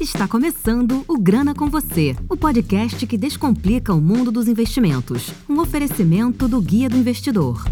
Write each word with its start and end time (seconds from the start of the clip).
Está 0.00 0.26
começando 0.26 1.04
o 1.06 1.18
Grana 1.18 1.54
com 1.54 1.68
Você, 1.68 2.16
o 2.28 2.36
podcast 2.36 3.06
que 3.06 3.16
descomplica 3.16 3.94
o 3.94 4.00
mundo 4.00 4.30
dos 4.30 4.48
investimentos. 4.48 5.32
Um 5.48 5.60
oferecimento 5.60 6.48
do 6.48 6.60
Guia 6.60 6.88
do 6.88 6.96
Investidor. 6.96 7.64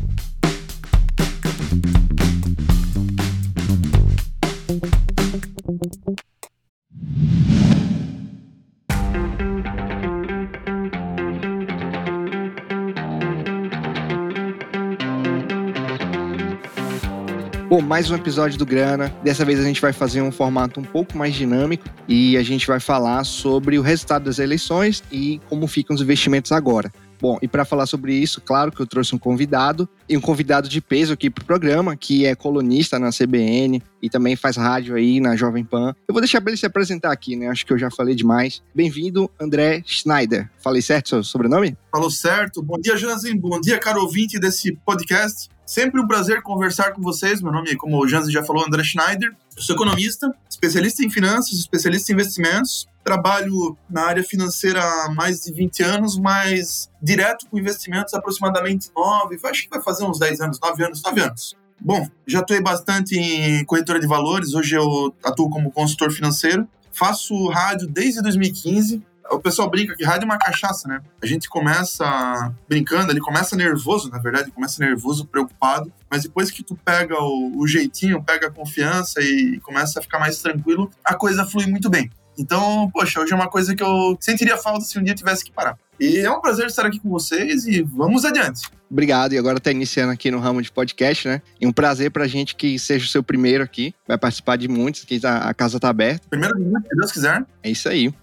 Bom, 17.79 17.83
mais 17.83 18.11
um 18.11 18.17
episódio 18.17 18.59
do 18.59 18.67
Grana. 18.67 19.09
Dessa 19.23 19.45
vez 19.45 19.61
a 19.61 19.63
gente 19.63 19.81
vai 19.81 19.93
fazer 19.93 20.21
um 20.21 20.33
formato 20.33 20.81
um 20.81 20.83
pouco 20.83 21.17
mais 21.17 21.33
dinâmico 21.33 21.85
e 22.09 22.37
a 22.37 22.43
gente 22.43 22.67
vai 22.67 22.81
falar 22.81 23.23
sobre 23.23 23.79
o 23.79 23.83
resultado 23.83 24.25
das 24.25 24.41
eleições 24.41 25.01
e 25.13 25.41
como 25.49 25.69
ficam 25.69 25.95
os 25.95 26.03
investimentos 26.03 26.51
agora. 26.51 26.93
Bom, 27.21 27.39
e 27.41 27.47
para 27.47 27.65
falar 27.65 27.87
sobre 27.87 28.13
isso, 28.13 28.41
claro 28.41 28.73
que 28.73 28.81
eu 28.81 28.87
trouxe 28.87 29.15
um 29.15 29.19
convidado, 29.19 29.89
e 30.09 30.17
um 30.17 30.21
convidado 30.21 30.69
de 30.69 30.81
peso 30.81 31.13
aqui 31.13 31.31
pro 31.31 31.45
programa, 31.45 31.97
que 31.97 32.27
é 32.27 32.35
colunista 32.35 32.99
na 32.99 33.11
CBN 33.11 33.81
e 34.03 34.11
também 34.11 34.35
faz 34.35 34.57
rádio 34.57 34.97
aí 34.97 35.21
na 35.21 35.37
Jovem 35.37 35.65
Pan. 35.65 35.95
Eu 36.09 36.13
vou 36.13 36.21
deixar 36.21 36.41
para 36.41 36.51
ele 36.51 36.59
se 36.59 36.67
apresentar 36.67 37.13
aqui, 37.13 37.37
né? 37.37 37.47
Acho 37.47 37.65
que 37.65 37.73
eu 37.73 37.79
já 37.79 37.93
falei 37.93 38.17
demais. 38.17 38.61
Bem-vindo, 38.75 39.31
André 39.41 39.85
Schneider. 39.87 40.51
Falei 40.59 40.83
certo 40.83 41.11
seu 41.11 41.23
sobrenome? 41.23 41.77
Falou 41.93 42.11
certo. 42.11 42.61
Bom 42.61 42.77
dia, 42.81 42.97
Jansen. 42.97 43.39
Bom 43.39 43.61
dia, 43.61 43.79
caro 43.79 44.01
ouvinte 44.01 44.41
desse 44.41 44.77
podcast. 44.85 45.49
Sempre 45.69 46.01
um 46.01 46.07
prazer 46.07 46.41
conversar 46.41 46.93
com 46.93 47.03
vocês. 47.03 47.43
Meu 47.43 47.53
nome, 47.53 47.77
como 47.77 48.03
o 48.03 48.09
Jansen 48.09 48.33
já 48.33 48.43
falou, 48.43 48.65
André 48.65 48.83
Schneider. 48.83 49.37
Eu 49.55 49.63
sou 49.63 49.77
economista, 49.77 50.35
especialista 50.49 51.05
em 51.05 51.11
finanças, 51.11 51.59
especialista 51.59 52.11
em 52.11 52.15
investimentos. 52.15 52.89
Trabalho 53.05 53.77
na 53.87 54.07
área 54.07 54.25
financeira 54.25 54.83
há 54.83 55.11
mais 55.11 55.43
de 55.43 55.53
20 55.53 55.83
anos, 55.83 56.19
mas 56.19 56.91
direto 57.03 57.47
com 57.51 57.59
investimentos 57.59 58.15
aproximadamente 58.15 58.91
9, 58.97 59.39
acho 59.45 59.65
que 59.65 59.69
vai 59.69 59.83
fazer 59.83 60.07
uns 60.07 60.19
10 60.19 60.41
anos, 60.41 60.59
9 60.59 60.85
anos, 60.85 61.03
9 61.03 61.21
anos. 61.21 61.55
Bom, 61.79 62.09
já 62.27 62.39
atuei 62.39 62.63
bastante 62.63 63.19
em 63.19 63.63
corretora 63.67 64.01
de 64.01 64.07
valores, 64.07 64.55
hoje 64.55 64.75
eu 64.75 65.15
atuo 65.23 65.51
como 65.51 65.71
consultor 65.71 66.11
financeiro. 66.11 66.67
Faço 66.95 67.47
rádio 67.49 67.87
desde 67.87 68.23
2015, 68.23 69.03
o 69.31 69.39
pessoal 69.39 69.69
brinca 69.71 69.95
que 69.95 70.05
rádio 70.05 70.23
é 70.23 70.25
uma 70.27 70.39
cachaça, 70.39 70.89
né? 70.89 71.01
A 71.23 71.27
gente 71.27 71.49
começa 71.49 72.53
brincando, 72.69 73.13
ele 73.13 73.21
começa 73.21 73.57
nervoso, 73.57 74.11
na 74.11 74.19
verdade, 74.19 74.51
começa 74.51 74.83
nervoso, 74.83 75.27
preocupado, 75.27 75.93
mas 76.11 76.23
depois 76.23 76.51
que 76.51 76.63
tu 76.63 76.77
pega 76.85 77.15
o, 77.21 77.59
o 77.59 77.67
jeitinho, 77.67 78.23
pega 78.23 78.49
a 78.49 78.51
confiança 78.51 79.21
e 79.21 79.61
começa 79.61 79.99
a 79.99 80.03
ficar 80.03 80.19
mais 80.19 80.41
tranquilo, 80.41 80.91
a 81.05 81.15
coisa 81.15 81.45
flui 81.45 81.67
muito 81.67 81.91
bem. 81.91 82.11
Então, 82.39 82.89
poxa, 82.93 83.21
hoje 83.21 83.33
é 83.33 83.37
uma 83.37 83.49
coisa 83.49 83.75
que 83.75 83.83
eu 83.83 84.17
sentiria 84.21 84.57
falta 84.57 84.85
se 84.85 84.97
um 84.97 85.03
dia 85.03 85.15
tivesse 85.15 85.45
que 85.45 85.51
parar. 85.51 85.77
E 85.99 86.21
é 86.21 86.31
um 86.31 86.41
prazer 86.41 86.67
estar 86.67 86.87
aqui 86.87 87.01
com 87.01 87.11
vocês 87.11 87.67
e 87.67 87.83
vamos 87.83 88.25
adiante. 88.25 88.69
Obrigado. 88.89 89.33
E 89.33 89.39
agora 89.39 89.59
tá 89.59 89.73
iniciando 89.73 90.13
aqui 90.13 90.31
no 90.31 90.39
ramo 90.39 90.63
de 90.63 90.71
podcast, 90.71 91.27
né? 91.27 91.43
E 91.61 91.67
um 91.67 91.73
prazer 91.73 92.13
pra 92.13 92.29
gente 92.29 92.55
que 92.55 92.79
seja 92.79 93.05
o 93.05 93.09
seu 93.09 93.25
primeiro 93.25 93.65
aqui. 93.65 93.93
Vai 94.07 94.17
participar 94.17 94.57
de 94.57 94.69
muitos, 94.69 95.05
tá, 95.21 95.39
a 95.39 95.53
casa 95.53 95.81
tá 95.81 95.89
aberta. 95.89 96.29
Primeiro, 96.31 96.57
se 96.57 96.97
Deus 96.97 97.13
quiser. 97.13 97.45
É 97.63 97.71
isso 97.71 97.89
aí. 97.89 98.15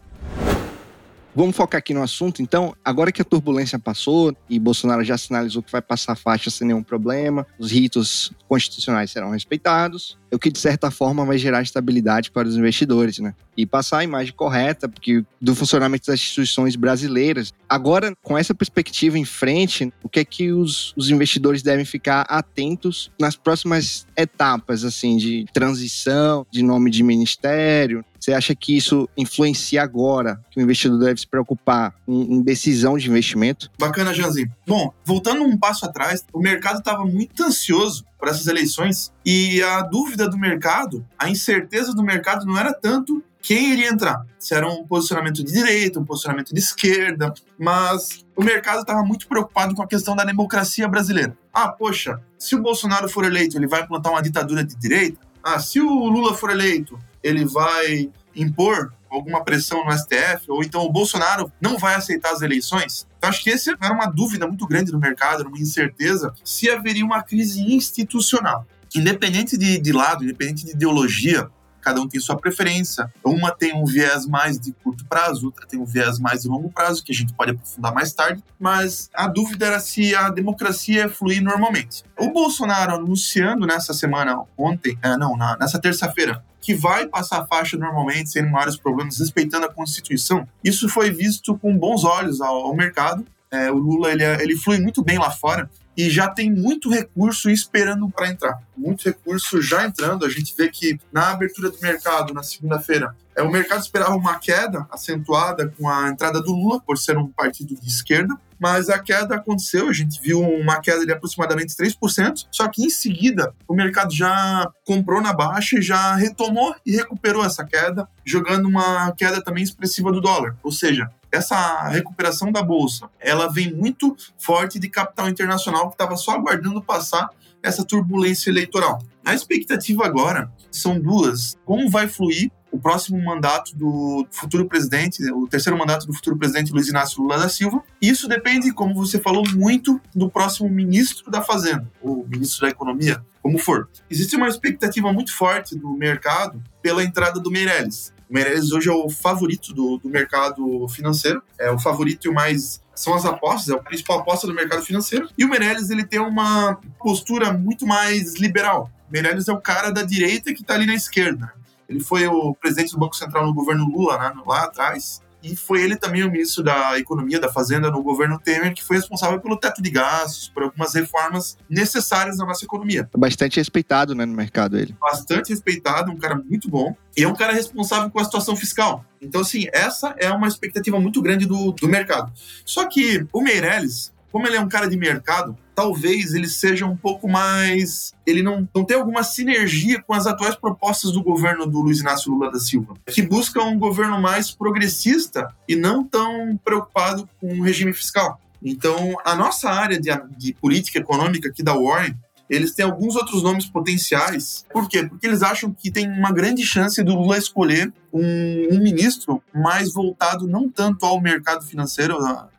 Vamos 1.35 1.55
focar 1.55 1.79
aqui 1.79 1.93
no 1.93 2.01
assunto, 2.01 2.41
então. 2.41 2.73
Agora 2.83 3.11
que 3.11 3.21
a 3.21 3.25
turbulência 3.25 3.77
passou 3.77 4.33
e 4.49 4.57
Bolsonaro 4.57 5.03
já 5.03 5.17
sinalizou 5.17 5.61
que 5.61 5.71
vai 5.71 5.81
passar 5.81 6.13
a 6.13 6.15
faixa 6.15 6.49
sem 6.49 6.67
nenhum 6.67 6.81
problema, 6.81 7.45
os 7.59 7.71
ritos 7.71 8.31
constitucionais 8.47 9.11
serão 9.11 9.31
respeitados, 9.31 10.17
o 10.31 10.39
que 10.39 10.49
de 10.49 10.59
certa 10.59 10.89
forma 10.89 11.25
vai 11.25 11.37
gerar 11.37 11.61
estabilidade 11.61 12.31
para 12.31 12.47
os 12.47 12.55
investidores, 12.55 13.19
né? 13.19 13.33
E 13.57 13.65
passar 13.65 13.99
a 13.99 14.03
imagem 14.03 14.33
correta 14.33 14.87
porque 14.87 15.25
do 15.41 15.55
funcionamento 15.55 16.07
das 16.07 16.19
instituições 16.19 16.75
brasileiras. 16.75 17.53
Agora, 17.67 18.13
com 18.21 18.37
essa 18.37 18.53
perspectiva 18.53 19.17
em 19.17 19.25
frente, 19.25 19.91
o 20.03 20.09
que 20.09 20.19
é 20.19 20.25
que 20.25 20.51
os, 20.51 20.93
os 20.95 21.09
investidores 21.09 21.61
devem 21.61 21.85
ficar 21.85 22.21
atentos 22.29 23.11
nas 23.19 23.35
próximas 23.35 24.07
etapas, 24.15 24.83
assim, 24.83 25.17
de 25.17 25.45
transição, 25.53 26.45
de 26.49 26.63
nome 26.63 26.91
de 26.91 27.03
ministério? 27.03 28.05
Você 28.25 28.33
acha 28.33 28.55
que 28.55 28.75
isso 28.75 29.07
influencia 29.15 29.83
agora 29.83 30.41
que 30.49 30.59
o 30.59 30.63
investidor 30.63 30.97
deve 30.97 31.19
se 31.19 31.27
preocupar 31.27 31.93
em, 32.07 32.33
em 32.33 32.41
decisão 32.41 32.97
de 32.97 33.07
investimento? 33.07 33.69
Bacana, 33.77 34.15
Janzinho. 34.15 34.51
Bom, 34.65 34.91
voltando 35.03 35.43
um 35.43 35.55
passo 35.55 35.85
atrás, 35.85 36.25
o 36.33 36.39
mercado 36.39 36.79
estava 36.79 37.05
muito 37.05 37.43
ansioso 37.43 38.03
para 38.19 38.31
essas 38.31 38.47
eleições 38.47 39.13
e 39.23 39.61
a 39.61 39.83
dúvida 39.83 40.27
do 40.27 40.39
mercado, 40.39 41.05
a 41.19 41.29
incerteza 41.29 41.93
do 41.93 42.01
mercado 42.01 42.47
não 42.47 42.57
era 42.57 42.73
tanto 42.73 43.23
quem 43.39 43.73
iria 43.73 43.89
entrar. 43.89 44.25
Se 44.39 44.55
era 44.55 44.67
um 44.67 44.87
posicionamento 44.87 45.43
de 45.43 45.53
direita, 45.53 45.99
um 45.99 46.03
posicionamento 46.03 46.51
de 46.51 46.59
esquerda, 46.59 47.31
mas 47.59 48.25
o 48.35 48.43
mercado 48.43 48.79
estava 48.79 49.03
muito 49.03 49.27
preocupado 49.27 49.75
com 49.75 49.83
a 49.83 49.87
questão 49.87 50.15
da 50.15 50.23
democracia 50.23 50.87
brasileira. 50.87 51.37
Ah, 51.53 51.67
poxa, 51.67 52.19
se 52.39 52.55
o 52.55 52.61
Bolsonaro 52.63 53.07
for 53.07 53.23
eleito, 53.23 53.55
ele 53.55 53.67
vai 53.67 53.83
implantar 53.83 54.11
uma 54.11 54.23
ditadura 54.23 54.63
de 54.63 54.75
direita? 54.75 55.19
Ah, 55.43 55.59
se 55.59 55.79
o 55.79 56.07
Lula 56.09 56.33
for 56.33 56.49
eleito, 56.49 56.97
ele 57.25 57.43
vai 57.43 58.11
impor 58.35 58.93
alguma 59.09 59.43
pressão 59.43 59.83
no 59.83 59.91
STF, 59.91 60.49
ou 60.49 60.63
então 60.63 60.81
o 60.81 60.91
Bolsonaro 60.91 61.51
não 61.59 61.77
vai 61.77 61.95
aceitar 61.95 62.31
as 62.31 62.41
eleições? 62.41 63.07
Então, 63.17 63.29
acho 63.29 63.43
que 63.43 63.49
essa 63.49 63.75
era 63.81 63.93
uma 63.93 64.05
dúvida 64.05 64.47
muito 64.47 64.67
grande 64.67 64.91
no 64.91 64.99
mercado, 64.99 65.47
uma 65.47 65.57
incerteza, 65.57 66.33
se 66.43 66.69
haveria 66.69 67.03
uma 67.03 67.23
crise 67.23 67.61
institucional. 67.61 68.67
Independente 68.93 69.57
de, 69.57 69.79
de 69.79 69.91
lado, 69.91 70.23
independente 70.23 70.65
de 70.65 70.71
ideologia, 70.71 71.49
cada 71.85 72.01
um 72.01 72.07
tem 72.07 72.19
sua 72.19 72.35
preferência. 72.35 73.13
Uma 73.23 73.51
tem 73.51 73.75
um 73.75 73.85
viés 73.85 74.25
mais 74.25 74.59
de 74.59 74.71
curto 74.71 75.05
prazo, 75.05 75.45
outra 75.45 75.67
tem 75.67 75.79
um 75.79 75.85
viés 75.85 76.17
mais 76.17 76.41
de 76.41 76.47
longo 76.47 76.71
prazo, 76.71 77.03
que 77.03 77.11
a 77.11 77.15
gente 77.15 77.31
pode 77.33 77.51
aprofundar 77.51 77.93
mais 77.93 78.11
tarde, 78.11 78.43
mas 78.59 79.11
a 79.13 79.27
dúvida 79.27 79.67
era 79.67 79.79
se 79.79 80.15
a 80.15 80.29
democracia 80.29 81.03
ia 81.03 81.09
fluir 81.09 81.43
normalmente. 81.43 82.03
O 82.17 82.31
Bolsonaro 82.31 82.95
anunciando 82.95 83.67
nessa 83.67 83.93
semana, 83.93 84.41
ontem, 84.57 84.97
é, 85.03 85.15
não, 85.15 85.37
na, 85.37 85.55
nessa 85.59 85.79
terça-feira, 85.79 86.43
que 86.59 86.73
vai 86.73 87.05
passar 87.05 87.41
a 87.41 87.45
faixa 87.45 87.77
normalmente, 87.77 88.31
sem 88.31 88.49
maiores 88.49 88.75
problemas, 88.75 89.19
respeitando 89.19 89.67
a 89.67 89.71
Constituição, 89.71 90.47
isso 90.63 90.89
foi 90.89 91.11
visto 91.11 91.55
com 91.59 91.77
bons 91.77 92.03
olhos 92.03 92.41
ao, 92.41 92.65
ao 92.65 92.75
mercado. 92.75 93.23
É, 93.51 93.71
o 93.71 93.77
Lula 93.77 94.11
ele, 94.11 94.23
é, 94.23 94.41
ele 94.41 94.57
flui 94.57 94.79
muito 94.79 95.03
bem 95.03 95.19
lá 95.19 95.29
fora 95.29 95.69
e 95.97 96.09
já 96.09 96.27
tem 96.27 96.51
muito 96.51 96.89
recurso 96.89 97.49
esperando 97.49 98.09
para 98.09 98.29
entrar. 98.29 98.61
Muito 98.75 99.05
recurso 99.05 99.61
já 99.61 99.85
entrando. 99.85 100.25
A 100.25 100.29
gente 100.29 100.53
vê 100.55 100.69
que 100.69 100.99
na 101.11 101.31
abertura 101.31 101.69
do 101.69 101.79
mercado, 101.79 102.33
na 102.33 102.43
segunda-feira, 102.43 103.15
é, 103.35 103.41
o 103.41 103.51
mercado 103.51 103.81
esperava 103.81 104.15
uma 104.15 104.37
queda 104.39 104.87
acentuada 104.91 105.73
com 105.77 105.89
a 105.89 106.09
entrada 106.09 106.41
do 106.41 106.51
Lula, 106.51 106.81
por 106.81 106.97
ser 106.97 107.17
um 107.17 107.27
partido 107.27 107.75
de 107.75 107.87
esquerda, 107.87 108.35
mas 108.59 108.89
a 108.89 108.99
queda 108.99 109.35
aconteceu, 109.35 109.89
a 109.89 109.93
gente 109.93 110.21
viu 110.21 110.41
uma 110.41 110.79
queda 110.79 111.05
de 111.05 111.11
aproximadamente 111.11 111.75
3%, 111.75 112.47
só 112.51 112.67
que 112.67 112.83
em 112.83 112.89
seguida 112.89 113.53
o 113.67 113.73
mercado 113.73 114.13
já 114.13 114.69
comprou 114.85 115.21
na 115.21 115.33
baixa 115.33 115.79
e 115.79 115.81
já 115.81 116.15
retomou 116.15 116.75
e 116.85 116.95
recuperou 116.95 117.43
essa 117.43 117.65
queda, 117.65 118.07
jogando 118.25 118.67
uma 118.67 119.11
queda 119.13 119.43
também 119.43 119.63
expressiva 119.63 120.11
do 120.11 120.21
dólar. 120.21 120.55
Ou 120.63 120.71
seja, 120.71 121.09
essa 121.31 121.89
recuperação 121.89 122.51
da 122.51 122.61
bolsa, 122.61 123.09
ela 123.19 123.51
vem 123.51 123.73
muito 123.73 124.15
forte 124.37 124.79
de 124.79 124.89
capital 124.89 125.29
internacional 125.29 125.89
que 125.89 125.95
estava 125.95 126.15
só 126.15 126.31
aguardando 126.31 126.81
passar 126.81 127.29
essa 127.61 127.83
turbulência 127.83 128.49
eleitoral. 128.49 129.01
A 129.25 129.33
expectativa 129.33 130.05
agora 130.05 130.51
são 130.71 130.99
duas: 130.99 131.57
como 131.65 131.89
vai 131.89 132.07
fluir 132.07 132.51
o 132.75 132.79
próximo 132.79 133.23
mandato 133.23 133.73
do 133.73 134.27
futuro 134.29 134.67
presidente, 134.67 135.23
o 135.31 135.47
terceiro 135.47 135.79
mandato 135.79 136.05
do 136.05 136.13
futuro 136.13 136.37
presidente 136.37 136.73
Luiz 136.73 136.89
Inácio 136.89 137.21
Lula 137.21 137.37
da 137.37 137.47
Silva. 137.47 137.81
Isso 138.01 138.27
depende, 138.27 138.73
como 138.73 138.93
você 138.93 139.17
falou, 139.17 139.43
muito 139.53 139.99
do 140.13 140.29
próximo 140.29 140.69
ministro 140.69 141.31
da 141.31 141.41
Fazenda, 141.41 141.89
ou 142.01 142.27
ministro 142.27 142.61
da 142.63 142.69
Economia, 142.69 143.23
como 143.41 143.57
for. 143.57 143.87
Existe 144.09 144.35
uma 144.35 144.49
expectativa 144.49 145.11
muito 145.13 145.33
forte 145.33 145.73
do 145.77 145.89
mercado 145.91 146.61
pela 146.81 147.01
entrada 147.01 147.39
do 147.39 147.49
Meirelles. 147.49 148.13
O 148.29 148.33
Meirelles 148.33 148.71
hoje 148.73 148.89
é 148.89 148.93
o 148.93 149.09
favorito 149.09 149.73
do, 149.73 149.97
do 149.97 150.09
mercado 150.09 150.85
financeiro, 150.89 151.41
é 151.57 151.71
o 151.71 151.79
favorito 151.79 152.25
e 152.25 152.29
o 152.29 152.33
mais 152.33 152.81
são 152.93 153.13
as 153.13 153.23
apostas, 153.23 153.69
é 153.69 153.73
a 153.73 153.81
principal 153.81 154.19
aposta 154.19 154.47
do 154.47 154.53
mercado 154.53 154.83
financeiro. 154.83 155.29
E 155.37 155.45
o 155.45 155.49
Meirelles 155.49 155.89
ele 155.89 156.03
tem 156.03 156.19
uma 156.19 156.77
postura 156.99 157.53
muito 157.53 157.87
mais 157.87 158.35
liberal. 158.35 158.91
Meirelles 159.09 159.47
é 159.47 159.53
o 159.53 159.61
cara 159.61 159.91
da 159.91 160.01
direita 160.01 160.53
que 160.53 160.61
está 160.61 160.73
ali 160.73 160.85
na 160.85 160.95
esquerda. 160.95 161.53
Ele 161.87 161.99
foi 161.99 162.27
o 162.27 162.55
presidente 162.55 162.91
do 162.91 162.99
Banco 162.99 163.15
Central 163.15 163.45
no 163.45 163.53
governo 163.53 163.85
Lula, 163.85 164.17
né, 164.17 164.33
lá 164.45 164.63
atrás. 164.63 165.21
E 165.45 165.55
foi 165.55 165.83
ele 165.83 165.95
também 165.95 166.23
o 166.23 166.31
ministro 166.31 166.63
da 166.63 166.97
Economia, 166.97 167.39
da 167.39 167.51
Fazenda, 167.51 167.91
no 167.91 168.01
governo 168.01 168.39
Temer, 168.39 168.73
que 168.73 168.83
foi 168.83 168.95
responsável 168.95 169.39
pelo 169.39 169.55
teto 169.55 169.79
de 169.79 169.91
gastos, 169.91 170.49
por 170.49 170.63
algumas 170.63 170.95
reformas 170.95 171.55
necessárias 171.69 172.39
na 172.39 172.45
nossa 172.47 172.65
economia. 172.65 173.07
Bastante 173.15 173.57
respeitado 173.57 174.15
né, 174.15 174.25
no 174.25 174.33
mercado 174.33 174.75
ele. 174.75 174.95
Bastante 174.99 175.49
respeitado, 175.49 176.11
um 176.11 176.17
cara 176.17 176.33
muito 176.33 176.67
bom. 176.67 176.95
E 177.15 177.21
é 177.21 177.27
um 177.27 177.35
cara 177.35 177.53
responsável 177.53 178.09
com 178.09 178.19
a 178.19 178.25
situação 178.25 178.55
fiscal. 178.55 179.05
Então, 179.21 179.41
assim, 179.41 179.67
essa 179.71 180.15
é 180.17 180.31
uma 180.31 180.47
expectativa 180.47 180.99
muito 180.99 181.21
grande 181.21 181.45
do, 181.45 181.71
do 181.73 181.87
mercado. 181.87 182.33
Só 182.65 182.85
que 182.85 183.23
o 183.31 183.41
Meirelles, 183.41 184.11
como 184.35 184.47
ele 184.47 184.57
é 184.57 184.59
um 184.59 184.67
cara 184.67 184.89
de 184.89 184.97
mercado, 184.97 185.57
talvez 185.73 186.33
ele 186.33 186.49
seja 186.49 186.85
um 186.85 186.97
pouco 186.97 187.25
mais. 187.25 188.11
Ele 188.27 188.43
não, 188.43 188.67
não 188.75 188.83
tem 188.83 188.97
alguma 188.97 189.23
sinergia 189.23 190.01
com 190.01 190.13
as 190.13 190.27
atuais 190.27 190.57
propostas 190.57 191.13
do 191.13 191.23
governo 191.23 191.65
do 191.65 191.79
Luiz 191.79 192.01
Inácio 192.01 192.33
Lula 192.33 192.51
da 192.51 192.59
Silva, 192.59 192.95
que 193.07 193.21
busca 193.21 193.63
um 193.63 193.79
governo 193.79 194.21
mais 194.21 194.51
progressista 194.51 195.47
e 195.69 195.73
não 195.77 196.03
tão 196.03 196.59
preocupado 196.65 197.29
com 197.39 197.47
o 197.47 197.63
regime 197.63 197.93
fiscal. 197.93 198.37
Então, 198.61 199.15
a 199.23 199.37
nossa 199.37 199.69
área 199.69 199.97
de, 199.97 200.09
de 200.37 200.53
política 200.55 200.99
econômica 200.99 201.47
aqui 201.47 201.63
da 201.63 201.73
Warren, 201.73 202.13
eles 202.49 202.73
têm 202.73 202.83
alguns 202.83 203.15
outros 203.15 203.41
nomes 203.41 203.67
potenciais. 203.67 204.65
Por 204.69 204.89
quê? 204.89 205.07
Porque 205.07 205.25
eles 205.25 205.41
acham 205.41 205.71
que 205.71 205.89
tem 205.89 206.09
uma 206.11 206.33
grande 206.33 206.65
chance 206.65 207.01
do 207.01 207.15
Lula 207.15 207.37
escolher 207.37 207.93
um, 208.11 208.67
um 208.73 208.79
ministro 208.79 209.41
mais 209.53 209.93
voltado 209.93 210.45
não 210.45 210.69
tanto 210.69 211.05
ao 211.05 211.21
mercado 211.21 211.63
financeiro, 211.63 212.17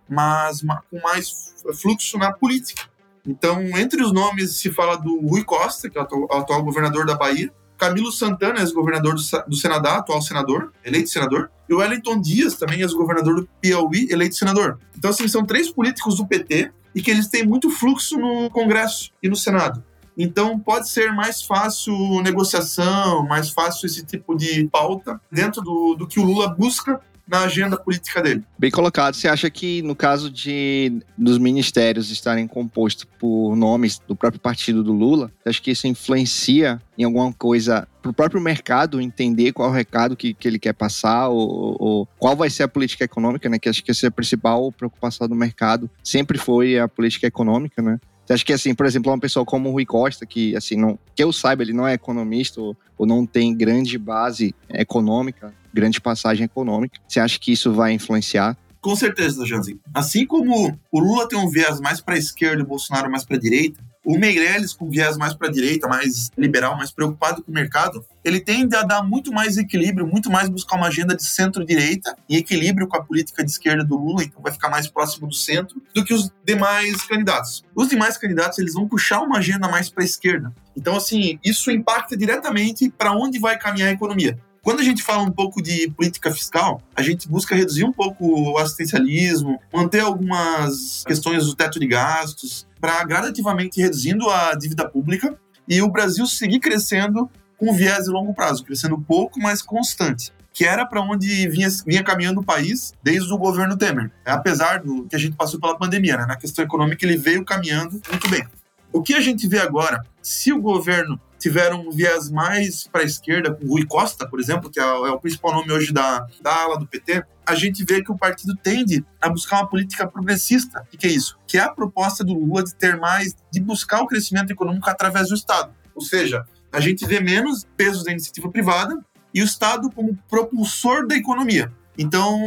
mas 0.08 0.62
com 0.90 1.00
mais 1.02 1.45
fluxo 1.74 2.18
na 2.18 2.32
política. 2.32 2.82
Então, 3.26 3.60
entre 3.76 4.02
os 4.02 4.12
nomes 4.12 4.56
se 4.56 4.70
fala 4.70 4.96
do 4.96 5.20
Rui 5.20 5.44
Costa, 5.44 5.90
que 5.90 5.98
é 5.98 6.02
o 6.02 6.24
atual 6.30 6.62
governador 6.62 7.04
da 7.04 7.16
Bahia, 7.16 7.52
Camilo 7.76 8.10
Santana, 8.10 8.60
ex-governador 8.60 9.14
do 9.14 9.56
Senador, 9.56 9.92
atual 9.92 10.22
senador, 10.22 10.72
eleito 10.84 11.10
senador, 11.10 11.50
e 11.68 11.74
o 11.74 11.78
Wellington 11.78 12.20
Dias, 12.20 12.54
também 12.54 12.80
ex-governador 12.80 13.36
do 13.36 13.48
Piauí, 13.60 14.08
eleito 14.10 14.36
senador. 14.36 14.78
Então, 14.96 15.10
assim, 15.10 15.28
são 15.28 15.44
três 15.44 15.70
políticos 15.70 16.16
do 16.16 16.26
PT 16.26 16.72
e 16.94 17.02
que 17.02 17.10
eles 17.10 17.28
têm 17.28 17.46
muito 17.46 17.68
fluxo 17.70 18.16
no 18.16 18.48
Congresso 18.50 19.10
e 19.22 19.28
no 19.28 19.36
Senado. 19.36 19.84
Então, 20.16 20.58
pode 20.58 20.88
ser 20.88 21.12
mais 21.12 21.42
fácil 21.42 21.94
negociação, 22.22 23.26
mais 23.26 23.50
fácil 23.50 23.84
esse 23.84 24.04
tipo 24.06 24.34
de 24.34 24.66
pauta 24.68 25.20
dentro 25.30 25.60
do, 25.60 25.94
do 25.94 26.06
que 26.06 26.18
o 26.18 26.24
Lula 26.24 26.48
busca 26.48 27.00
na 27.26 27.40
agenda 27.40 27.76
política 27.76 28.22
dele. 28.22 28.42
Bem 28.58 28.70
colocado. 28.70 29.14
Você 29.14 29.28
acha 29.28 29.50
que 29.50 29.82
no 29.82 29.96
caso 29.96 30.30
de 30.30 31.02
dos 31.18 31.38
ministérios 31.38 32.10
estarem 32.10 32.46
compostos 32.46 33.04
por 33.18 33.56
nomes 33.56 34.00
do 34.06 34.14
próprio 34.14 34.40
partido 34.40 34.82
do 34.82 34.92
Lula, 34.92 35.30
você 35.42 35.48
acha 35.48 35.62
que 35.62 35.70
isso 35.70 35.86
influencia 35.86 36.80
em 36.96 37.04
alguma 37.04 37.32
coisa 37.32 37.88
para 38.00 38.10
o 38.10 38.14
próprio 38.14 38.40
mercado 38.40 39.00
entender 39.00 39.52
qual 39.52 39.68
é 39.68 39.72
o 39.72 39.74
recado 39.74 40.16
que, 40.16 40.32
que 40.32 40.46
ele 40.46 40.58
quer 40.58 40.72
passar 40.72 41.28
ou, 41.28 41.76
ou, 41.80 42.08
qual 42.18 42.36
vai 42.36 42.48
ser 42.48 42.62
a 42.62 42.68
política 42.68 43.04
econômica, 43.04 43.48
né? 43.48 43.58
Que 43.58 43.68
acho 43.68 43.82
que 43.82 43.90
essa 43.90 44.06
é 44.06 44.08
a 44.08 44.12
principal 44.12 44.70
preocupação 44.70 45.26
do 45.26 45.34
mercado 45.34 45.90
sempre 46.04 46.38
foi 46.38 46.78
a 46.78 46.86
política 46.86 47.26
econômica, 47.26 47.82
né? 47.82 47.98
Você 48.26 48.32
acha 48.32 48.44
que, 48.44 48.52
assim, 48.52 48.74
por 48.74 48.84
exemplo, 48.86 49.12
uma 49.12 49.20
pessoa 49.20 49.46
como 49.46 49.68
o 49.68 49.72
Rui 49.72 49.86
Costa, 49.86 50.26
que, 50.26 50.56
assim, 50.56 50.76
não, 50.76 50.98
que 51.14 51.22
eu 51.22 51.32
saiba, 51.32 51.62
ele 51.62 51.72
não 51.72 51.86
é 51.86 51.94
economista 51.94 52.60
ou, 52.60 52.76
ou 52.98 53.06
não 53.06 53.24
tem 53.24 53.56
grande 53.56 53.96
base 53.96 54.52
econômica, 54.68 55.54
grande 55.72 56.00
passagem 56.00 56.44
econômica, 56.44 56.98
você 57.06 57.20
acha 57.20 57.38
que 57.38 57.52
isso 57.52 57.72
vai 57.72 57.92
influenciar? 57.92 58.56
Com 58.80 58.96
certeza, 58.96 59.46
Janzi. 59.46 59.80
Assim 59.94 60.26
como 60.26 60.76
o 60.90 61.00
Lula 61.00 61.28
tem 61.28 61.38
um 61.38 61.48
viés 61.48 61.80
mais 61.80 62.00
para 62.00 62.14
a 62.14 62.18
esquerda 62.18 62.62
e 62.62 62.64
o 62.64 62.68
Bolsonaro 62.68 63.10
mais 63.10 63.24
para 63.24 63.36
a 63.36 63.40
direita, 63.40 63.80
o 64.06 64.16
Meirelles, 64.16 64.72
com 64.72 64.88
viés 64.88 65.16
mais 65.16 65.34
para 65.34 65.48
a 65.48 65.50
direita, 65.50 65.88
mais 65.88 66.30
liberal, 66.38 66.76
mais 66.76 66.92
preocupado 66.92 67.42
com 67.42 67.50
o 67.50 67.54
mercado, 67.54 68.06
ele 68.24 68.38
tende 68.38 68.76
a 68.76 68.82
dar 68.82 69.02
muito 69.02 69.32
mais 69.32 69.56
equilíbrio, 69.56 70.06
muito 70.06 70.30
mais 70.30 70.48
buscar 70.48 70.76
uma 70.76 70.86
agenda 70.86 71.16
de 71.16 71.24
centro-direita 71.24 72.16
e 72.28 72.36
equilíbrio 72.36 72.86
com 72.86 72.96
a 72.96 73.02
política 73.02 73.44
de 73.44 73.50
esquerda 73.50 73.82
do 73.84 73.96
Lula, 73.96 74.22
então 74.22 74.40
vai 74.40 74.52
ficar 74.52 74.68
mais 74.68 74.86
próximo 74.86 75.26
do 75.26 75.34
centro 75.34 75.82
do 75.92 76.04
que 76.04 76.14
os 76.14 76.30
demais 76.44 77.02
candidatos. 77.02 77.64
Os 77.74 77.88
demais 77.88 78.16
candidatos, 78.16 78.60
eles 78.60 78.74
vão 78.74 78.86
puxar 78.86 79.20
uma 79.22 79.38
agenda 79.38 79.68
mais 79.68 79.90
para 79.90 80.04
a 80.04 80.06
esquerda. 80.06 80.54
Então, 80.76 80.96
assim, 80.96 81.40
isso 81.44 81.68
impacta 81.72 82.16
diretamente 82.16 82.88
para 82.88 83.12
onde 83.12 83.40
vai 83.40 83.58
caminhar 83.58 83.88
a 83.88 83.92
economia. 83.92 84.38
Quando 84.66 84.80
a 84.80 84.82
gente 84.82 85.00
fala 85.00 85.22
um 85.22 85.30
pouco 85.30 85.62
de 85.62 85.88
política 85.90 86.28
fiscal, 86.32 86.82
a 86.94 87.00
gente 87.00 87.28
busca 87.28 87.54
reduzir 87.54 87.84
um 87.84 87.92
pouco 87.92 88.26
o 88.26 88.58
assistencialismo, 88.58 89.60
manter 89.72 90.00
algumas 90.00 91.04
questões 91.06 91.46
do 91.46 91.54
teto 91.54 91.78
de 91.78 91.86
gastos, 91.86 92.65
para 92.80 93.04
gradativamente 93.04 93.80
reduzindo 93.80 94.28
a 94.30 94.54
dívida 94.54 94.88
pública 94.88 95.36
e 95.68 95.80
o 95.82 95.90
Brasil 95.90 96.26
seguir 96.26 96.60
crescendo 96.60 97.30
com 97.58 97.72
viés 97.72 98.04
de 98.04 98.10
longo 98.10 98.34
prazo, 98.34 98.64
crescendo 98.64 98.98
pouco, 98.98 99.40
mas 99.40 99.62
constante 99.62 100.32
que 100.56 100.64
era 100.64 100.86
para 100.86 101.02
onde 101.02 101.46
vinha, 101.48 101.68
vinha 101.86 102.02
caminhando 102.02 102.40
o 102.40 102.42
país 102.42 102.94
desde 103.02 103.30
o 103.30 103.36
governo 103.36 103.76
Temer. 103.76 104.10
Apesar 104.24 104.82
do 104.82 105.04
que 105.04 105.14
a 105.14 105.18
gente 105.18 105.36
passou 105.36 105.60
pela 105.60 105.76
pandemia, 105.76 106.16
né? 106.16 106.24
na 106.24 106.34
questão 106.34 106.64
econômica 106.64 107.04
ele 107.04 107.18
veio 107.18 107.44
caminhando 107.44 108.00
muito 108.10 108.30
bem. 108.30 108.42
O 108.90 109.02
que 109.02 109.12
a 109.12 109.20
gente 109.20 109.46
vê 109.46 109.58
agora, 109.58 110.02
se 110.22 110.54
o 110.54 110.62
governo 110.62 111.20
tiveram 111.46 111.86
um 111.86 111.92
viés 111.92 112.28
mais 112.28 112.88
para 112.88 113.02
a 113.02 113.04
esquerda, 113.04 113.54
com 113.54 113.68
Rui 113.68 113.86
Costa, 113.86 114.28
por 114.28 114.40
exemplo, 114.40 114.68
que 114.68 114.80
é, 114.80 114.82
é, 114.82 114.88
o 114.88 115.20
principal 115.20 115.54
nome 115.54 115.72
hoje 115.72 115.92
da, 115.92 116.26
da 116.42 116.52
ala 116.52 116.76
do 116.76 116.88
PT, 116.88 117.22
a 117.46 117.54
gente 117.54 117.84
vê 117.84 118.02
que 118.02 118.10
o 118.10 118.18
partido 118.18 118.56
tende 118.56 119.04
a 119.20 119.28
buscar 119.28 119.60
uma 119.60 119.68
política 119.68 120.08
progressista. 120.08 120.84
O 120.92 120.98
que 120.98 121.06
é 121.06 121.10
isso? 121.10 121.38
Que 121.46 121.56
é 121.56 121.60
a 121.60 121.68
proposta 121.68 122.24
do 122.24 122.34
Lula 122.34 122.64
de 122.64 122.74
ter 122.74 122.96
mais, 122.96 123.36
de 123.52 123.60
buscar 123.60 124.02
o 124.02 124.08
crescimento 124.08 124.50
econômico 124.50 124.90
através 124.90 125.28
do 125.28 125.36
Estado. 125.36 125.72
Ou 125.94 126.02
seja, 126.02 126.44
a 126.72 126.80
gente 126.80 127.06
vê 127.06 127.20
menos 127.20 127.64
peso 127.76 128.02
da 128.02 128.10
iniciativa 128.10 128.50
privada 128.50 128.98
e 129.32 129.40
o 129.40 129.44
Estado 129.44 129.88
como 129.92 130.18
propulsor 130.28 131.06
da 131.06 131.14
economia. 131.14 131.72
Então, 131.98 132.38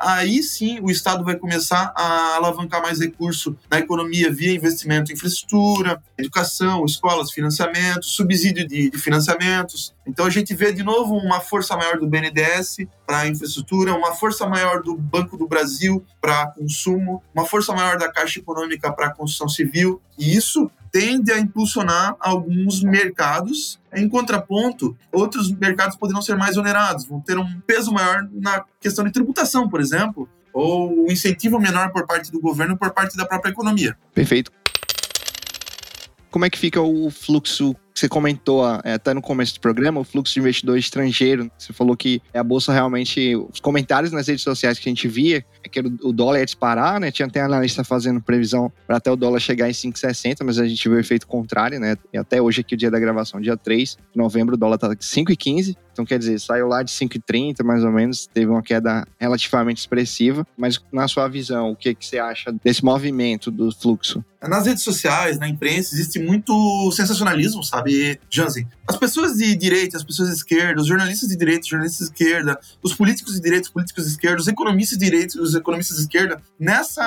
aí 0.00 0.42
sim 0.42 0.78
o 0.80 0.90
Estado 0.90 1.24
vai 1.24 1.36
começar 1.36 1.92
a 1.94 2.36
alavancar 2.36 2.82
mais 2.82 3.00
recurso 3.00 3.56
na 3.70 3.78
economia 3.78 4.32
via 4.32 4.54
investimento 4.54 5.10
em 5.10 5.14
infraestrutura, 5.14 6.02
educação, 6.16 6.84
escolas, 6.84 7.30
financiamento, 7.30 8.04
subsídio 8.04 8.66
de, 8.66 8.90
de 8.90 8.98
financiamentos. 8.98 9.94
Então, 10.06 10.26
a 10.26 10.30
gente 10.30 10.54
vê 10.54 10.72
de 10.72 10.82
novo 10.82 11.14
uma 11.14 11.40
força 11.40 11.76
maior 11.76 11.98
do 11.98 12.06
BNDES 12.06 12.78
para 13.06 13.26
infraestrutura, 13.26 13.94
uma 13.94 14.14
força 14.14 14.46
maior 14.46 14.82
do 14.82 14.96
Banco 14.96 15.36
do 15.36 15.46
Brasil 15.46 16.04
para 16.20 16.48
consumo, 16.48 17.22
uma 17.34 17.44
força 17.44 17.72
maior 17.74 17.98
da 17.98 18.10
Caixa 18.10 18.38
Econômica 18.38 18.92
para 18.92 19.10
construção 19.10 19.48
civil. 19.48 20.00
E 20.18 20.36
isso 20.36 20.70
tende 20.90 21.32
a 21.32 21.38
impulsionar 21.38 22.16
alguns 22.20 22.82
mercados. 22.82 23.80
Em 23.94 24.08
contraponto, 24.08 24.96
outros 25.12 25.50
mercados 25.50 25.96
poderão 25.96 26.22
ser 26.22 26.36
mais 26.36 26.56
onerados, 26.56 27.06
vão 27.06 27.20
ter 27.20 27.38
um 27.38 27.60
peso 27.66 27.92
maior 27.92 28.28
na 28.32 28.64
questão 28.80 29.04
de 29.04 29.12
tributação, 29.12 29.68
por 29.68 29.80
exemplo, 29.80 30.28
ou 30.52 31.06
um 31.06 31.10
incentivo 31.10 31.58
menor 31.58 31.92
por 31.92 32.06
parte 32.06 32.32
do 32.32 32.40
governo 32.40 32.76
por 32.76 32.90
parte 32.92 33.16
da 33.16 33.24
própria 33.24 33.50
economia. 33.50 33.96
Perfeito. 34.14 34.52
Como 36.30 36.44
é 36.44 36.50
que 36.50 36.58
fica 36.58 36.80
o 36.80 37.10
fluxo 37.10 37.74
você 37.98 38.08
comentou 38.08 38.64
é, 38.84 38.94
até 38.94 39.12
no 39.12 39.20
começo 39.20 39.54
do 39.54 39.60
programa, 39.60 40.00
o 40.00 40.04
fluxo 40.04 40.34
de 40.34 40.40
investidor 40.40 40.78
estrangeiro. 40.78 41.50
Você 41.58 41.72
falou 41.72 41.96
que 41.96 42.22
a 42.32 42.42
bolsa 42.42 42.72
realmente, 42.72 43.34
os 43.36 43.60
comentários 43.60 44.12
nas 44.12 44.28
redes 44.28 44.42
sociais 44.42 44.78
que 44.78 44.88
a 44.88 44.90
gente 44.90 45.08
via, 45.08 45.44
é 45.64 45.68
que 45.68 45.80
o 45.80 46.12
dólar 46.12 46.38
ia 46.38 46.44
disparar, 46.44 47.00
né? 47.00 47.10
Tinha 47.10 47.26
até 47.26 47.40
analista 47.40 47.82
fazendo 47.82 48.20
previsão 48.20 48.72
para 48.86 48.96
até 48.96 49.10
o 49.10 49.16
dólar 49.16 49.40
chegar 49.40 49.68
em 49.68 49.72
5,60, 49.72 50.44
mas 50.44 50.58
a 50.58 50.66
gente 50.66 50.88
viu 50.88 50.96
o 50.96 51.00
efeito 51.00 51.26
contrário, 51.26 51.80
né? 51.80 51.96
E 52.12 52.18
até 52.18 52.40
hoje 52.40 52.60
aqui 52.60 52.74
o 52.74 52.78
dia 52.78 52.90
da 52.90 52.98
gravação, 52.98 53.40
dia 53.40 53.56
3 53.56 53.96
de 54.12 54.16
novembro, 54.16 54.54
o 54.54 54.58
dólar 54.58 54.78
tá 54.78 54.88
5,15. 54.88 55.76
Então, 55.98 56.06
quer 56.06 56.18
dizer, 56.20 56.38
saiu 56.38 56.68
lá 56.68 56.84
de 56.84 56.92
5,30 56.92 57.64
mais 57.64 57.82
ou 57.82 57.90
menos, 57.90 58.28
teve 58.32 58.46
uma 58.46 58.62
queda 58.62 59.04
relativamente 59.18 59.78
expressiva. 59.78 60.46
Mas, 60.56 60.80
na 60.92 61.08
sua 61.08 61.26
visão, 61.26 61.72
o 61.72 61.76
que, 61.76 61.92
que 61.92 62.06
você 62.06 62.20
acha 62.20 62.54
desse 62.62 62.84
movimento 62.84 63.50
do 63.50 63.72
fluxo? 63.72 64.24
Nas 64.40 64.66
redes 64.66 64.84
sociais, 64.84 65.40
na 65.40 65.48
imprensa, 65.48 65.92
existe 65.96 66.20
muito 66.20 66.92
sensacionalismo, 66.92 67.64
sabe, 67.64 67.87
Jansen? 68.30 68.66
As 68.86 68.96
pessoas 68.96 69.36
de 69.36 69.54
direita, 69.54 69.96
as 69.96 70.04
pessoas 70.04 70.28
de 70.28 70.36
esquerda, 70.36 70.80
os 70.80 70.86
jornalistas 70.86 71.28
de 71.28 71.36
direita, 71.36 71.62
os 71.62 71.68
jornalistas 71.68 72.08
de 72.08 72.12
esquerda, 72.12 72.58
os 72.82 72.94
políticos 72.94 73.34
de 73.34 73.40
direita, 73.40 73.66
os 73.66 73.72
políticos 73.72 74.04
de 74.04 74.10
esquerda, 74.10 74.40
os 74.40 74.48
economistas 74.48 74.98
de 74.98 75.04
direita, 75.04 75.40
os 75.40 75.54
economistas 75.54 75.96
de 75.96 76.02
esquerda, 76.02 76.40
nessa 76.58 77.04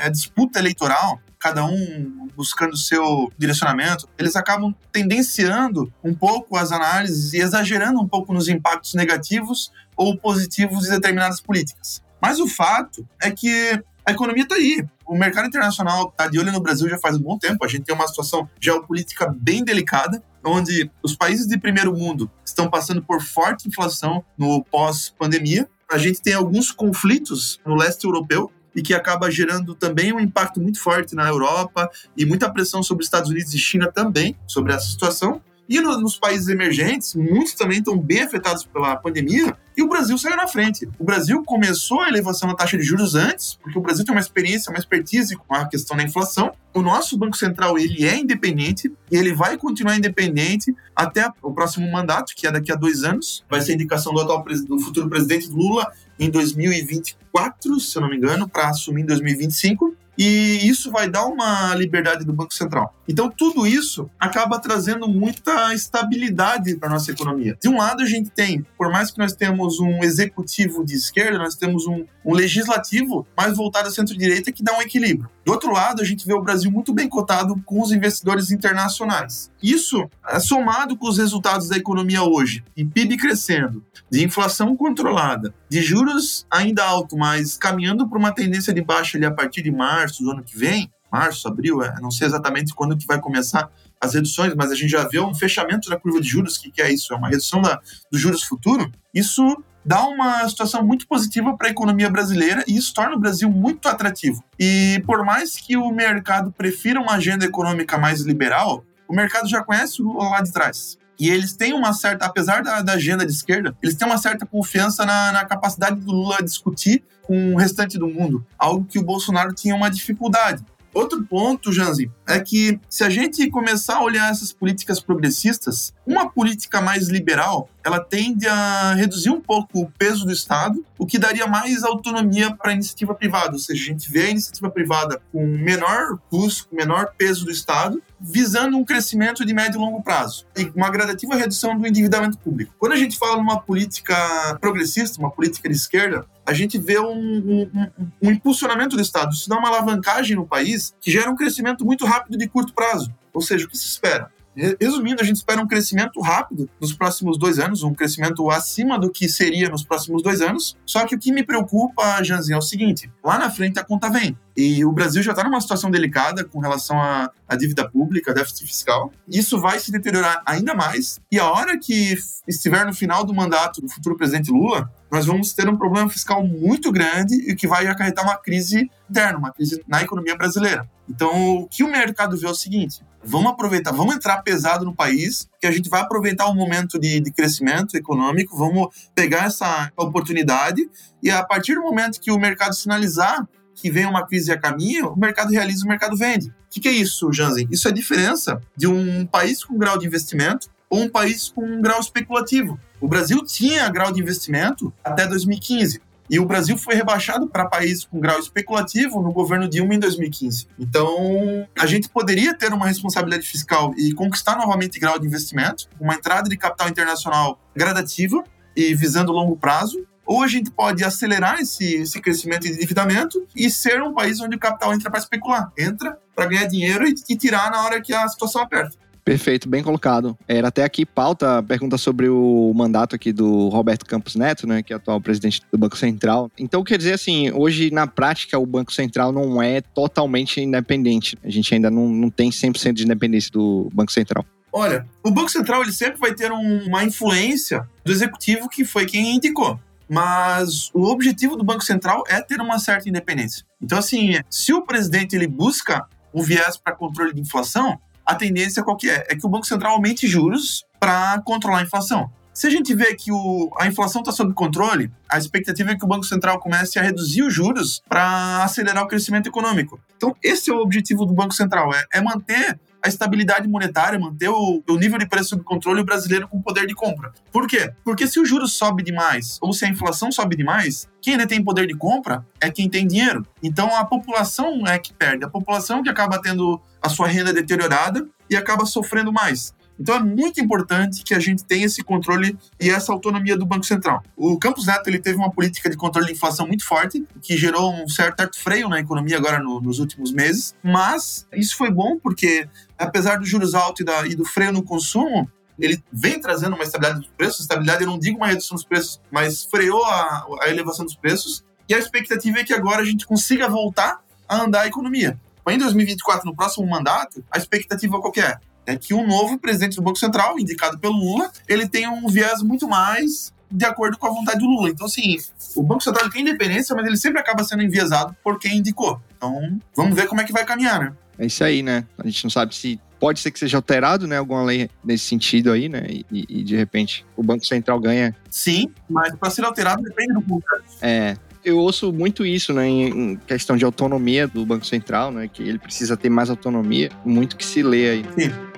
é, 0.00 0.10
disputa 0.10 0.58
eleitoral, 0.58 1.20
cada 1.38 1.64
um 1.64 2.28
buscando 2.36 2.72
o 2.72 2.76
seu 2.76 3.32
direcionamento, 3.36 4.08
eles 4.16 4.36
acabam 4.36 4.72
tendenciando 4.92 5.92
um 6.02 6.14
pouco 6.14 6.56
as 6.56 6.70
análises 6.70 7.32
e 7.32 7.38
exagerando 7.38 8.00
um 8.00 8.06
pouco 8.06 8.32
nos 8.32 8.48
impactos 8.48 8.94
negativos 8.94 9.72
ou 9.96 10.16
positivos 10.16 10.84
de 10.84 10.90
determinadas 10.90 11.40
políticas. 11.40 12.00
Mas 12.20 12.38
o 12.38 12.46
fato 12.46 13.06
é 13.20 13.30
que 13.30 13.82
a 14.06 14.12
economia 14.12 14.44
está 14.44 14.54
aí. 14.54 14.84
O 15.12 15.18
mercado 15.18 15.46
internacional 15.46 16.08
está 16.08 16.26
de 16.26 16.38
olho 16.38 16.50
no 16.50 16.58
Brasil 16.62 16.88
já 16.88 16.96
faz 16.96 17.18
um 17.18 17.20
bom 17.20 17.36
tempo. 17.36 17.62
A 17.62 17.68
gente 17.68 17.82
tem 17.82 17.94
uma 17.94 18.08
situação 18.08 18.48
geopolítica 18.58 19.30
bem 19.38 19.62
delicada, 19.62 20.22
onde 20.42 20.90
os 21.02 21.14
países 21.14 21.46
de 21.46 21.58
primeiro 21.58 21.94
mundo 21.94 22.30
estão 22.42 22.70
passando 22.70 23.02
por 23.02 23.20
forte 23.20 23.68
inflação 23.68 24.24
no 24.38 24.64
pós-pandemia. 24.64 25.68
A 25.90 25.98
gente 25.98 26.22
tem 26.22 26.32
alguns 26.32 26.72
conflitos 26.72 27.60
no 27.66 27.74
leste 27.74 28.04
europeu 28.04 28.50
e 28.74 28.80
que 28.80 28.94
acaba 28.94 29.30
gerando 29.30 29.74
também 29.74 30.14
um 30.14 30.18
impacto 30.18 30.62
muito 30.62 30.80
forte 30.80 31.14
na 31.14 31.28
Europa 31.28 31.90
e 32.16 32.24
muita 32.24 32.50
pressão 32.50 32.82
sobre 32.82 33.02
os 33.02 33.06
Estados 33.06 33.28
Unidos 33.28 33.52
e 33.52 33.58
China 33.58 33.92
também 33.92 34.34
sobre 34.46 34.72
essa 34.72 34.86
situação. 34.86 35.42
E 35.72 35.80
no, 35.80 35.98
nos 35.98 36.18
países 36.18 36.48
emergentes, 36.48 37.14
muitos 37.14 37.54
também 37.54 37.78
estão 37.78 37.98
bem 37.98 38.20
afetados 38.20 38.62
pela 38.62 38.94
pandemia, 38.94 39.56
e 39.74 39.82
o 39.82 39.88
Brasil 39.88 40.18
saiu 40.18 40.36
na 40.36 40.46
frente. 40.46 40.86
O 40.98 41.04
Brasil 41.04 41.42
começou 41.46 42.02
a 42.02 42.10
elevação 42.10 42.46
da 42.50 42.54
taxa 42.54 42.76
de 42.76 42.84
juros 42.84 43.14
antes, 43.14 43.54
porque 43.54 43.78
o 43.78 43.80
Brasil 43.80 44.04
tem 44.04 44.14
uma 44.14 44.20
experiência, 44.20 44.70
uma 44.70 44.78
expertise 44.78 45.34
com 45.34 45.54
a 45.54 45.66
questão 45.66 45.96
da 45.96 46.02
inflação. 46.02 46.52
O 46.74 46.82
nosso 46.82 47.16
Banco 47.16 47.38
Central, 47.38 47.78
ele 47.78 48.04
é 48.04 48.18
independente, 48.18 48.92
e 49.10 49.16
ele 49.16 49.32
vai 49.32 49.56
continuar 49.56 49.96
independente 49.96 50.74
até 50.94 51.26
o 51.40 51.54
próximo 51.54 51.90
mandato, 51.90 52.34
que 52.36 52.46
é 52.46 52.52
daqui 52.52 52.70
a 52.70 52.74
dois 52.74 53.02
anos. 53.02 53.42
Vai 53.48 53.62
ser 53.62 53.72
a 53.72 53.74
indicação 53.76 54.12
do 54.12 54.20
atual 54.20 54.44
do 54.44 54.78
futuro 54.78 55.08
presidente 55.08 55.48
Lula 55.48 55.90
em 56.18 56.28
2024, 56.28 57.80
se 57.80 57.96
eu 57.96 58.02
não 58.02 58.10
me 58.10 58.18
engano, 58.18 58.46
para 58.46 58.68
assumir 58.68 59.00
em 59.00 59.06
2025. 59.06 59.96
E 60.16 60.68
isso 60.68 60.90
vai 60.90 61.08
dar 61.08 61.26
uma 61.26 61.74
liberdade 61.74 62.24
do 62.24 62.32
Banco 62.32 62.52
Central. 62.54 62.94
Então, 63.08 63.30
tudo 63.30 63.66
isso 63.66 64.10
acaba 64.18 64.58
trazendo 64.58 65.08
muita 65.08 65.74
estabilidade 65.74 66.76
para 66.76 66.88
nossa 66.88 67.10
economia. 67.10 67.56
De 67.60 67.68
um 67.68 67.78
lado, 67.78 68.02
a 68.02 68.06
gente 68.06 68.30
tem, 68.30 68.64
por 68.76 68.90
mais 68.90 69.10
que 69.10 69.18
nós 69.18 69.32
temos 69.32 69.80
um 69.80 70.02
executivo 70.02 70.84
de 70.84 70.94
esquerda, 70.94 71.38
nós 71.38 71.54
temos 71.54 71.86
um, 71.86 72.04
um 72.24 72.34
legislativo 72.34 73.26
mais 73.36 73.56
voltado 73.56 73.88
à 73.88 73.90
centro-direita 73.90 74.52
que 74.52 74.62
dá 74.62 74.76
um 74.76 74.82
equilíbrio. 74.82 75.28
Do 75.44 75.50
outro 75.50 75.72
lado, 75.72 76.00
a 76.00 76.04
gente 76.04 76.24
vê 76.24 76.32
o 76.32 76.42
Brasil 76.42 76.70
muito 76.70 76.92
bem 76.92 77.08
cotado 77.08 77.60
com 77.64 77.82
os 77.82 77.90
investidores 77.90 78.52
internacionais. 78.52 79.50
Isso, 79.60 80.08
é 80.28 80.38
somado 80.38 80.96
com 80.96 81.08
os 81.08 81.18
resultados 81.18 81.68
da 81.68 81.76
economia 81.76 82.22
hoje, 82.22 82.64
de 82.76 82.84
PIB 82.84 83.16
crescendo, 83.16 83.84
de 84.10 84.24
inflação 84.24 84.76
controlada, 84.76 85.52
de 85.68 85.82
juros 85.82 86.46
ainda 86.48 86.84
alto, 86.84 87.16
mas 87.16 87.56
caminhando 87.56 88.08
para 88.08 88.18
uma 88.18 88.32
tendência 88.32 88.72
de 88.72 88.82
baixa 88.82 89.18
ali 89.18 89.26
a 89.26 89.32
partir 89.32 89.62
de 89.62 89.72
março 89.72 90.22
do 90.22 90.30
ano 90.30 90.44
que 90.44 90.56
vem, 90.56 90.88
março, 91.10 91.46
abril, 91.48 91.82
é, 91.82 92.00
não 92.00 92.10
sei 92.10 92.26
exatamente 92.26 92.72
quando 92.72 92.96
que 92.96 93.06
vai 93.06 93.20
começar 93.20 93.70
as 94.00 94.14
reduções, 94.14 94.54
mas 94.54 94.70
a 94.70 94.74
gente 94.74 94.90
já 94.90 95.06
vê 95.06 95.20
um 95.20 95.34
fechamento 95.34 95.90
da 95.90 95.96
curva 95.96 96.20
de 96.20 96.28
juros, 96.28 96.56
que, 96.56 96.70
que 96.70 96.80
é 96.80 96.90
isso? 96.92 97.12
É 97.12 97.16
uma 97.16 97.28
redução 97.28 97.60
da, 97.60 97.80
dos 98.10 98.20
juros 98.20 98.42
futuro. 98.42 98.90
Isso 99.12 99.62
dá 99.84 100.06
uma 100.06 100.48
situação 100.48 100.84
muito 100.84 101.06
positiva 101.06 101.56
para 101.56 101.68
a 101.68 101.70
economia 101.70 102.08
brasileira 102.08 102.64
e 102.66 102.76
isso 102.76 102.94
torna 102.94 103.16
o 103.16 103.18
Brasil 103.18 103.50
muito 103.50 103.88
atrativo. 103.88 104.42
E 104.58 105.02
por 105.06 105.24
mais 105.24 105.56
que 105.56 105.76
o 105.76 105.90
mercado 105.90 106.52
prefira 106.52 107.00
uma 107.00 107.14
agenda 107.14 107.44
econômica 107.44 107.98
mais 107.98 108.20
liberal, 108.20 108.84
o 109.08 109.14
mercado 109.14 109.48
já 109.48 109.62
conhece 109.62 110.00
o 110.00 110.06
Lula 110.06 110.28
lá 110.28 110.42
de 110.42 110.52
trás. 110.52 110.98
E 111.18 111.28
eles 111.28 111.52
têm 111.52 111.72
uma 111.72 111.92
certa, 111.92 112.26
apesar 112.26 112.62
da, 112.62 112.80
da 112.80 112.94
agenda 112.94 113.24
de 113.24 113.30
esquerda, 113.30 113.76
eles 113.82 113.94
têm 113.94 114.08
uma 114.08 114.18
certa 114.18 114.46
confiança 114.46 115.04
na, 115.04 115.30
na, 115.30 115.44
capacidade 115.44 116.00
do 116.00 116.10
Lula 116.10 116.42
discutir 116.42 117.04
com 117.22 117.54
o 117.54 117.56
restante 117.56 117.96
do 117.96 118.08
mundo, 118.08 118.44
algo 118.58 118.84
que 118.84 118.98
o 118.98 119.04
Bolsonaro 119.04 119.54
tinha 119.54 119.74
uma 119.74 119.88
dificuldade. 119.88 120.64
Outro 120.94 121.24
ponto, 121.24 121.72
Janzi, 121.72 122.10
é 122.28 122.38
que 122.38 122.78
se 122.88 123.02
a 123.02 123.08
gente 123.08 123.48
começar 123.50 123.96
a 123.96 124.02
olhar 124.02 124.30
essas 124.30 124.52
políticas 124.52 125.00
progressistas, 125.00 125.94
uma 126.06 126.28
política 126.28 126.80
mais 126.80 127.08
liberal, 127.08 127.70
ela 127.84 127.98
tende 127.98 128.46
a 128.46 128.94
reduzir 128.94 129.30
um 129.30 129.40
pouco 129.40 129.80
o 129.80 129.90
peso 129.90 130.26
do 130.26 130.32
Estado, 130.32 130.84
o 130.98 131.06
que 131.06 131.18
daria 131.18 131.46
mais 131.46 131.82
autonomia 131.82 132.54
para 132.54 132.70
a 132.70 132.74
iniciativa 132.74 133.14
privada. 133.14 133.52
Ou 133.52 133.58
seja, 133.58 133.82
a 133.82 133.86
gente 133.86 134.10
vê 134.10 134.26
a 134.26 134.30
iniciativa 134.30 134.70
privada 134.70 135.20
com 135.32 135.46
menor 135.46 136.18
custo, 136.28 136.68
com 136.68 136.76
menor 136.76 137.14
peso 137.16 137.44
do 137.44 137.50
Estado, 137.50 138.02
visando 138.22 138.76
um 138.76 138.84
crescimento 138.84 139.44
de 139.44 139.52
médio 139.52 139.78
e 139.78 139.80
longo 139.80 140.02
prazo 140.02 140.46
e 140.56 140.70
uma 140.76 140.88
gradativa 140.90 141.34
redução 141.34 141.76
do 141.76 141.86
endividamento 141.86 142.38
público. 142.38 142.72
Quando 142.78 142.92
a 142.92 142.96
gente 142.96 143.18
fala 143.18 143.36
numa 143.36 143.60
política 143.60 144.14
progressista, 144.60 145.18
uma 145.18 145.30
política 145.30 145.68
de 145.68 145.74
esquerda, 145.74 146.24
a 146.46 146.52
gente 146.52 146.78
vê 146.78 146.98
um, 147.00 147.10
um, 147.10 147.90
um, 148.22 148.30
impulsionamento 148.30 148.96
do 148.96 149.02
Estado. 149.02 149.32
Isso 149.32 149.48
dá 149.48 149.58
uma 149.58 149.68
alavancagem 149.68 150.36
no 150.36 150.46
país 150.46 150.94
que 151.00 151.10
gera 151.10 151.30
um 151.30 151.36
crescimento 151.36 151.84
muito 151.84 152.06
rápido 152.06 152.38
de 152.38 152.48
curto 152.48 152.72
prazo. 152.72 153.12
Ou 153.32 153.40
seja, 153.40 153.66
o 153.66 153.68
que 153.68 153.76
se 153.76 153.86
espera? 153.86 154.30
Resumindo, 154.54 155.22
a 155.22 155.24
gente 155.24 155.36
espera 155.36 155.60
um 155.60 155.66
crescimento 155.66 156.20
rápido 156.20 156.68
nos 156.80 156.92
próximos 156.92 157.38
dois 157.38 157.58
anos, 157.58 157.82
um 157.82 157.94
crescimento 157.94 158.50
acima 158.50 158.98
do 158.98 159.10
que 159.10 159.28
seria 159.28 159.68
nos 159.68 159.82
próximos 159.82 160.22
dois 160.22 160.40
anos. 160.40 160.76
Só 160.84 161.06
que 161.06 161.14
o 161.14 161.18
que 161.18 161.32
me 161.32 161.42
preocupa, 161.42 162.22
Janzinho, 162.22 162.56
é 162.56 162.58
o 162.58 162.62
seguinte: 162.62 163.10
lá 163.24 163.38
na 163.38 163.50
frente 163.50 163.78
a 163.78 163.84
conta 163.84 164.10
vem. 164.10 164.36
E 164.54 164.84
o 164.84 164.92
Brasil 164.92 165.22
já 165.22 165.32
está 165.32 165.42
numa 165.42 165.60
situação 165.60 165.90
delicada 165.90 166.44
com 166.44 166.58
relação 166.58 167.00
à, 167.00 167.30
à 167.48 167.56
dívida 167.56 167.88
pública, 167.88 168.34
déficit 168.34 168.66
fiscal. 168.66 169.10
Isso 169.26 169.58
vai 169.58 169.78
se 169.78 169.90
deteriorar 169.90 170.42
ainda 170.44 170.74
mais. 170.74 171.20
E 171.30 171.38
a 171.38 171.50
hora 171.50 171.78
que 171.78 172.18
estiver 172.46 172.84
no 172.84 172.92
final 172.92 173.24
do 173.24 173.34
mandato 173.34 173.80
do 173.80 173.88
futuro 173.88 174.16
presidente 174.16 174.50
Lula, 174.50 174.92
nós 175.10 175.24
vamos 175.24 175.54
ter 175.54 175.68
um 175.68 175.76
problema 175.76 176.08
fiscal 176.10 176.46
muito 176.46 176.92
grande 176.92 177.34
e 177.50 177.54
que 177.54 177.66
vai 177.66 177.86
acarretar 177.86 178.24
uma 178.24 178.36
crise 178.36 178.90
interna, 179.08 179.38
uma 179.38 179.52
crise 179.52 179.82
na 179.88 180.02
economia 180.02 180.36
brasileira. 180.36 180.86
Então, 181.08 181.56
o 181.56 181.68
que 181.68 181.82
o 181.82 181.90
mercado 181.90 182.36
vê 182.36 182.46
é 182.46 182.50
o 182.50 182.54
seguinte: 182.54 183.02
vamos 183.24 183.52
aproveitar, 183.52 183.92
vamos 183.92 184.14
entrar 184.14 184.42
pesado 184.42 184.84
no 184.84 184.94
país, 184.94 185.48
que 185.60 185.66
a 185.66 185.70
gente 185.70 185.88
vai 185.88 186.00
aproveitar 186.00 186.46
o 186.46 186.54
momento 186.54 186.98
de, 186.98 187.20
de 187.20 187.30
crescimento 187.30 187.96
econômico, 187.96 188.56
vamos 188.56 188.88
pegar 189.14 189.46
essa 189.46 189.90
oportunidade 189.96 190.88
e 191.22 191.30
a 191.30 191.42
partir 191.42 191.74
do 191.74 191.82
momento 191.82 192.20
que 192.20 192.30
o 192.30 192.38
mercado 192.38 192.74
sinalizar 192.74 193.46
que 193.74 193.90
vem 193.90 194.06
uma 194.06 194.26
crise 194.26 194.52
a 194.52 194.58
caminho, 194.58 195.08
o 195.08 195.18
mercado 195.18 195.50
realiza, 195.50 195.84
o 195.84 195.88
mercado 195.88 196.16
vende. 196.16 196.48
O 196.48 196.52
que, 196.70 196.80
que 196.80 196.88
é 196.88 196.92
isso, 196.92 197.32
Jansen? 197.32 197.66
Isso 197.70 197.88
é 197.88 197.90
a 197.90 197.94
diferença 197.94 198.60
de 198.76 198.86
um 198.86 199.26
país 199.26 199.64
com 199.64 199.76
grau 199.76 199.98
de 199.98 200.06
investimento 200.06 200.70
ou 200.88 201.00
um 201.00 201.08
país 201.08 201.48
com 201.48 201.64
um 201.64 201.80
grau 201.80 202.00
especulativo. 202.00 202.78
O 203.00 203.08
Brasil 203.08 203.42
tinha 203.44 203.88
grau 203.88 204.12
de 204.12 204.20
investimento 204.20 204.92
até 205.02 205.26
2015. 205.26 206.00
E 206.32 206.40
o 206.40 206.46
Brasil 206.46 206.78
foi 206.78 206.94
rebaixado 206.94 207.46
para 207.46 207.66
país 207.66 208.06
com 208.06 208.18
grau 208.18 208.38
especulativo 208.38 209.20
no 209.20 209.30
governo 209.30 209.68
Dilma 209.68 209.94
em 209.94 209.98
2015. 209.98 210.66
Então, 210.78 211.68
a 211.78 211.84
gente 211.84 212.08
poderia 212.08 212.56
ter 212.56 212.72
uma 212.72 212.86
responsabilidade 212.86 213.46
fiscal 213.46 213.92
e 213.98 214.14
conquistar 214.14 214.56
novamente 214.56 214.98
grau 214.98 215.18
de 215.18 215.26
investimento, 215.26 215.90
uma 216.00 216.14
entrada 216.14 216.48
de 216.48 216.56
capital 216.56 216.88
internacional 216.88 217.60
gradativa 217.76 218.42
e 218.74 218.94
visando 218.94 219.30
longo 219.30 219.58
prazo, 219.58 220.06
ou 220.24 220.42
a 220.42 220.48
gente 220.48 220.70
pode 220.70 221.04
acelerar 221.04 221.60
esse, 221.60 221.96
esse 221.96 222.18
crescimento 222.18 222.62
de 222.62 222.72
endividamento 222.72 223.46
e 223.54 223.68
ser 223.68 224.02
um 224.02 224.14
país 224.14 224.40
onde 224.40 224.56
o 224.56 224.58
capital 224.58 224.94
entra 224.94 225.10
para 225.10 225.20
especular, 225.20 225.70
entra 225.76 226.18
para 226.34 226.46
ganhar 226.46 226.64
dinheiro 226.64 227.06
e, 227.06 227.14
e 227.28 227.36
tirar 227.36 227.70
na 227.70 227.84
hora 227.84 228.00
que 228.00 228.14
a 228.14 228.26
situação 228.26 228.62
aperta. 228.62 228.96
Perfeito, 229.24 229.68
bem 229.68 229.82
colocado. 229.82 230.36
Era 230.48 230.68
até 230.68 230.82
aqui 230.82 231.06
pauta 231.06 231.62
pergunta 231.62 231.96
sobre 231.96 232.28
o 232.28 232.72
mandato 232.74 233.14
aqui 233.14 233.32
do 233.32 233.68
Roberto 233.68 234.04
Campos 234.04 234.34
Neto, 234.34 234.66
né, 234.66 234.82
que 234.82 234.92
é 234.92 234.96
atual 234.96 235.20
presidente 235.20 235.62
do 235.70 235.78
Banco 235.78 235.96
Central. 235.96 236.50
Então, 236.58 236.82
quer 236.82 236.98
dizer 236.98 237.14
assim, 237.14 237.50
hoje 237.52 237.90
na 237.92 238.06
prática 238.06 238.58
o 238.58 238.66
Banco 238.66 238.92
Central 238.92 239.30
não 239.30 239.62
é 239.62 239.80
totalmente 239.80 240.60
independente. 240.60 241.38
A 241.44 241.50
gente 241.50 241.72
ainda 241.72 241.90
não, 241.90 242.08
não 242.08 242.30
tem 242.30 242.50
100% 242.50 242.94
de 242.94 243.04
independência 243.04 243.50
do 243.52 243.88
Banco 243.92 244.10
Central. 244.10 244.44
Olha, 244.72 245.06
o 245.22 245.30
Banco 245.30 245.50
Central 245.50 245.82
ele 245.82 245.92
sempre 245.92 246.18
vai 246.18 246.34
ter 246.34 246.50
um, 246.50 246.86
uma 246.86 247.04
influência 247.04 247.86
do 248.04 248.10
executivo 248.10 248.68
que 248.68 248.84
foi 248.84 249.06
quem 249.06 249.36
indicou. 249.36 249.78
Mas 250.08 250.90
o 250.92 251.04
objetivo 251.04 251.56
do 251.56 251.62
Banco 251.64 251.84
Central 251.84 252.24
é 252.28 252.40
ter 252.40 252.60
uma 252.60 252.78
certa 252.78 253.08
independência. 253.08 253.64
Então, 253.80 253.98
assim, 253.98 254.34
se 254.50 254.72
o 254.72 254.82
presidente 254.82 255.36
ele 255.36 255.46
busca 255.46 256.06
um 256.34 256.42
viés 256.42 256.76
para 256.76 256.94
controle 256.94 257.32
de 257.32 257.40
inflação, 257.40 257.98
a 258.32 258.36
tendência 258.36 258.82
qual 258.82 258.96
que 258.96 259.08
é? 259.08 259.26
É 259.28 259.36
que 259.36 259.46
o 259.46 259.48
Banco 259.48 259.66
Central 259.66 259.94
aumente 259.94 260.26
juros 260.26 260.84
para 260.98 261.40
controlar 261.42 261.78
a 261.78 261.82
inflação. 261.82 262.30
Se 262.54 262.66
a 262.66 262.70
gente 262.70 262.94
vê 262.94 263.14
que 263.14 263.32
o, 263.32 263.70
a 263.78 263.86
inflação 263.86 264.20
está 264.20 264.30
sob 264.30 264.52
controle, 264.52 265.10
a 265.28 265.38
expectativa 265.38 265.92
é 265.92 265.96
que 265.96 266.04
o 266.04 266.08
Banco 266.08 266.24
Central 266.24 266.60
comece 266.60 266.98
a 266.98 267.02
reduzir 267.02 267.42
os 267.42 267.54
juros 267.54 268.02
para 268.06 268.62
acelerar 268.62 269.04
o 269.04 269.08
crescimento 269.08 269.48
econômico. 269.48 269.98
Então, 270.16 270.36
esse 270.42 270.70
é 270.70 270.74
o 270.74 270.80
objetivo 270.80 271.24
do 271.24 271.32
Banco 271.32 271.54
Central, 271.54 271.94
é, 271.94 272.04
é 272.12 272.20
manter 272.20 272.78
a 273.02 273.08
estabilidade 273.08 273.66
monetária, 273.68 274.18
manter 274.18 274.48
o, 274.48 274.82
o 274.88 274.96
nível 274.96 275.18
de 275.18 275.26
preço 275.26 275.50
sob 275.50 275.64
controle 275.64 276.00
o 276.00 276.04
brasileiro 276.04 276.46
com 276.46 276.62
poder 276.62 276.86
de 276.86 276.94
compra. 276.94 277.32
Por 277.50 277.66
quê? 277.66 277.92
Porque 278.04 278.26
se 278.26 278.38
o 278.38 278.44
juros 278.44 278.74
sobe 278.74 279.02
demais 279.02 279.58
ou 279.60 279.72
se 279.72 279.84
a 279.84 279.88
inflação 279.88 280.30
sobe 280.30 280.56
demais, 280.56 281.08
quem 281.20 281.34
ainda 281.34 281.46
tem 281.46 281.62
poder 281.62 281.86
de 281.86 281.94
compra 281.94 282.46
é 282.60 282.70
quem 282.70 282.88
tem 282.88 283.06
dinheiro. 283.06 283.44
Então 283.62 283.94
a 283.96 284.04
população 284.04 284.86
é 284.86 284.98
que 284.98 285.12
perde, 285.12 285.44
a 285.44 285.48
população 285.48 286.02
que 286.02 286.08
acaba 286.08 286.40
tendo 286.40 286.80
a 287.02 287.08
sua 287.08 287.26
renda 287.26 287.52
deteriorada 287.52 288.26
e 288.48 288.56
acaba 288.56 288.86
sofrendo 288.86 289.32
mais. 289.32 289.74
Então 289.98 290.16
é 290.16 290.20
muito 290.20 290.60
importante 290.60 291.22
que 291.22 291.34
a 291.34 291.38
gente 291.38 291.64
tenha 291.64 291.86
esse 291.86 292.02
controle 292.02 292.58
e 292.80 292.90
essa 292.90 293.12
autonomia 293.12 293.56
do 293.56 293.66
Banco 293.66 293.84
Central. 293.84 294.22
O 294.36 294.58
Campos 294.58 294.86
Neto 294.86 295.08
ele 295.08 295.18
teve 295.18 295.36
uma 295.36 295.50
política 295.50 295.88
de 295.88 295.96
controle 295.96 296.26
de 296.26 296.32
inflação 296.32 296.66
muito 296.66 296.84
forte, 296.84 297.24
que 297.40 297.56
gerou 297.56 297.92
um 297.92 298.08
certo 298.08 298.58
freio 298.58 298.88
na 298.88 298.98
economia 298.98 299.36
agora 299.36 299.58
no, 299.58 299.80
nos 299.80 299.98
últimos 299.98 300.32
meses, 300.32 300.74
mas 300.82 301.46
isso 301.52 301.76
foi 301.76 301.90
bom 301.90 302.18
porque, 302.18 302.68
apesar 302.98 303.38
dos 303.38 303.48
juros 303.48 303.74
altos 303.74 304.00
e, 304.00 304.04
da, 304.04 304.26
e 304.26 304.34
do 304.34 304.44
freio 304.44 304.72
no 304.72 304.82
consumo, 304.82 305.48
ele 305.78 306.02
vem 306.12 306.40
trazendo 306.40 306.74
uma 306.74 306.84
estabilidade 306.84 307.20
dos 307.20 307.30
preços. 307.36 307.60
Estabilidade, 307.60 308.02
eu 308.02 308.08
não 308.08 308.18
digo 308.18 308.36
uma 308.36 308.46
redução 308.46 308.74
dos 308.74 308.84
preços, 308.84 309.20
mas 309.30 309.64
freou 309.64 310.04
a, 310.04 310.46
a 310.62 310.68
elevação 310.68 311.04
dos 311.04 311.16
preços. 311.16 311.64
E 311.88 311.94
a 311.94 311.98
expectativa 311.98 312.58
é 312.58 312.64
que 312.64 312.72
agora 312.72 313.02
a 313.02 313.04
gente 313.04 313.26
consiga 313.26 313.68
voltar 313.68 314.20
a 314.48 314.62
andar 314.62 314.82
a 314.82 314.86
economia. 314.86 315.38
Em 315.68 315.78
2024, 315.78 316.44
no 316.44 316.54
próximo 316.54 316.86
mandato, 316.86 317.44
a 317.50 317.56
expectativa 317.56 318.20
qual 318.20 318.32
é? 318.36 318.58
É 318.86 318.96
que 318.96 319.14
um 319.14 319.26
novo 319.26 319.58
presidente 319.58 319.96
do 319.96 320.02
Banco 320.02 320.18
Central, 320.18 320.58
indicado 320.58 320.98
pelo 320.98 321.14
Lula, 321.14 321.50
ele 321.68 321.88
tem 321.88 322.08
um 322.08 322.26
viés 322.28 322.62
muito 322.62 322.88
mais 322.88 323.52
de 323.70 323.84
acordo 323.86 324.18
com 324.18 324.26
a 324.26 324.30
vontade 324.30 324.58
do 324.58 324.66
Lula. 324.66 324.90
Então, 324.90 325.06
assim, 325.06 325.36
o 325.74 325.82
Banco 325.82 326.02
Central 326.02 326.28
tem 326.30 326.42
independência, 326.42 326.94
mas 326.94 327.06
ele 327.06 327.16
sempre 327.16 327.40
acaba 327.40 327.64
sendo 327.64 327.82
enviesado 327.82 328.36
por 328.44 328.58
quem 328.58 328.78
indicou. 328.78 329.20
Então, 329.36 329.78
vamos 329.96 330.14
ver 330.14 330.26
como 330.26 330.40
é 330.40 330.44
que 330.44 330.52
vai 330.52 330.64
caminhar, 330.64 331.00
né? 331.00 331.12
É 331.38 331.46
isso 331.46 331.64
aí, 331.64 331.82
né? 331.82 332.04
A 332.18 332.26
gente 332.26 332.44
não 332.44 332.50
sabe 332.50 332.74
se 332.74 333.00
pode 333.18 333.40
ser 333.40 333.50
que 333.50 333.58
seja 333.58 333.78
alterado, 333.78 334.26
né? 334.26 334.36
Alguma 334.36 334.62
lei 334.62 334.90
nesse 335.02 335.24
sentido 335.24 335.72
aí, 335.72 335.88
né? 335.88 336.04
E, 336.08 336.26
e 336.30 336.62
de 336.62 336.76
repente 336.76 337.24
o 337.36 337.42
Banco 337.42 337.64
Central 337.64 337.98
ganha. 337.98 338.36
Sim, 338.50 338.90
mas 339.08 339.34
para 339.36 339.48
ser 339.48 339.64
alterado 339.64 340.02
depende 340.02 340.34
do 340.34 340.42
Congresso. 340.42 340.98
É, 341.00 341.36
eu 341.64 341.78
ouço 341.78 342.12
muito 342.12 342.44
isso, 342.44 342.72
né, 342.72 342.88
em, 342.88 343.36
questão 343.46 343.76
de 343.76 343.84
autonomia 343.84 344.48
do 344.48 344.66
Banco 344.66 344.84
Central, 344.84 345.30
né, 345.30 345.48
que 345.48 345.62
ele 345.62 345.78
precisa 345.78 346.16
ter 346.16 346.28
mais 346.28 346.50
autonomia, 346.50 347.10
muito 347.24 347.56
que 347.56 347.64
se 347.64 347.82
lê 347.82 348.10
aí. 348.10 348.24
Sim. 348.36 348.71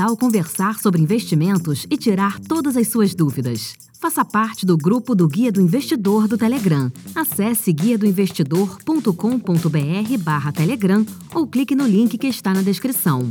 Tal 0.00 0.16
conversar 0.16 0.78
sobre 0.78 1.02
investimentos 1.02 1.86
e 1.90 1.96
tirar 1.98 2.40
todas 2.40 2.74
as 2.74 2.88
suas 2.88 3.14
dúvidas? 3.14 3.74
Faça 4.00 4.24
parte 4.24 4.64
do 4.64 4.74
grupo 4.74 5.14
do 5.14 5.28
Guia 5.28 5.52
do 5.52 5.60
Investidor 5.60 6.26
do 6.26 6.38
Telegram. 6.38 6.90
Acesse 7.14 7.70
guiadoinvestidor.com.br 7.70 10.18
barra 10.20 10.52
Telegram 10.52 11.04
ou 11.34 11.46
clique 11.46 11.74
no 11.74 11.86
link 11.86 12.16
que 12.16 12.28
está 12.28 12.54
na 12.54 12.62
descrição. 12.62 13.28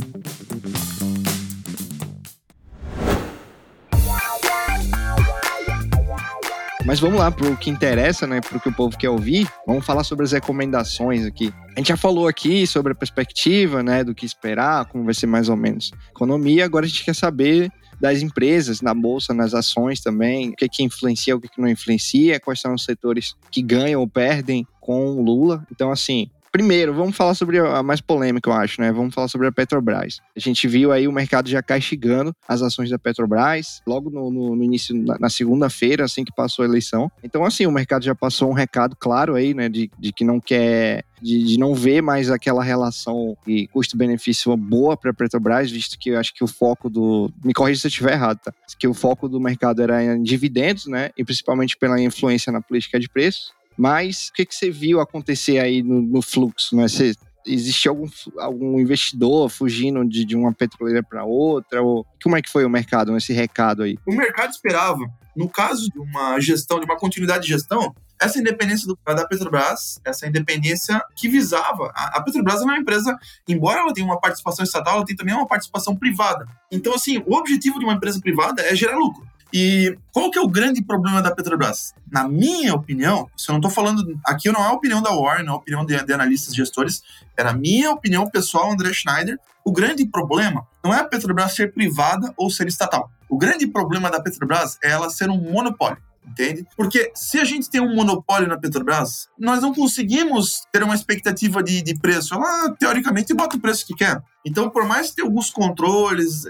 Mas 6.90 6.98
vamos 6.98 7.20
lá 7.20 7.30
para 7.30 7.46
o 7.46 7.56
que 7.56 7.70
interessa, 7.70 8.26
né? 8.26 8.40
Para 8.40 8.58
o 8.58 8.60
que 8.60 8.68
o 8.68 8.74
povo 8.74 8.98
quer 8.98 9.10
ouvir. 9.10 9.48
Vamos 9.64 9.86
falar 9.86 10.02
sobre 10.02 10.24
as 10.24 10.32
recomendações 10.32 11.24
aqui. 11.24 11.54
A 11.76 11.78
gente 11.78 11.86
já 11.86 11.96
falou 11.96 12.26
aqui 12.26 12.66
sobre 12.66 12.90
a 12.90 12.96
perspectiva, 12.96 13.80
né? 13.80 14.02
Do 14.02 14.12
que 14.12 14.26
esperar, 14.26 14.86
como 14.86 15.04
vai 15.04 15.14
ser 15.14 15.28
mais 15.28 15.48
ou 15.48 15.54
menos 15.54 15.92
economia. 16.10 16.64
Agora 16.64 16.84
a 16.84 16.88
gente 16.88 17.04
quer 17.04 17.14
saber 17.14 17.70
das 18.00 18.22
empresas 18.22 18.80
na 18.80 18.92
bolsa, 18.92 19.32
nas 19.32 19.54
ações 19.54 20.00
também, 20.00 20.48
o 20.48 20.56
que 20.56 20.68
que 20.68 20.82
influencia, 20.82 21.36
o 21.36 21.40
que 21.40 21.46
que 21.46 21.60
não 21.60 21.68
influencia, 21.68 22.40
quais 22.40 22.60
são 22.60 22.74
os 22.74 22.82
setores 22.82 23.36
que 23.52 23.62
ganham 23.62 24.00
ou 24.00 24.08
perdem 24.08 24.66
com 24.80 25.10
o 25.10 25.22
Lula. 25.22 25.64
Então, 25.70 25.92
assim, 25.92 26.28
Primeiro, 26.52 26.92
vamos 26.92 27.16
falar 27.16 27.34
sobre 27.34 27.58
a 27.58 27.80
mais 27.80 28.00
polêmica, 28.00 28.50
eu 28.50 28.54
acho, 28.54 28.80
né? 28.80 28.90
Vamos 28.90 29.14
falar 29.14 29.28
sobre 29.28 29.46
a 29.46 29.52
Petrobras. 29.52 30.20
A 30.36 30.40
gente 30.40 30.66
viu 30.66 30.90
aí 30.90 31.06
o 31.06 31.12
mercado 31.12 31.48
já 31.48 31.62
castigando 31.62 32.34
as 32.48 32.60
ações 32.60 32.90
da 32.90 32.98
Petrobras 32.98 33.80
logo 33.86 34.10
no, 34.10 34.30
no, 34.32 34.56
no 34.56 34.64
início, 34.64 34.94
na, 34.96 35.16
na 35.18 35.30
segunda-feira, 35.30 36.04
assim 36.04 36.24
que 36.24 36.34
passou 36.34 36.64
a 36.64 36.68
eleição. 36.68 37.10
Então, 37.22 37.44
assim, 37.44 37.66
o 37.66 37.70
mercado 37.70 38.04
já 38.04 38.16
passou 38.16 38.50
um 38.50 38.52
recado 38.52 38.96
claro 38.96 39.36
aí, 39.36 39.54
né? 39.54 39.68
De, 39.68 39.88
de 39.96 40.12
que 40.12 40.24
não 40.24 40.40
quer 40.40 41.04
de, 41.22 41.44
de, 41.44 41.58
não 41.58 41.74
ver 41.74 42.02
mais 42.02 42.30
aquela 42.30 42.64
relação 42.64 43.36
de 43.46 43.68
custo-benefício 43.68 44.56
boa 44.56 44.96
para 44.96 45.10
a 45.10 45.14
Petrobras, 45.14 45.70
visto 45.70 45.98
que 45.98 46.10
eu 46.10 46.18
acho 46.18 46.34
que 46.34 46.42
o 46.42 46.48
foco 46.48 46.90
do. 46.90 47.32
Me 47.44 47.52
corrija 47.52 47.80
se 47.80 47.86
eu 47.86 47.90
estiver 47.90 48.12
errado, 48.12 48.40
tá? 48.44 48.52
Que 48.78 48.88
o 48.88 48.94
foco 48.94 49.28
do 49.28 49.38
mercado 49.38 49.82
era 49.82 50.02
em 50.02 50.22
dividendos, 50.22 50.86
né? 50.86 51.10
E 51.16 51.24
principalmente 51.24 51.76
pela 51.76 52.00
influência 52.00 52.50
na 52.50 52.60
política 52.60 52.98
de 52.98 53.08
preços. 53.08 53.52
Mas 53.76 54.28
o 54.28 54.32
que, 54.32 54.44
que 54.44 54.54
você 54.54 54.70
viu 54.70 55.00
acontecer 55.00 55.58
aí 55.58 55.82
no, 55.82 56.02
no 56.02 56.22
fluxo? 56.22 56.76
Né? 56.76 56.88
Você, 56.88 57.14
existe 57.46 57.88
algum, 57.88 58.06
algum 58.38 58.78
investidor 58.78 59.48
fugindo 59.48 60.04
de, 60.06 60.24
de 60.24 60.36
uma 60.36 60.52
petroleira 60.52 61.02
para 61.02 61.24
outra? 61.24 61.82
Ou 61.82 62.06
como 62.22 62.36
é 62.36 62.42
que 62.42 62.50
foi 62.50 62.64
o 62.64 62.70
mercado 62.70 63.12
nesse 63.12 63.32
recado 63.32 63.82
aí? 63.82 63.98
O 64.06 64.14
mercado 64.14 64.50
esperava, 64.50 65.04
no 65.36 65.48
caso 65.48 65.88
de 65.90 65.98
uma 65.98 66.38
gestão, 66.40 66.78
de 66.78 66.84
uma 66.84 66.96
continuidade 66.96 67.44
de 67.44 67.52
gestão, 67.52 67.94
essa 68.20 68.38
independência 68.38 68.86
do, 68.86 68.98
da 69.06 69.26
Petrobras, 69.26 69.98
essa 70.04 70.26
independência 70.26 71.02
que 71.16 71.28
visava. 71.28 71.90
A, 71.94 72.18
a, 72.18 72.22
Petrobras 72.22 72.60
é 72.60 72.64
uma 72.64 72.76
empresa, 72.76 73.18
embora 73.48 73.80
ela 73.80 73.94
tenha 73.94 74.06
uma 74.06 74.20
participação 74.20 74.62
estatal, 74.62 74.96
ela 74.96 75.06
tem 75.06 75.16
também 75.16 75.34
uma 75.34 75.46
participação 75.46 75.96
privada. 75.96 76.46
Então, 76.70 76.94
assim, 76.94 77.22
o 77.26 77.34
objetivo 77.34 77.78
de 77.78 77.84
uma 77.84 77.94
empresa 77.94 78.20
privada 78.20 78.62
é 78.62 78.74
gerar 78.76 78.96
lucro. 78.98 79.26
E 79.52 79.96
qual 80.12 80.30
que 80.30 80.38
é 80.38 80.42
o 80.42 80.48
grande 80.48 80.82
problema 80.82 81.20
da 81.20 81.34
Petrobras? 81.34 81.92
Na 82.10 82.28
minha 82.28 82.74
opinião, 82.74 83.28
isso 83.36 83.50
eu 83.50 83.54
não 83.54 83.58
estou 83.58 83.70
falando. 83.70 84.18
Aqui 84.24 84.50
não 84.50 84.60
é 84.60 84.68
a 84.68 84.72
opinião 84.72 85.02
da 85.02 85.10
Warren, 85.10 85.44
não 85.44 85.54
é 85.54 85.56
a 85.56 85.58
opinião 85.58 85.84
de, 85.84 86.04
de 86.04 86.12
analistas 86.12 86.54
gestores, 86.54 87.02
era 87.36 87.50
a 87.50 87.54
minha 87.54 87.90
opinião 87.90 88.28
pessoal, 88.28 88.70
André 88.70 88.92
Schneider. 88.92 89.38
O 89.64 89.72
grande 89.72 90.06
problema 90.06 90.66
não 90.82 90.94
é 90.94 91.00
a 91.00 91.04
Petrobras 91.04 91.54
ser 91.54 91.72
privada 91.72 92.32
ou 92.36 92.50
ser 92.50 92.66
estatal. 92.68 93.10
O 93.28 93.36
grande 93.36 93.66
problema 93.66 94.10
da 94.10 94.20
Petrobras 94.20 94.78
é 94.82 94.90
ela 94.90 95.10
ser 95.10 95.28
um 95.30 95.38
monopólio 95.52 95.98
entende? 96.26 96.66
Porque 96.76 97.10
se 97.14 97.38
a 97.38 97.44
gente 97.44 97.68
tem 97.68 97.80
um 97.80 97.94
monopólio 97.94 98.48
na 98.48 98.58
Petrobras, 98.58 99.28
nós 99.38 99.60
não 99.60 99.74
conseguimos 99.74 100.62
ter 100.72 100.82
uma 100.82 100.94
expectativa 100.94 101.62
de, 101.62 101.82
de 101.82 101.98
preço. 101.98 102.34
Ela, 102.34 102.74
teoricamente, 102.78 103.34
bota 103.34 103.56
o 103.56 103.60
preço 103.60 103.86
que 103.86 103.94
quer. 103.94 104.22
Então, 104.44 104.70
por 104.70 104.86
mais 104.86 105.10
que 105.10 105.16
tenha 105.16 105.28
alguns 105.28 105.50
controles, 105.50 106.44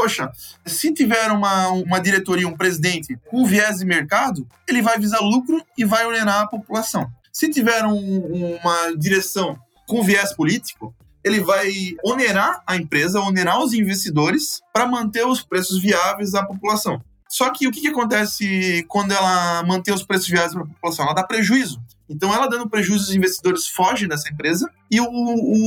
poxa, 0.00 0.32
se 0.64 0.94
tiver 0.94 1.30
uma, 1.30 1.68
uma 1.72 2.00
diretoria, 2.00 2.48
um 2.48 2.56
presidente 2.56 3.18
com 3.28 3.44
viés 3.44 3.80
de 3.80 3.84
mercado, 3.84 4.48
ele 4.66 4.80
vai 4.80 4.98
visar 4.98 5.20
lucro 5.20 5.62
e 5.76 5.84
vai 5.84 6.06
ordenar 6.06 6.40
a 6.40 6.46
população. 6.46 7.06
Se 7.30 7.50
tiver 7.50 7.84
um, 7.84 8.56
uma 8.56 8.96
direção 8.96 9.58
com 9.86 10.02
viés 10.02 10.32
político, 10.32 10.94
ele 11.22 11.40
vai 11.40 11.70
onerar 12.02 12.62
a 12.66 12.76
empresa, 12.76 13.20
onerar 13.20 13.60
os 13.60 13.74
investidores 13.74 14.62
para 14.72 14.86
manter 14.86 15.26
os 15.26 15.42
preços 15.42 15.78
viáveis 15.82 16.34
à 16.34 16.46
população. 16.46 17.02
Só 17.28 17.50
que 17.50 17.68
o 17.68 17.70
que, 17.70 17.82
que 17.82 17.88
acontece 17.88 18.82
quando 18.88 19.12
ela 19.12 19.62
mantém 19.64 19.92
os 19.92 20.02
preços 20.02 20.28
viáveis 20.28 20.54
para 20.54 20.62
a 20.62 20.66
população? 20.66 21.04
Ela 21.04 21.14
dá 21.14 21.24
prejuízo. 21.24 21.78
Então, 22.10 22.34
ela 22.34 22.48
dando 22.48 22.68
prejuízo, 22.68 23.04
os 23.04 23.14
investidores 23.14 23.68
fogem 23.68 24.08
dessa 24.08 24.28
empresa 24.28 24.68
e 24.90 25.00
o, 25.00 25.06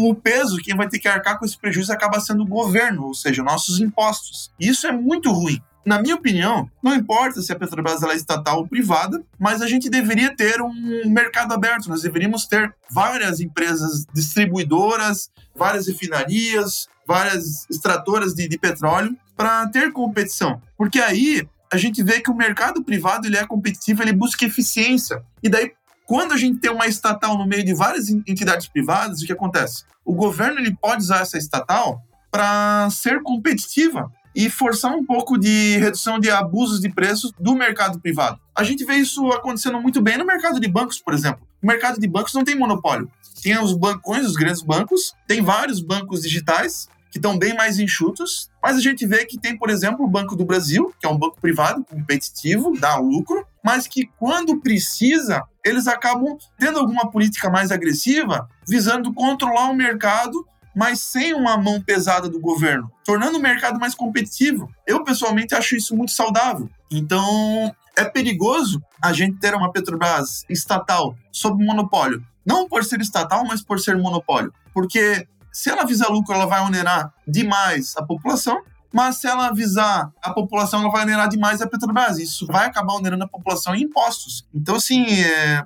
o, 0.10 0.14
peso, 0.14 0.58
quem 0.58 0.76
vai 0.76 0.90
ter 0.90 1.00
que 1.00 1.08
arcar 1.08 1.40
com 1.40 1.46
esse 1.46 1.58
prejuízo 1.58 1.94
acaba 1.94 2.20
sendo 2.20 2.44
o 2.44 2.48
governo, 2.48 3.06
ou 3.06 3.16
seja, 3.16 3.42
nossos 3.42 3.80
impostos. 3.80 4.52
E 4.60 4.68
isso 4.68 4.86
é 4.86 4.92
muito 4.92 5.32
ruim. 5.32 5.62
Na 5.86 6.02
minha 6.02 6.16
opinião, 6.16 6.70
não 6.82 6.94
importa 6.94 7.42
se 7.42 7.52
a 7.52 7.56
Petrobras 7.56 8.04
é 8.04 8.14
estatal 8.14 8.60
ou 8.60 8.68
privada, 8.68 9.22
mas 9.40 9.62
a 9.62 9.68
gente 9.68 9.90
deveria 9.90 10.36
ter 10.36 10.62
um 10.62 11.10
mercado 11.10 11.54
aberto. 11.54 11.90
Nós 11.90 12.02
deveríamos 12.02 12.46
ter 12.46 12.74
várias 12.90 13.40
empresas 13.42 14.06
distribuidoras, 14.14 15.30
várias 15.56 15.88
refinarias, 15.88 16.88
várias 17.06 17.70
extratoras 17.70 18.34
de, 18.34 18.48
de 18.48 18.58
petróleo 18.58 19.16
para 19.36 19.68
ter 19.68 19.92
competição. 19.92 20.62
Porque 20.78 21.00
aí 21.00 21.46
a 21.72 21.78
gente 21.78 22.02
vê 22.02 22.22
que 22.22 22.32
o 22.32 22.36
mercado 22.36 22.84
privado 22.84 23.28
ele 23.28 23.38
é 23.38 23.46
competitivo, 23.46 24.04
ele 24.04 24.14
busca 24.14 24.46
eficiência. 24.46 25.22
E 25.42 25.50
daí 25.50 25.72
quando 26.06 26.34
a 26.34 26.38
gente 26.38 26.60
tem 26.60 26.72
uma 26.72 26.88
estatal 26.88 27.38
no 27.38 27.48
meio 27.48 27.64
de 27.64 27.74
várias 27.74 28.10
entidades 28.10 28.68
privadas, 28.68 29.22
o 29.22 29.26
que 29.26 29.32
acontece? 29.32 29.84
O 30.06 30.14
governo 30.14 30.60
ele 30.60 30.76
pode 30.76 31.04
usar 31.04 31.22
essa 31.22 31.38
estatal 31.38 32.02
para 32.32 32.90
ser 32.90 33.22
competitiva 33.22 34.12
e 34.36 34.50
forçar 34.50 34.92
um 34.92 35.06
pouco 35.06 35.38
de 35.38 35.78
redução 35.78 36.20
de 36.20 36.30
abusos 36.30 36.82
de 36.82 36.90
preços 36.90 37.32
do 37.40 37.56
mercado 37.56 38.00
privado. 38.00 38.40
A 38.56 38.64
gente 38.64 38.84
vê 38.84 38.96
isso 38.96 39.28
acontecendo 39.28 39.80
muito 39.80 40.02
bem 40.02 40.18
no 40.18 40.26
mercado 40.26 40.60
de 40.60 40.68
bancos, 40.68 41.00
por 41.00 41.14
exemplo. 41.14 41.48
O 41.62 41.68
mercado 41.68 42.00
de 42.00 42.08
bancos 42.08 42.34
não 42.34 42.44
tem 42.44 42.56
monopólio. 42.56 43.10
Tem 43.42 43.58
os 43.60 43.74
bancões, 43.74 44.26
os 44.26 44.34
grandes 44.34 44.62
bancos, 44.62 45.14
tem 45.28 45.42
vários 45.42 45.82
bancos 45.82 46.22
digitais 46.22 46.88
que 47.14 47.20
estão 47.20 47.38
bem 47.38 47.54
mais 47.54 47.78
enxutos, 47.78 48.50
mas 48.62 48.76
a 48.76 48.80
gente 48.80 49.06
vê 49.06 49.24
que 49.24 49.40
tem, 49.40 49.56
por 49.56 49.70
exemplo, 49.70 50.04
o 50.04 50.10
Banco 50.10 50.36
do 50.36 50.44
Brasil, 50.44 50.92
que 51.00 51.06
é 51.06 51.10
um 51.10 51.16
banco 51.16 51.40
privado, 51.40 51.86
competitivo, 51.86 52.74
dá 52.80 52.96
lucro, 52.96 53.46
mas 53.64 53.86
que 53.86 54.10
quando 54.18 54.60
precisa, 54.60 55.44
eles 55.64 55.86
acabam 55.86 56.36
tendo 56.58 56.80
alguma 56.80 57.12
política 57.12 57.52
mais 57.52 57.72
agressiva, 57.72 58.50
visando 58.68 59.14
controlar 59.14 59.70
o 59.70 59.76
mercado, 59.76 60.44
mas 60.76 61.02
sem 61.02 61.36
uma 61.36 61.56
mão 61.56 61.80
pesada 61.80 62.28
do 62.28 62.40
governo, 62.40 62.92
tornando 63.06 63.38
o 63.38 63.42
mercado 63.42 63.80
mais 63.80 63.94
competitivo. 63.94 64.68
Eu, 64.88 65.04
pessoalmente, 65.04 65.54
acho 65.54 65.76
isso 65.76 65.96
muito 65.96 66.14
saudável. 66.14 66.68
Então, 66.90 67.72
é 67.96 68.06
perigoso 68.06 68.82
a 69.00 69.14
gente 69.14 69.38
ter 69.38 69.54
uma 69.54 69.72
Petrobras 69.72 70.46
estatal 70.50 71.16
sob 71.32 71.64
monopólio. 71.64 72.24
Não 72.44 72.68
por 72.68 72.84
ser 72.84 73.00
estatal, 73.02 73.46
mas 73.46 73.62
por 73.62 73.80
ser 73.80 73.96
monopólio. 73.98 74.52
Porque 74.74 75.28
se 75.54 75.70
ela 75.70 75.86
visar 75.86 76.10
lucro, 76.10 76.34
ela 76.34 76.48
vai 76.48 76.62
onerar 76.62 77.14
demais 77.28 77.94
a 77.96 78.04
população, 78.04 78.60
mas 78.92 79.18
se 79.18 79.28
ela 79.28 79.48
avisar 79.48 80.12
a 80.22 80.34
população, 80.34 80.82
ela 80.82 80.92
vai 80.92 81.04
onerar 81.04 81.30
demais 81.30 81.62
a 81.62 81.68
Petrobras. 81.68 82.18
Isso 82.18 82.46
vai 82.48 82.68
acabar 82.68 82.94
onerando 82.94 83.24
a 83.24 83.28
população 83.28 83.76
em 83.76 83.84
impostos. 83.84 84.48
Então, 84.54 84.76
assim, 84.76 85.06
é, 85.22 85.64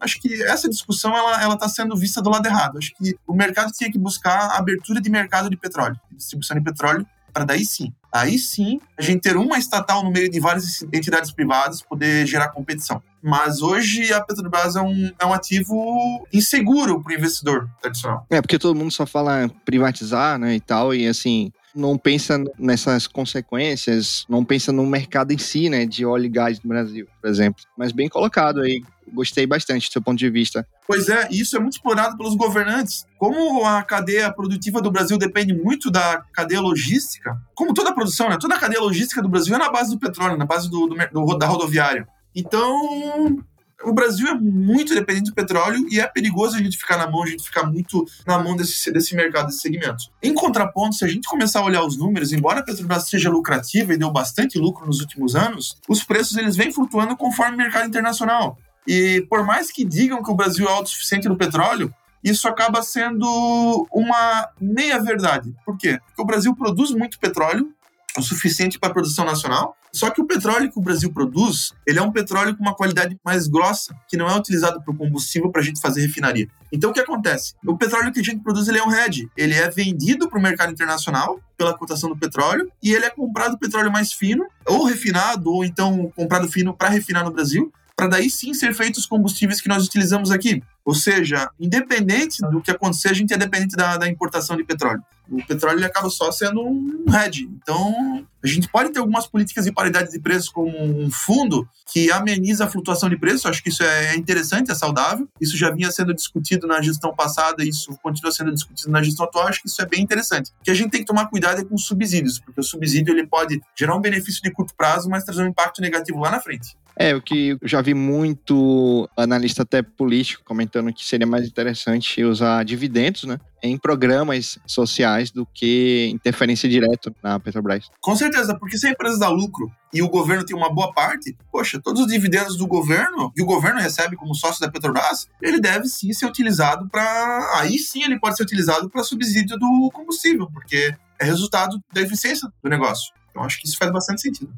acho 0.00 0.20
que 0.20 0.42
essa 0.44 0.68
discussão 0.68 1.16
ela 1.16 1.54
está 1.54 1.68
sendo 1.68 1.96
vista 1.96 2.22
do 2.22 2.30
lado 2.30 2.46
errado. 2.46 2.78
Acho 2.78 2.94
que 2.94 3.16
o 3.26 3.34
mercado 3.34 3.72
tinha 3.72 3.90
que 3.90 3.98
buscar 3.98 4.52
a 4.52 4.58
abertura 4.58 5.00
de 5.00 5.10
mercado 5.10 5.50
de 5.50 5.56
petróleo, 5.56 5.98
distribuição 6.12 6.56
de 6.56 6.62
petróleo, 6.62 7.06
para 7.32 7.44
daí 7.44 7.64
sim, 7.64 7.92
aí 8.12 8.38
sim, 8.38 8.80
a 8.98 9.02
gente 9.02 9.20
ter 9.20 9.36
uma 9.36 9.58
estatal 9.58 10.02
no 10.02 10.10
meio 10.10 10.30
de 10.30 10.40
várias 10.40 10.82
entidades 10.92 11.30
privadas 11.30 11.80
poder 11.82 12.26
gerar 12.26 12.48
competição. 12.48 13.02
Mas 13.22 13.60
hoje 13.60 14.12
a 14.12 14.20
Petrobras 14.20 14.76
é 14.76 14.80
um, 14.80 15.10
é 15.18 15.26
um 15.26 15.32
ativo 15.32 16.26
inseguro 16.32 17.02
para 17.02 17.12
o 17.12 17.16
investidor 17.16 17.68
tradicional. 17.80 18.26
É, 18.30 18.40
porque 18.40 18.58
todo 18.58 18.74
mundo 18.74 18.90
só 18.90 19.06
fala 19.06 19.50
privatizar, 19.64 20.38
né, 20.38 20.54
e 20.54 20.60
tal, 20.60 20.94
e 20.94 21.06
assim, 21.06 21.52
não 21.74 21.96
pensa 21.96 22.42
nessas 22.58 23.06
consequências, 23.06 24.24
não 24.28 24.44
pensa 24.44 24.72
no 24.72 24.86
mercado 24.86 25.32
em 25.32 25.38
si, 25.38 25.68
né, 25.68 25.84
de 25.86 26.04
óleo 26.04 26.26
e 26.26 26.28
gás 26.28 26.60
no 26.62 26.68
Brasil, 26.68 27.06
por 27.20 27.28
exemplo. 27.28 27.62
Mas 27.76 27.92
bem 27.92 28.08
colocado 28.08 28.60
aí. 28.60 28.82
Gostei 29.12 29.44
bastante 29.44 29.88
do 29.88 29.92
seu 29.92 30.00
ponto 30.00 30.18
de 30.18 30.30
vista. 30.30 30.64
Pois 30.86 31.08
é, 31.08 31.26
isso 31.32 31.56
é 31.56 31.58
muito 31.58 31.72
explorado 31.72 32.16
pelos 32.16 32.36
governantes. 32.36 33.04
Como 33.18 33.66
a 33.66 33.82
cadeia 33.82 34.32
produtiva 34.32 34.80
do 34.80 34.88
Brasil 34.88 35.18
depende 35.18 35.52
muito 35.52 35.90
da 35.90 36.22
cadeia 36.32 36.60
logística, 36.60 37.36
como 37.52 37.74
toda 37.74 37.90
a 37.90 37.92
produção, 37.92 38.28
né? 38.28 38.38
Toda 38.40 38.54
a 38.54 38.58
cadeia 38.60 38.80
logística 38.80 39.20
do 39.20 39.28
Brasil 39.28 39.52
é 39.56 39.58
na 39.58 39.68
base 39.68 39.90
do 39.90 39.98
petróleo, 39.98 40.36
na 40.36 40.46
base 40.46 40.70
do, 40.70 40.86
do, 40.86 40.94
do 40.94 41.38
da 41.38 41.46
rodoviária. 41.48 42.06
Então, 42.34 43.42
o 43.82 43.92
Brasil 43.92 44.28
é 44.28 44.34
muito 44.34 44.94
dependente 44.94 45.30
do 45.30 45.34
petróleo 45.34 45.86
e 45.90 46.00
é 46.00 46.06
perigoso 46.06 46.56
a 46.56 46.58
gente 46.58 46.76
ficar 46.76 46.96
na 46.96 47.10
mão, 47.10 47.22
a 47.22 47.26
gente 47.26 47.44
ficar 47.44 47.64
muito 47.64 48.04
na 48.26 48.38
mão 48.38 48.56
desse, 48.56 48.92
desse 48.92 49.14
mercado, 49.14 49.46
desse 49.46 49.60
segmento. 49.60 50.04
Em 50.22 50.34
contraponto, 50.34 50.96
se 50.96 51.04
a 51.04 51.08
gente 51.08 51.28
começar 51.28 51.60
a 51.60 51.64
olhar 51.64 51.84
os 51.84 51.96
números, 51.96 52.32
embora 52.32 52.60
a 52.60 52.62
Petrobras 52.62 53.08
seja 53.08 53.30
lucrativa 53.30 53.92
e 53.92 53.96
deu 53.96 54.10
bastante 54.10 54.58
lucro 54.58 54.86
nos 54.86 55.00
últimos 55.00 55.34
anos, 55.34 55.76
os 55.88 56.04
preços 56.04 56.36
eles 56.36 56.56
vêm 56.56 56.72
flutuando 56.72 57.16
conforme 57.16 57.54
o 57.54 57.58
mercado 57.58 57.88
internacional. 57.88 58.58
E 58.86 59.26
por 59.28 59.44
mais 59.44 59.70
que 59.70 59.84
digam 59.84 60.22
que 60.22 60.30
o 60.30 60.34
Brasil 60.34 60.68
é 60.68 60.72
autossuficiente 60.72 61.28
no 61.28 61.36
petróleo, 61.36 61.92
isso 62.22 62.46
acaba 62.48 62.82
sendo 62.82 63.86
uma 63.90 64.48
meia 64.60 65.00
verdade. 65.02 65.54
Por 65.64 65.76
quê? 65.78 65.98
Porque 66.06 66.22
o 66.22 66.26
Brasil 66.26 66.54
produz 66.54 66.90
muito 66.90 67.18
petróleo 67.18 67.72
o 68.16 68.22
suficiente 68.22 68.78
para 68.78 68.90
a 68.90 68.92
produção 68.92 69.24
nacional. 69.24 69.76
Só 69.92 70.10
que 70.10 70.20
o 70.20 70.26
petróleo 70.26 70.70
que 70.70 70.78
o 70.78 70.82
Brasil 70.82 71.12
produz, 71.12 71.72
ele 71.86 71.98
é 71.98 72.02
um 72.02 72.12
petróleo 72.12 72.56
com 72.56 72.62
uma 72.62 72.74
qualidade 72.74 73.18
mais 73.24 73.48
grossa, 73.48 73.94
que 74.08 74.16
não 74.16 74.28
é 74.28 74.36
utilizado 74.36 74.80
para 74.82 74.92
o 74.92 74.96
combustível 74.96 75.50
para 75.50 75.60
a 75.60 75.64
gente 75.64 75.80
fazer 75.80 76.00
refinaria. 76.02 76.48
Então 76.72 76.90
o 76.90 76.92
que 76.92 77.00
acontece? 77.00 77.54
O 77.66 77.76
petróleo 77.76 78.12
que 78.12 78.20
a 78.20 78.22
gente 78.22 78.42
produz, 78.42 78.68
ele 78.68 78.78
é 78.78 78.84
um 78.84 78.92
hedge. 78.92 79.28
Ele 79.36 79.54
é 79.54 79.68
vendido 79.68 80.28
para 80.28 80.38
o 80.38 80.42
mercado 80.42 80.72
internacional 80.72 81.40
pela 81.56 81.76
cotação 81.76 82.08
do 82.08 82.16
petróleo 82.16 82.70
e 82.82 82.92
ele 82.92 83.04
é 83.04 83.10
comprado 83.10 83.58
petróleo 83.58 83.90
mais 83.90 84.12
fino, 84.12 84.46
ou 84.66 84.84
refinado, 84.84 85.52
ou 85.52 85.64
então 85.64 86.12
comprado 86.14 86.48
fino 86.48 86.74
para 86.74 86.88
refinar 86.88 87.24
no 87.24 87.32
Brasil, 87.32 87.72
para 87.96 88.06
daí 88.06 88.30
sim 88.30 88.54
ser 88.54 88.72
feitos 88.74 89.00
os 89.00 89.06
combustíveis 89.06 89.60
que 89.60 89.68
nós 89.68 89.84
utilizamos 89.84 90.30
aqui. 90.30 90.62
Ou 90.84 90.94
seja, 90.94 91.50
independente 91.60 92.40
do 92.50 92.60
que 92.62 92.70
acontecer, 92.70 93.08
a 93.08 93.12
gente 93.12 93.34
é 93.34 93.36
dependente 93.36 93.76
da, 93.76 93.98
da 93.98 94.08
importação 94.08 94.56
de 94.56 94.64
petróleo. 94.64 95.02
O 95.30 95.46
petróleo 95.46 95.78
ele 95.78 95.86
acaba 95.86 96.10
só 96.10 96.32
sendo 96.32 96.60
um 96.62 97.04
hedge. 97.14 97.48
Então, 97.62 98.26
a 98.42 98.46
gente 98.46 98.68
pode 98.68 98.90
ter 98.90 98.98
algumas 98.98 99.26
políticas 99.26 99.64
de 99.64 99.72
paridade 99.72 100.10
de 100.10 100.18
preços 100.18 100.48
como 100.48 100.70
um 100.76 101.10
fundo 101.10 101.68
que 101.92 102.10
ameniza 102.10 102.64
a 102.64 102.68
flutuação 102.68 103.08
de 103.08 103.16
preço. 103.16 103.48
Acho 103.48 103.62
que 103.62 103.68
isso 103.68 103.82
é 103.82 104.16
interessante, 104.16 104.70
é 104.70 104.74
saudável. 104.74 105.28
Isso 105.40 105.56
já 105.56 105.70
vinha 105.70 105.90
sendo 105.90 106.14
discutido 106.14 106.66
na 106.66 106.80
gestão 106.80 107.14
passada, 107.14 107.64
isso 107.64 107.96
continua 108.02 108.32
sendo 108.32 108.52
discutido 108.52 108.90
na 108.90 109.02
gestão 109.02 109.26
atual. 109.26 109.46
Acho 109.46 109.62
que 109.62 109.68
isso 109.68 109.80
é 109.80 109.86
bem 109.86 110.02
interessante. 110.02 110.50
O 110.60 110.64
que 110.64 110.70
a 110.70 110.74
gente 110.74 110.90
tem 110.90 111.00
que 111.00 111.06
tomar 111.06 111.26
cuidado 111.26 111.60
é 111.60 111.64
com 111.64 111.74
os 111.74 111.84
subsídios, 111.84 112.38
porque 112.38 112.60
o 112.60 112.64
subsídio 112.64 113.12
ele 113.12 113.26
pode 113.26 113.60
gerar 113.78 113.94
um 113.94 114.00
benefício 114.00 114.42
de 114.42 114.50
curto 114.50 114.74
prazo, 114.74 115.08
mas 115.08 115.24
trazer 115.24 115.42
um 115.42 115.48
impacto 115.48 115.80
negativo 115.80 116.18
lá 116.18 116.30
na 116.30 116.40
frente. 116.40 116.76
É, 116.96 117.14
o 117.14 117.22
que 117.22 117.50
eu 117.50 117.68
já 117.68 117.80
vi 117.80 117.94
muito 117.94 119.08
analista 119.16 119.62
até 119.62 119.80
político 119.82 120.44
comentando 120.44 120.92
que 120.92 121.04
seria 121.04 121.26
mais 121.26 121.46
interessante 121.46 122.22
usar 122.22 122.64
dividendos, 122.64 123.24
né? 123.24 123.38
Em 123.62 123.76
programas 123.76 124.58
sociais 124.66 125.30
do 125.30 125.44
que 125.46 126.08
interferência 126.12 126.68
direta 126.68 127.14
na 127.22 127.38
Petrobras. 127.38 127.90
Com 128.00 128.16
certeza, 128.16 128.56
porque 128.58 128.78
se 128.78 128.86
a 128.86 128.90
empresa 128.90 129.18
dá 129.18 129.28
lucro 129.28 129.70
e 129.92 130.02
o 130.02 130.08
governo 130.08 130.44
tem 130.44 130.56
uma 130.56 130.72
boa 130.72 130.92
parte, 130.92 131.36
poxa, 131.52 131.80
todos 131.82 132.02
os 132.02 132.06
dividendos 132.06 132.56
do 132.56 132.66
governo 132.66 133.30
que 133.32 133.42
o 133.42 133.46
governo 133.46 133.80
recebe 133.80 134.16
como 134.16 134.34
sócio 134.34 134.60
da 134.60 134.70
Petrobras, 134.70 135.28
ele 135.42 135.60
deve 135.60 135.86
sim 135.88 136.12
ser 136.12 136.26
utilizado 136.26 136.88
para. 136.88 137.60
Aí 137.60 137.78
sim 137.78 138.02
ele 138.02 138.18
pode 138.18 138.36
ser 138.36 138.42
utilizado 138.44 138.88
para 138.88 139.04
subsídio 139.04 139.58
do 139.58 139.90
combustível, 139.92 140.48
porque 140.52 140.94
é 141.20 141.24
resultado 141.24 141.78
da 141.92 142.00
eficiência 142.00 142.50
do 142.62 142.70
negócio. 142.70 143.12
Então 143.30 143.42
acho 143.44 143.60
que 143.60 143.66
isso 143.66 143.76
faz 143.76 143.92
bastante 143.92 144.22
sentido. 144.22 144.52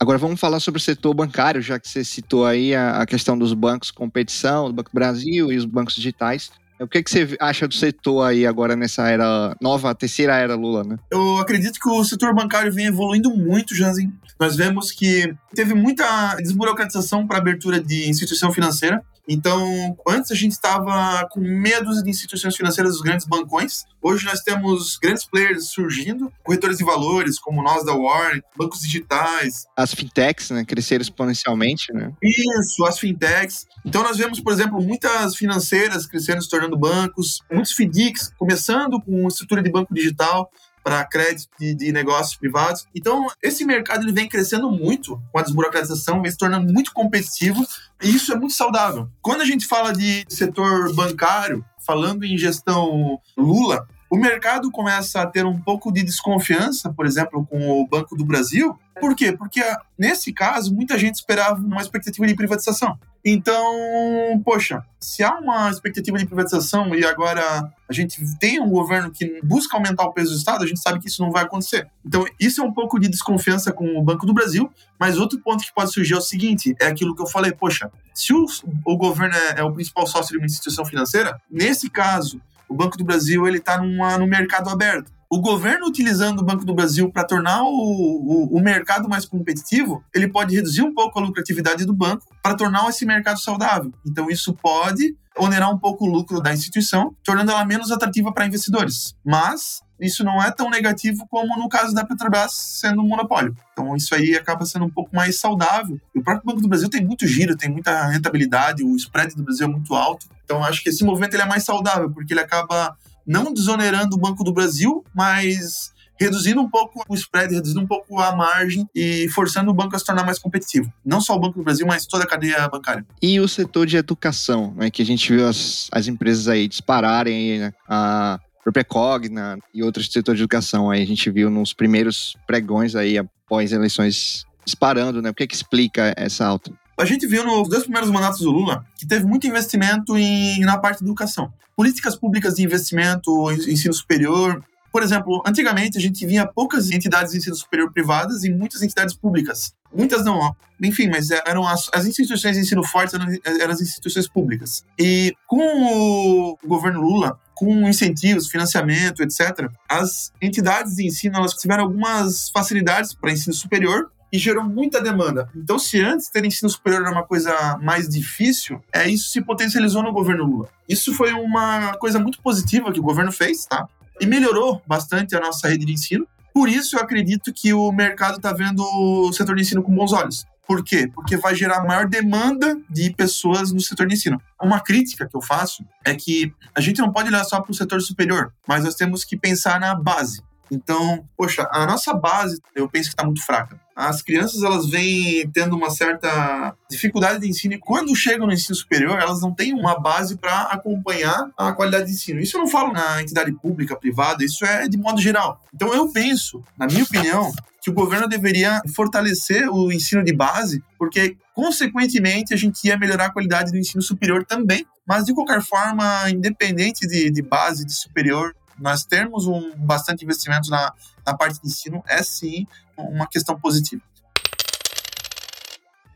Agora 0.00 0.16
vamos 0.16 0.38
falar 0.38 0.60
sobre 0.60 0.78
o 0.78 0.82
setor 0.82 1.12
bancário, 1.12 1.60
já 1.60 1.78
que 1.78 1.88
você 1.88 2.04
citou 2.04 2.46
aí 2.46 2.72
a, 2.72 3.02
a 3.02 3.06
questão 3.06 3.36
dos 3.36 3.52
bancos 3.52 3.90
competição, 3.90 4.68
do 4.68 4.72
Banco 4.72 4.90
Brasil 4.94 5.50
e 5.50 5.56
os 5.56 5.64
bancos 5.64 5.96
digitais. 5.96 6.52
O 6.80 6.86
que, 6.86 7.02
que 7.02 7.10
você 7.10 7.36
acha 7.40 7.66
do 7.66 7.74
setor 7.74 8.22
aí 8.22 8.46
agora 8.46 8.76
nessa 8.76 9.08
era 9.08 9.56
nova, 9.60 9.94
terceira 9.94 10.36
era 10.36 10.54
Lula, 10.54 10.84
né? 10.84 10.96
Eu 11.10 11.38
acredito 11.38 11.78
que 11.80 11.88
o 11.88 12.04
setor 12.04 12.34
bancário 12.34 12.72
vem 12.72 12.86
evoluindo 12.86 13.30
muito, 13.30 13.74
Janzen. 13.74 14.12
Nós 14.38 14.56
vemos 14.56 14.92
que 14.92 15.34
teve 15.54 15.74
muita 15.74 16.36
desburocratização 16.36 17.26
para 17.26 17.38
abertura 17.38 17.80
de 17.80 18.08
instituição 18.08 18.52
financeira. 18.52 19.02
Então, 19.28 19.94
antes 20.08 20.30
a 20.30 20.34
gente 20.34 20.52
estava 20.52 21.28
com 21.30 21.38
medo 21.38 22.02
de 22.02 22.08
instituições 22.08 22.56
financeiras 22.56 22.94
dos 22.94 23.02
grandes 23.02 23.26
bancões. 23.26 23.84
Hoje 24.00 24.24
nós 24.24 24.40
temos 24.40 24.96
grandes 24.96 25.24
players 25.26 25.66
surgindo, 25.66 26.32
corretores 26.42 26.78
de 26.78 26.84
valores 26.84 27.38
como 27.38 27.62
nós 27.62 27.84
da 27.84 27.94
Warren, 27.94 28.40
bancos 28.56 28.80
digitais. 28.80 29.66
As 29.76 29.92
fintechs, 29.92 30.50
né, 30.50 30.64
cresceram 30.64 31.02
exponencialmente, 31.02 31.92
né? 31.92 32.12
Isso, 32.22 32.84
as 32.86 32.98
fintechs. 32.98 33.66
Então 33.84 34.02
nós 34.02 34.16
vemos, 34.16 34.40
por 34.40 34.52
exemplo, 34.52 34.80
muitas 34.80 35.36
financeiras 35.36 36.06
crescendo, 36.06 36.42
se 36.42 36.48
tornando 36.48 36.78
bancos, 36.78 37.40
muitos 37.52 37.72
FDICs 37.72 38.32
começando 38.38 39.00
com 39.00 39.28
estrutura 39.28 39.62
de 39.62 39.70
banco 39.70 39.92
digital 39.92 40.50
para 40.88 41.04
crédito 41.04 41.50
de, 41.60 41.74
de, 41.74 41.92
negócios 41.92 42.34
privados. 42.34 42.86
Então, 42.94 43.26
esse 43.42 43.62
mercado 43.62 44.04
ele 44.04 44.12
vem 44.12 44.26
crescendo 44.26 44.70
muito 44.70 45.20
com 45.30 45.38
a 45.38 45.42
desburocratização, 45.42 46.22
vem 46.22 46.30
se 46.30 46.38
tornando 46.38 46.72
muito 46.72 46.94
competitivo 46.94 47.62
e 48.02 48.08
isso 48.08 48.32
é 48.32 48.36
muito 48.36 48.54
saudável. 48.54 49.06
Quando 49.20 49.42
a 49.42 49.44
gente 49.44 49.66
fala 49.66 49.92
de 49.92 50.24
setor 50.30 50.94
bancário, 50.94 51.62
falando 51.86 52.24
em 52.24 52.38
gestão 52.38 53.20
Lula, 53.36 53.86
o 54.10 54.16
mercado 54.16 54.70
começa 54.70 55.20
a 55.20 55.26
ter 55.26 55.44
um 55.44 55.58
pouco 55.58 55.92
de 55.92 56.02
desconfiança, 56.02 56.92
por 56.92 57.06
exemplo, 57.06 57.46
com 57.46 57.80
o 57.80 57.86
Banco 57.86 58.16
do 58.16 58.24
Brasil. 58.24 58.78
Por 58.98 59.14
quê? 59.14 59.32
Porque 59.32 59.62
nesse 59.98 60.32
caso, 60.32 60.74
muita 60.74 60.98
gente 60.98 61.16
esperava 61.16 61.60
uma 61.60 61.80
expectativa 61.80 62.26
de 62.26 62.34
privatização. 62.34 62.98
Então, 63.24 64.40
poxa, 64.44 64.82
se 64.98 65.22
há 65.22 65.34
uma 65.38 65.70
expectativa 65.70 66.16
de 66.16 66.24
privatização 66.24 66.94
e 66.94 67.04
agora 67.04 67.70
a 67.88 67.92
gente 67.92 68.16
tem 68.38 68.60
um 68.60 68.70
governo 68.70 69.10
que 69.10 69.40
busca 69.42 69.76
aumentar 69.76 70.04
o 70.04 70.12
peso 70.12 70.30
do 70.30 70.38
Estado, 70.38 70.64
a 70.64 70.66
gente 70.66 70.80
sabe 70.80 71.00
que 71.00 71.08
isso 71.08 71.22
não 71.22 71.30
vai 71.30 71.42
acontecer. 71.42 71.86
Então, 72.04 72.24
isso 72.40 72.62
é 72.62 72.64
um 72.64 72.72
pouco 72.72 72.98
de 72.98 73.08
desconfiança 73.08 73.72
com 73.72 73.98
o 73.98 74.02
Banco 74.02 74.24
do 74.24 74.32
Brasil, 74.32 74.70
mas 74.98 75.18
outro 75.18 75.38
ponto 75.40 75.62
que 75.62 75.72
pode 75.72 75.92
surgir 75.92 76.14
é 76.14 76.16
o 76.16 76.22
seguinte: 76.22 76.74
é 76.80 76.86
aquilo 76.86 77.14
que 77.14 77.20
eu 77.20 77.26
falei, 77.26 77.52
poxa, 77.52 77.90
se 78.14 78.32
o, 78.32 78.46
o 78.84 78.96
governo 78.96 79.34
é, 79.34 79.60
é 79.60 79.64
o 79.64 79.72
principal 79.72 80.06
sócio 80.06 80.32
de 80.32 80.38
uma 80.38 80.46
instituição 80.46 80.84
financeira, 80.84 81.38
nesse 81.50 81.90
caso, 81.90 82.40
o 82.68 82.74
Banco 82.74 82.96
do 82.96 83.04
Brasil 83.04 83.46
ele 83.46 83.58
está 83.58 83.80
no 83.80 84.26
mercado 84.26 84.68
aberto. 84.70 85.12
O 85.30 85.40
governo 85.40 85.86
utilizando 85.86 86.40
o 86.40 86.44
Banco 86.44 86.64
do 86.64 86.74
Brasil 86.74 87.10
para 87.12 87.22
tornar 87.22 87.62
o, 87.62 87.68
o, 87.68 88.56
o, 88.56 88.60
mercado 88.62 89.08
mais 89.08 89.26
competitivo, 89.26 90.02
ele 90.14 90.26
pode 90.26 90.54
reduzir 90.54 90.80
um 90.80 90.94
pouco 90.94 91.18
a 91.18 91.22
lucratividade 91.22 91.84
do 91.84 91.94
banco 91.94 92.24
para 92.42 92.56
tornar 92.56 92.88
esse 92.88 93.04
mercado 93.04 93.38
saudável. 93.38 93.92
Então 94.06 94.30
isso 94.30 94.54
pode 94.54 95.14
onerar 95.36 95.70
um 95.70 95.78
pouco 95.78 96.06
o 96.06 96.08
lucro 96.10 96.40
da 96.40 96.52
instituição, 96.52 97.14
tornando 97.22 97.50
ela 97.50 97.64
menos 97.64 97.90
atrativa 97.90 98.32
para 98.32 98.46
investidores. 98.46 99.14
Mas 99.22 99.82
isso 100.00 100.24
não 100.24 100.42
é 100.42 100.50
tão 100.50 100.70
negativo 100.70 101.26
como 101.28 101.56
no 101.56 101.68
caso 101.68 101.94
da 101.94 102.04
Petrobras 102.04 102.52
sendo 102.52 103.02
um 103.02 103.08
monopólio. 103.08 103.56
Então 103.72 103.96
isso 103.96 104.14
aí 104.14 104.34
acaba 104.34 104.64
sendo 104.64 104.84
um 104.84 104.90
pouco 104.90 105.14
mais 105.14 105.38
saudável. 105.38 106.00
E 106.14 106.18
o 106.18 106.22
próprio 106.22 106.46
Banco 106.46 106.60
do 106.60 106.68
Brasil 106.68 106.88
tem 106.88 107.04
muito 107.04 107.26
giro, 107.26 107.56
tem 107.56 107.70
muita 107.70 108.06
rentabilidade, 108.06 108.84
o 108.84 108.94
spread 108.96 109.34
do 109.34 109.42
Brasil 109.42 109.66
é 109.66 109.70
muito 109.70 109.94
alto. 109.94 110.26
Então 110.44 110.64
acho 110.64 110.82
que 110.82 110.88
esse 110.88 111.04
movimento 111.04 111.34
ele 111.34 111.42
é 111.42 111.46
mais 111.46 111.64
saudável, 111.64 112.10
porque 112.10 112.32
ele 112.32 112.40
acaba 112.40 112.96
não 113.26 113.52
desonerando 113.52 114.16
o 114.16 114.18
Banco 114.18 114.42
do 114.42 114.52
Brasil, 114.52 115.04
mas 115.14 115.92
reduzindo 116.18 116.60
um 116.60 116.68
pouco 116.68 117.04
o 117.08 117.14
spread, 117.14 117.54
reduzindo 117.54 117.80
um 117.80 117.86
pouco 117.86 118.18
a 118.18 118.34
margem 118.34 118.88
e 118.94 119.28
forçando 119.28 119.70
o 119.70 119.74
banco 119.74 119.94
a 119.94 119.98
se 119.98 120.04
tornar 120.04 120.24
mais 120.24 120.38
competitivo. 120.38 120.92
Não 121.04 121.20
só 121.20 121.34
o 121.34 121.38
Banco 121.38 121.58
do 121.58 121.64
Brasil, 121.64 121.86
mas 121.86 122.06
toda 122.06 122.24
a 122.24 122.26
cadeia 122.26 122.68
bancária. 122.68 123.06
E 123.22 123.38
o 123.38 123.46
setor 123.46 123.86
de 123.86 123.96
educação, 123.96 124.74
né, 124.74 124.90
que 124.90 125.00
a 125.00 125.04
gente 125.04 125.32
viu 125.32 125.46
as, 125.46 125.88
as 125.92 126.08
empresas 126.08 126.48
aí 126.48 126.66
dispararem, 126.66 127.60
né, 127.60 127.72
a 127.88 128.40
própria 128.72 128.84
Cogna 128.84 129.58
e 129.74 129.82
outros 129.82 130.10
setores 130.12 130.38
de 130.38 130.44
educação 130.44 130.90
aí 130.90 131.02
a 131.02 131.06
gente 131.06 131.30
viu 131.30 131.50
nos 131.50 131.72
primeiros 131.72 132.36
pregões 132.46 132.94
aí 132.94 133.18
após 133.18 133.72
eleições 133.72 134.44
disparando, 134.64 135.22
né? 135.22 135.30
O 135.30 135.34
que, 135.34 135.44
é 135.44 135.46
que 135.46 135.54
explica 135.54 136.14
essa 136.16 136.44
alta? 136.44 136.70
A 136.98 137.04
gente 137.04 137.26
viu 137.26 137.44
nos 137.44 137.68
dois 137.68 137.84
primeiros 137.84 138.10
mandatos 138.10 138.40
do 138.40 138.50
Lula 138.50 138.84
que 138.98 139.06
teve 139.06 139.24
muito 139.24 139.46
investimento 139.46 140.18
em, 140.18 140.60
na 140.60 140.76
parte 140.76 140.98
de 140.98 141.04
educação. 141.04 141.52
Políticas 141.76 142.16
públicas 142.16 142.56
de 142.56 142.64
investimento, 142.64 143.50
ensino 143.52 143.94
superior. 143.94 144.62
Por 144.92 145.02
exemplo, 145.02 145.42
antigamente 145.46 145.96
a 145.96 146.00
gente 146.00 146.26
via 146.26 146.46
poucas 146.46 146.90
entidades 146.90 147.32
de 147.32 147.38
ensino 147.38 147.54
superior 147.54 147.92
privadas 147.92 148.42
e 148.42 148.50
muitas 148.50 148.82
entidades 148.82 149.14
públicas. 149.14 149.72
Muitas 149.94 150.24
não, 150.24 150.54
enfim, 150.82 151.08
mas 151.08 151.30
eram 151.30 151.66
as, 151.66 151.88
as 151.94 152.04
instituições 152.04 152.56
de 152.56 152.62
ensino 152.62 152.84
fortes 152.84 153.14
eram, 153.14 153.26
eram 153.44 153.72
as 153.72 153.80
instituições 153.80 154.28
públicas. 154.28 154.84
E 154.98 155.34
com 155.46 155.62
o 155.62 156.58
governo 156.66 157.00
Lula, 157.00 157.38
com 157.58 157.88
incentivos, 157.88 158.48
financiamento, 158.48 159.20
etc., 159.20 159.68
as 159.88 160.32
entidades 160.40 160.94
de 160.94 161.04
ensino 161.04 161.36
elas 161.36 161.54
tiveram 161.54 161.82
algumas 161.82 162.48
facilidades 162.50 163.12
para 163.12 163.32
ensino 163.32 163.52
superior 163.52 164.12
e 164.32 164.38
gerou 164.38 164.62
muita 164.62 165.00
demanda. 165.00 165.50
Então, 165.56 165.76
se 165.76 166.00
antes 166.00 166.28
ter 166.28 166.44
ensino 166.44 166.70
superior 166.70 167.02
era 167.02 167.10
uma 167.10 167.24
coisa 167.24 167.76
mais 167.82 168.08
difícil, 168.08 168.80
é 168.92 169.08
isso 169.08 169.30
se 169.30 169.40
potencializou 169.40 170.04
no 170.04 170.12
governo 170.12 170.44
Lula. 170.44 170.68
Isso 170.88 171.12
foi 171.12 171.32
uma 171.32 171.94
coisa 171.94 172.20
muito 172.20 172.40
positiva 172.40 172.92
que 172.92 173.00
o 173.00 173.02
governo 173.02 173.32
fez, 173.32 173.66
tá? 173.66 173.88
E 174.20 174.26
melhorou 174.26 174.80
bastante 174.86 175.34
a 175.34 175.40
nossa 175.40 175.66
rede 175.66 175.84
de 175.84 175.92
ensino. 175.92 176.28
Por 176.54 176.68
isso, 176.68 176.96
eu 176.96 177.00
acredito 177.00 177.52
que 177.52 177.72
o 177.72 177.90
mercado 177.90 178.36
está 178.36 178.52
vendo 178.52 178.84
o 178.84 179.32
setor 179.32 179.56
de 179.56 179.62
ensino 179.62 179.82
com 179.82 179.92
bons 179.92 180.12
olhos. 180.12 180.46
Por 180.68 180.84
quê? 180.84 181.10
Porque 181.14 181.38
vai 181.38 181.54
gerar 181.54 181.82
maior 181.84 182.06
demanda 182.06 182.78
de 182.90 183.10
pessoas 183.14 183.72
no 183.72 183.80
setor 183.80 184.06
de 184.06 184.14
ensino. 184.14 184.38
Uma 184.60 184.80
crítica 184.80 185.26
que 185.26 185.34
eu 185.34 185.40
faço 185.40 185.82
é 186.04 186.14
que 186.14 186.52
a 186.74 186.80
gente 186.82 187.00
não 187.00 187.10
pode 187.10 187.30
olhar 187.30 187.42
só 187.44 187.58
para 187.58 187.72
o 187.72 187.74
setor 187.74 188.02
superior, 188.02 188.52
mas 188.66 188.84
nós 188.84 188.94
temos 188.94 189.24
que 189.24 189.34
pensar 189.34 189.80
na 189.80 189.94
base. 189.94 190.42
Então, 190.70 191.26
poxa, 191.34 191.66
a 191.72 191.86
nossa 191.86 192.12
base 192.12 192.60
eu 192.74 192.86
penso 192.86 193.08
que 193.08 193.14
está 193.14 193.24
muito 193.24 193.42
fraca. 193.42 193.80
As 193.98 194.22
crianças 194.22 194.62
elas 194.62 194.88
vêm 194.88 195.50
tendo 195.50 195.74
uma 195.74 195.90
certa 195.90 196.72
dificuldade 196.88 197.40
de 197.40 197.48
ensino 197.48 197.74
e 197.74 197.78
quando 197.78 198.14
chegam 198.14 198.46
no 198.46 198.52
ensino 198.52 198.76
superior 198.76 199.18
elas 199.18 199.40
não 199.40 199.52
têm 199.52 199.74
uma 199.74 199.98
base 199.98 200.36
para 200.36 200.62
acompanhar 200.62 201.50
a 201.58 201.72
qualidade 201.72 202.06
de 202.06 202.12
ensino. 202.12 202.38
Isso 202.40 202.56
eu 202.56 202.60
não 202.60 202.68
falo 202.68 202.92
na 202.92 203.20
entidade 203.20 203.50
pública, 203.50 203.96
privada, 203.96 204.44
isso 204.44 204.64
é 204.64 204.86
de 204.86 204.96
modo 204.96 205.20
geral. 205.20 205.60
Então 205.74 205.92
eu 205.92 206.08
penso, 206.12 206.62
na 206.78 206.86
minha 206.86 207.02
opinião, 207.02 207.52
que 207.82 207.90
o 207.90 207.92
governo 207.92 208.28
deveria 208.28 208.80
fortalecer 208.94 209.68
o 209.68 209.90
ensino 209.90 210.22
de 210.22 210.32
base, 210.32 210.80
porque, 210.96 211.36
consequentemente, 211.52 212.54
a 212.54 212.56
gente 212.56 212.84
ia 212.86 212.96
melhorar 212.96 213.26
a 213.26 213.32
qualidade 213.32 213.72
do 213.72 213.78
ensino 213.78 214.02
superior 214.02 214.44
também. 214.44 214.86
Mas, 215.06 215.24
de 215.24 215.34
qualquer 215.34 215.62
forma, 215.62 216.28
independente 216.30 217.06
de, 217.06 217.30
de 217.30 217.42
base, 217.42 217.84
de 217.84 217.94
superior, 217.94 218.54
nós 218.78 219.04
termos 219.04 219.46
um 219.46 219.74
bastante 219.76 220.24
investimento 220.24 220.70
na, 220.70 220.92
na 221.26 221.36
parte 221.36 221.60
de 221.60 221.68
ensino 221.68 222.02
é 222.06 222.22
sim 222.22 222.66
uma 222.96 223.26
questão 223.26 223.58
positiva. 223.58 224.02